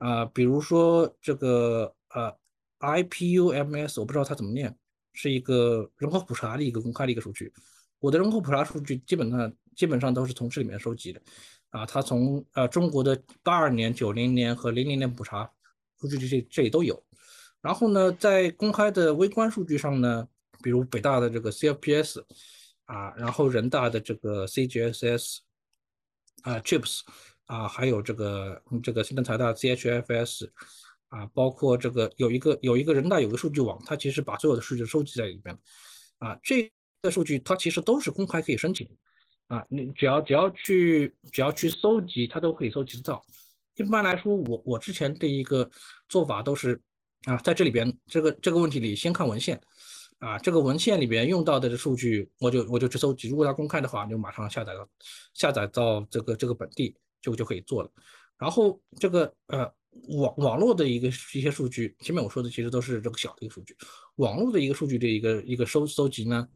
[0.00, 2.34] 啊，比如说这个呃
[2.80, 4.74] IPUMS，我不知道它怎么念，
[5.12, 7.52] 是一个人口普查的一个公开的一个数据，
[8.00, 11.20] 我的人口普查数据基本上基本上都是从这里面收集的。
[11.70, 15.48] 啊，他从呃中国的八二年、九零年和零零年普查
[16.00, 17.00] 数据这这里都有，
[17.60, 20.26] 然后呢，在公开的微观数据上呢，
[20.62, 22.24] 比如北大的这个 CFPS
[22.86, 25.38] 啊，然后人大的这个 CGSS
[26.42, 27.02] 啊，Chips
[27.50, 30.48] 啊，还有这个这个西南财大 CHFS
[31.08, 35.58] 啊，包括这个有一个有一个人大有个数据网，它其实把所有的数据收集在里边
[36.18, 36.70] 啊，这
[37.02, 38.88] 个数据它其实都是公开可以申请。
[39.48, 43.20] 啊，你只要只要去只要去搜集，它都可以搜集得到。
[43.74, 45.68] 一般来说，我我之前的一个
[46.08, 46.80] 做法都是
[47.24, 49.60] 啊，在这里边这个这个问题里先看文献，
[50.20, 53.28] 啊，这个文献里边用到的数据，我就我就去搜集。
[53.28, 54.88] 如果它公开的话，就马上下载到
[55.34, 57.90] 下载到这个这个本地就就可以做了。
[58.38, 59.70] 然后这个呃
[60.18, 63.76] 网网络的一个一些数据，前面我说的其实都是这个小的一个数据，
[64.16, 66.48] 网络的一个数据的一个一个收搜集呢。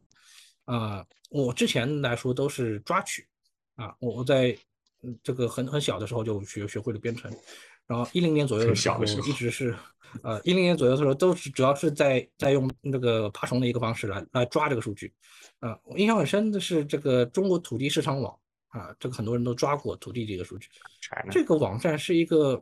[0.65, 3.23] 啊，我之前来说都是抓取，
[3.75, 4.57] 啊，我我在
[5.21, 7.31] 这个很很小的时候就学学会了编程，
[7.85, 9.75] 然后一零年左右的时候一直是，
[10.23, 15.13] 呃，一零年左右的时候都是主要是在在用那个爬虫的一个方式来来抓这个数据，
[15.59, 18.35] 啊，我印象很深的是这个中国土地市场网，
[18.75, 20.67] 啊，这个很多人都抓过土地这个数据，
[21.31, 22.61] 这个网站是一个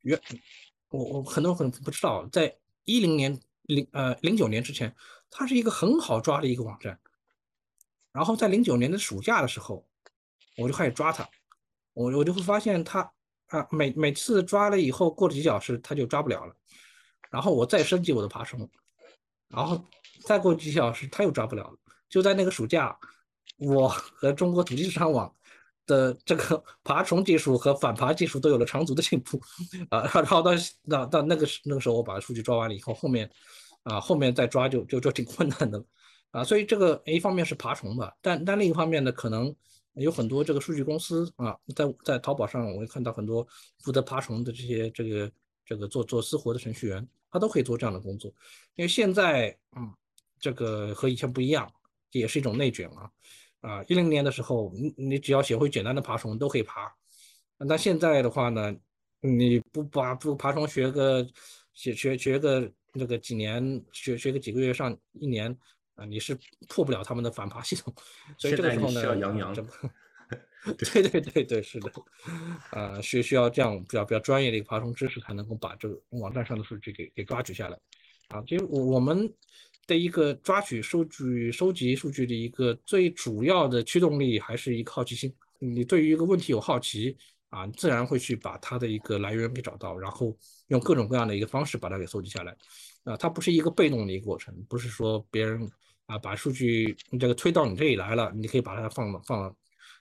[0.00, 0.18] 原，
[0.88, 2.56] 我我很多人不知道，在
[2.86, 4.96] 一零年零呃零九年之前，
[5.30, 6.98] 它是一个很好抓的一个网站。
[8.12, 9.86] 然后在零九年的暑假的时候，
[10.56, 11.28] 我就开始抓它，
[11.92, 13.00] 我我就会发现它
[13.48, 16.56] 啊，每每次抓了以后，过了几小时它就抓不了了，
[17.30, 18.66] 然后我再升级我的爬虫，
[19.48, 19.84] 然后
[20.24, 21.76] 再过几小时它又抓不了了。
[22.08, 22.98] 就在那个暑假，
[23.58, 25.34] 我和中国土地市场网
[25.86, 29.40] 的这个 爬虫技术和反爬技术都有了长足的进步
[29.90, 30.08] 啊。
[30.14, 30.52] 然后到
[30.88, 33.30] 到到那个那个时候，我把数据抓完了以后，后面
[33.82, 35.84] 啊后面再抓就就就挺困难的
[36.30, 36.44] 啊。
[36.44, 39.54] 所以这个一方面是爬虫吧，但但另一方面呢，可能
[39.94, 43.46] 有很多这个数据公司啊，在在淘宝上我会看到很多
[43.80, 45.32] 负责爬虫的这些这个
[45.64, 48.32] 这个做做私活的程序员，他都可以做这样的工作，
[48.74, 49.92] 因为现在嗯。
[50.42, 51.72] 这个和以前不一样，
[52.10, 53.08] 也是一种内卷啊！
[53.62, 56.92] 啊，一零年的时候，你你只要学会简单的爬虫都可以爬，
[57.58, 58.74] 那现在的话呢，
[59.20, 61.24] 你不把不爬虫学个
[61.72, 65.56] 学学学个那个几年，学学个几个月上一年
[65.94, 66.36] 啊，你是
[66.68, 67.94] 破不了他们的反爬系统。
[68.36, 69.54] 所以这个时候呢，
[70.78, 71.92] 对对对对，是的，
[72.70, 77.78] 啊，需需要这样比较比较专业的一个爬虫知识，才能够把这个网站上的数据给给抓取下来。
[78.30, 79.32] 啊，其实我我们。
[79.86, 85.32] 的一个抓取数据、收集数据的一个最主要的驱动力，还是一个好奇心。
[85.58, 87.16] 你对于一个问题有好奇
[87.48, 90.36] 啊，自然会去把它的一个来源给找到，然后
[90.68, 92.56] 用各种各样的一个方式把它给搜集下来。
[93.04, 95.68] 啊，它不是一个被动的一个过程，不是说别人
[96.06, 99.56] 啊把数据这个推到你这里来了，你可以把它放放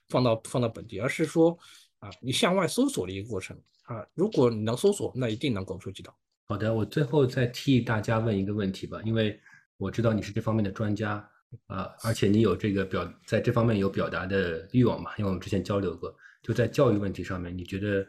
[0.09, 1.57] 放到放到本地，而是说
[1.99, 4.05] 啊，你向外搜索的一个过程啊。
[4.13, 6.15] 如果你能搜索，那一定能够收集到。
[6.47, 9.39] 好的，我最后再替大家问一个问题吧，因为。
[9.81, 11.27] 我知道你是这方面的专家
[11.65, 15.09] 啊，而且你有这个表在这方面有表达的欲望嘛？
[15.17, 18.05] 因为我们之前交流过，就在教育问题上面，你觉得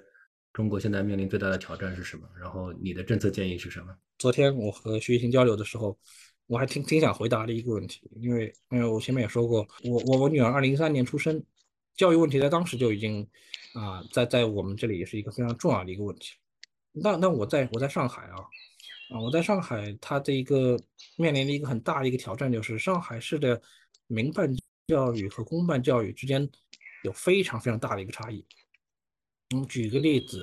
[0.53, 2.28] 中国现在面临最大的挑战是什么？
[2.39, 3.97] 然后你的政策建议是什么？
[4.19, 5.99] 昨天我和徐玉清交流的时候，
[6.47, 11.43] 我还挺挺想回答的一个问题，因为因为我前面也说过，我我我女儿二零一三年出生，
[11.97, 13.27] 教育问题在当时就已经
[13.73, 16.35] 啊，在在我们这里也是一个非常重要的一个问题。
[16.93, 18.36] 那那我在我在上海啊。
[19.13, 20.79] 啊，我在上海，它的一个
[21.17, 23.61] 面临的一个很大的一个挑战就是上海市的
[24.07, 24.51] 民办
[24.87, 26.49] 教育和公办教育之间
[27.05, 28.45] 有非常非常大的一个差异。
[29.55, 30.43] 嗯，举个例子，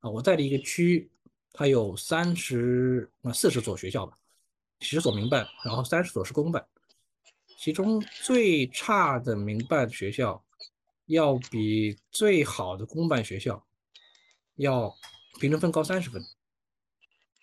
[0.00, 1.10] 啊，我在的一个区，
[1.52, 4.18] 它有三十啊四十所学校吧，
[4.80, 6.62] 十所民办，然后三十所是公办，
[7.56, 10.44] 其中最差的民办学校
[11.06, 13.66] 要比最好的公办学校
[14.56, 14.94] 要
[15.40, 16.22] 平均分高三十分。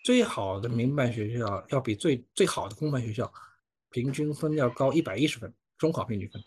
[0.03, 3.31] 最好的民办学校要比最最好的公办学校
[3.91, 6.41] 平均分要高一百一十分，中考平均分。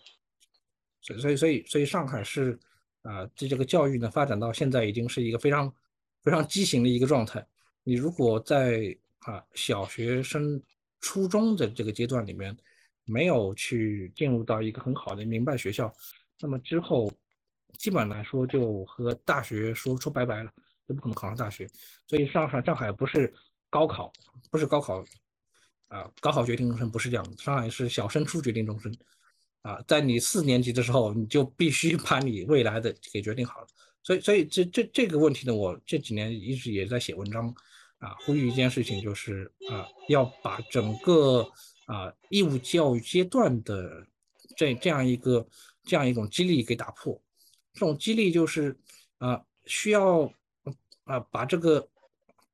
[1.01, 2.59] 所以所以所以所以上海是
[3.03, 5.73] 啊，这这个教育呢发展到现在已经是一个非常
[6.23, 7.47] 非常畸形的一个状态。
[7.83, 10.61] 你如果在啊小学生、
[11.01, 12.57] 初中的这个阶段里面
[13.05, 15.95] 没有去进入到一个很好的民办学校，
[16.41, 17.13] 那么之后
[17.79, 20.51] 基本来说就和大学说说拜拜了。
[20.87, 21.67] 都不可能考上大学，
[22.07, 23.33] 所以上海上海不是
[23.71, 24.13] 高考，
[24.51, 25.03] 不是高考，
[25.89, 28.95] 啊，高考决定终身不是这样的，上海是小升初决定终身，
[29.63, 33.67] 啊，在你四年级的时候，你就必须把你未来的给决定好了。
[34.03, 37.49] 所以，所以这这这个问题呢，我这几年一直也在写文章，
[37.99, 41.51] 啊，呼吁一件事情，就是啊，要把整个
[41.87, 44.07] 啊义务教育阶段的
[44.55, 45.49] 这这样一个
[45.85, 47.19] 这样一种激励给打破，
[47.73, 48.79] 这种激励就是
[49.17, 50.31] 啊需要。
[51.05, 51.89] 啊，把这个，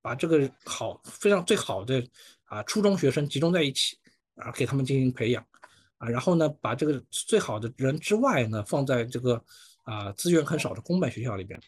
[0.03, 2.07] 把这个好非常最好的
[2.45, 3.97] 啊初中学生集中在一起
[4.37, 5.45] 啊，给他们进行培养。
[5.99, 9.45] 啊，然后呢，把这个最好的人之外呢，放在这个
[9.83, 11.61] 啊资源很少的公办学校里边。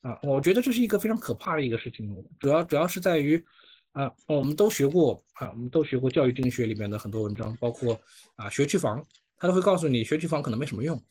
[0.00, 2.08] 啊，我觉得这是一个非常可怕的一个事情。
[2.38, 3.44] 主要主要是在于
[3.90, 8.00] 啊，我们都学过啊，我们都学过教育经济学里面的很多文章，包括
[8.36, 9.04] 啊学区房，
[9.36, 11.02] 他都会告诉你学区房可能没什么用，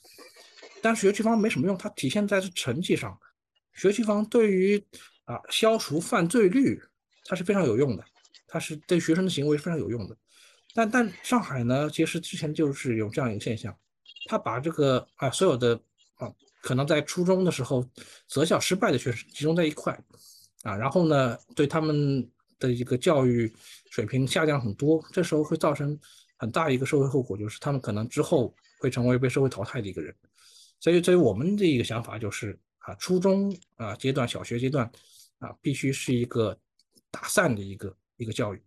[0.81, 3.19] 但是学区房没什么用，它体现在是成绩上，
[3.73, 4.81] 学区房对于
[5.29, 6.81] 啊，消除犯罪率，
[7.25, 8.03] 它是非常有用的，
[8.47, 10.17] 它是对学生的行为非常有用的。
[10.73, 13.71] 但但上海呢，其实之前就是有这样一个现象，
[14.27, 15.79] 他把这个啊所有的
[16.15, 16.33] 啊
[16.63, 17.87] 可能在初中的时候
[18.27, 19.93] 择校失败的学生集中在一块，
[20.63, 22.27] 啊，然后呢对他们
[22.57, 23.53] 的一个教育
[23.91, 25.95] 水平下降很多，这时候会造成
[26.37, 30.15] 很大一个社会后果，就是他们可能之后会成为被社会淘汰的一个人。
[30.79, 34.89] 所以，所以我们的一个想法就是啊，初中啊阶段、小学阶段。
[35.39, 36.57] 啊，必须是一个
[37.09, 38.61] 打散的一个一个教育，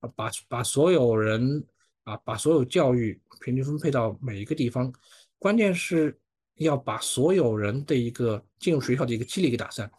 [0.00, 1.66] 啊，把把所有人
[2.04, 4.92] 啊，把所有教育平均分配到每一个地方，
[5.38, 6.20] 关键是
[6.56, 9.90] 要把所有人的一个进入学校的一个激励给打散，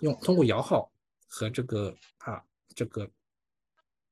[0.00, 0.92] 用通过摇号
[1.28, 2.42] 和这个啊
[2.74, 3.08] 这个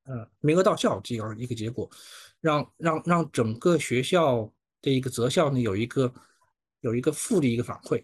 [0.03, 1.89] 呃名额到校这样一个结果，
[2.39, 4.49] 让让让整个学校
[4.81, 6.13] 的一个择校呢有一个
[6.79, 8.01] 有一个负的一个反馈，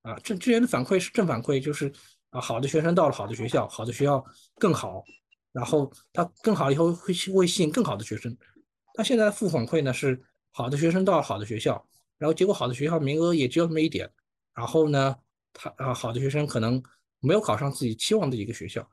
[0.00, 1.92] 啊正之前的反馈是正反馈就是。
[2.30, 4.24] 啊，好的学生到了好的学校，好的学校
[4.56, 5.02] 更好，
[5.52, 8.36] 然后他更好以后会会吸引更好的学生。
[8.96, 11.82] 那现在的负反馈呢是，好的学生到了好的学校，
[12.18, 14.10] 然后结果好的学校名额也只有那么一点，
[14.54, 15.16] 然后呢，
[15.52, 16.82] 他啊好的学生可能
[17.20, 18.86] 没有考上自己期望的一个学校，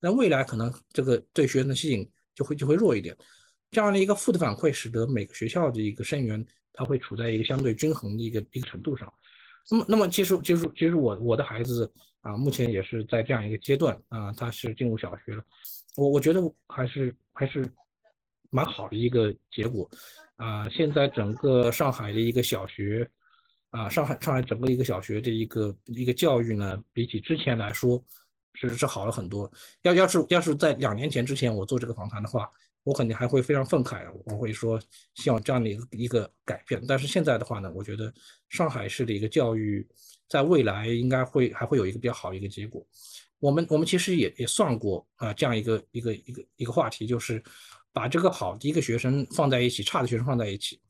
[0.00, 3.16] 那未来可能这个对学生的吸引就会就会弱一点。
[3.70, 9.12] 这样的一个负的反馈，使得每个学校的一个生源，它会处在一个相对均衡的一个一个程度上。
[9.68, 15.42] 那么，那么其实其实其实我我的孩子啊，目前也是在这样一个阶段啊，他是进入小学了。
[15.96, 17.68] 我我觉得还是还是
[18.50, 19.88] 蛮好的一个结果
[20.36, 20.68] 啊。
[20.68, 23.08] 现在整个上海的一个小学
[23.70, 28.02] 啊，上海上海整个一个小学的一个一个教育呢，比起之前来说
[28.54, 29.50] 是是好了很多。
[29.82, 32.50] 要要是要是在两年前之前我做这个访谈的话。
[32.82, 34.80] 我肯定还会非常愤慨，我会说
[35.14, 36.82] 希望这样的一个一个改变。
[36.88, 38.12] 但是现在的话呢，我觉得
[38.48, 39.86] 上海市的一个教育
[40.28, 42.84] 在未来应该会还会有一个比较好一个结果。
[43.38, 47.42] 我们我们其实也也算过啊，这样一个一个一个一个话题，就是
[47.92, 50.80] 把这个好的一个学生放在一起，差的学生放在一起，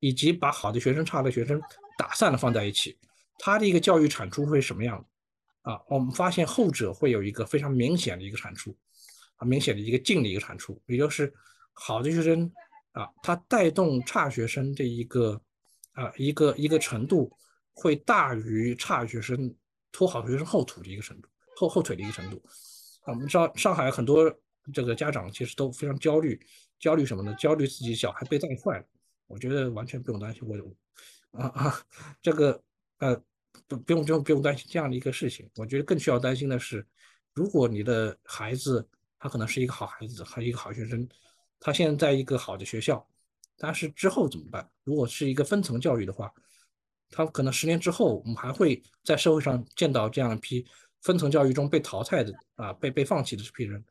[0.00, 1.60] 以及把好的学生、差的学生
[1.98, 2.98] 打散了放在一起，
[3.38, 5.06] 他的一个教育产出会什么样
[5.62, 5.80] 啊？
[5.88, 8.76] 我们发现后者会有一个非常明显的一个产出。
[9.44, 11.32] 明显的一个净的一个产出，也就是
[11.72, 12.50] 好的学生
[12.92, 15.40] 啊，他带动差学生的一个
[15.92, 17.34] 啊一个一个程度，
[17.72, 19.54] 会大于差学生
[19.90, 22.36] 拖好学生后腿的一个程度，后后腿的一个程度。
[23.04, 24.30] 啊，我们知道上海很多
[24.72, 26.38] 这个家长其实都非常焦虑，
[26.78, 27.34] 焦虑什么呢？
[27.38, 28.84] 焦虑自己小孩被带坏了。
[29.26, 30.54] 我觉得完全不用担心，我
[31.40, 31.80] 啊啊
[32.20, 32.62] 这个
[32.98, 33.16] 呃
[33.66, 35.48] 不不用不用不用担心这样的一个事情。
[35.56, 36.86] 我觉得更需要担心的是，
[37.32, 38.86] 如果你的孩子。
[39.22, 41.08] 他可能是一个好孩子，还是一个好学生。
[41.60, 43.06] 他现在在一个好的学校，
[43.56, 44.68] 但是之后怎么办？
[44.82, 46.28] 如果是一个分层教育的话，
[47.08, 50.66] 他可能十年之后，我们还会在社会上见到这样一批
[51.02, 53.84] 分层教育中被淘汰的啊，被被放弃的这批人。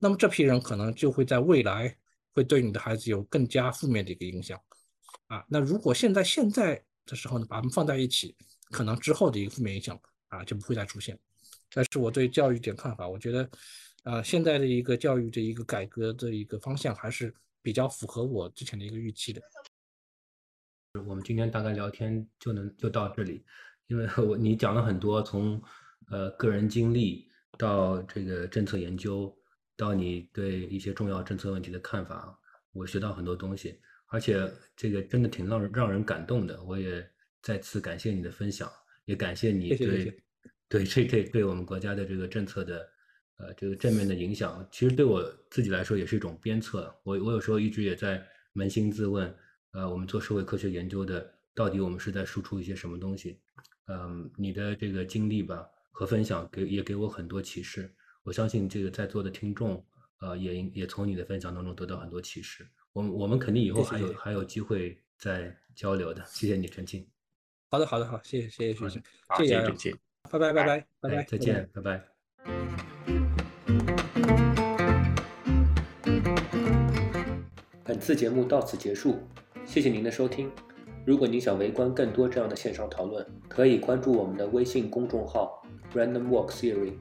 [0.00, 1.96] 那么这批人可能就会在未来
[2.34, 4.60] 会对你的孩子有更加负面的一个影响
[5.28, 5.44] 啊。
[5.46, 8.34] 那如果现在现在的时候呢，把他们放在一起，
[8.72, 9.96] 可能之后的一个负面影响
[10.26, 11.16] 啊就不会再出现。
[11.70, 13.08] 这是我对教育点看法。
[13.08, 13.48] 我觉得。
[14.02, 19.40] 啊，现在的一个教育的一个改革的一个方向还是比较符合我之前的一个预期的。
[21.06, 23.44] 我们今天大概聊天就能就到这里，
[23.86, 25.62] 因为我你讲了很多，从
[26.10, 29.32] 呃个人经历到这个政策研究，
[29.76, 32.36] 到你对一些重要政策问题的看法，
[32.72, 36.60] 我学到很多东西，而且这个真的挺让让人感动的。
[36.64, 37.08] 我也
[37.40, 38.68] 再次感谢你的分享，
[39.04, 40.20] 也感谢你对
[40.68, 42.91] 对这对对我们国家的这个政策的。
[43.42, 45.20] 呃，这个正面的影响，其实对我
[45.50, 46.94] 自己来说也是一种鞭策。
[47.02, 48.24] 我我有时候一直也在
[48.54, 49.34] 扪心自问，
[49.72, 53.40] 呃，我们做社会科学研究的，到底我们是在输出一些什么东西？
[53.88, 57.92] 嗯，你的这个经历吧和分享，给也给我很多启示。
[58.22, 59.84] 我相信这个在座的听众，
[60.20, 62.64] 呃，也也从你的分享当中得到很多启示。
[62.92, 66.24] 我们我们肯定以后还有还有机会再交流的。
[66.28, 67.04] 谢谢你，陈庆。
[67.70, 69.02] 好的，好的，好，谢谢谢谢徐生，
[69.36, 69.98] 谢谢陈庆，
[70.30, 72.11] 拜拜拜拜拜拜，再见，拜拜。
[78.02, 79.14] 次节目到此结束，
[79.64, 80.50] 谢谢您的收听。
[81.04, 85.62] 如果您想围观更多这样的线上讨论，可以关注我们的微信公众号
[85.94, 86.94] Random Walk Theory。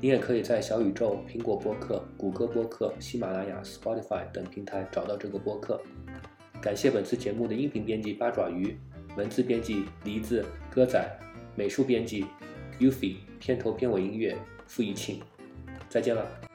[0.00, 5.78] 你也可以在小宇宙、苹果播客、谷歌播客、喜马拉雅、Spotify 等平台找到这个播客。
[6.62, 8.78] 感谢本次节目的音频编辑八爪鱼，
[9.18, 11.06] 文字编辑梨子、歌仔，
[11.54, 12.24] 美术编辑
[12.80, 14.34] Ufi，片头片尾音乐
[14.66, 15.20] 付一庆。
[15.90, 16.47] 再见了。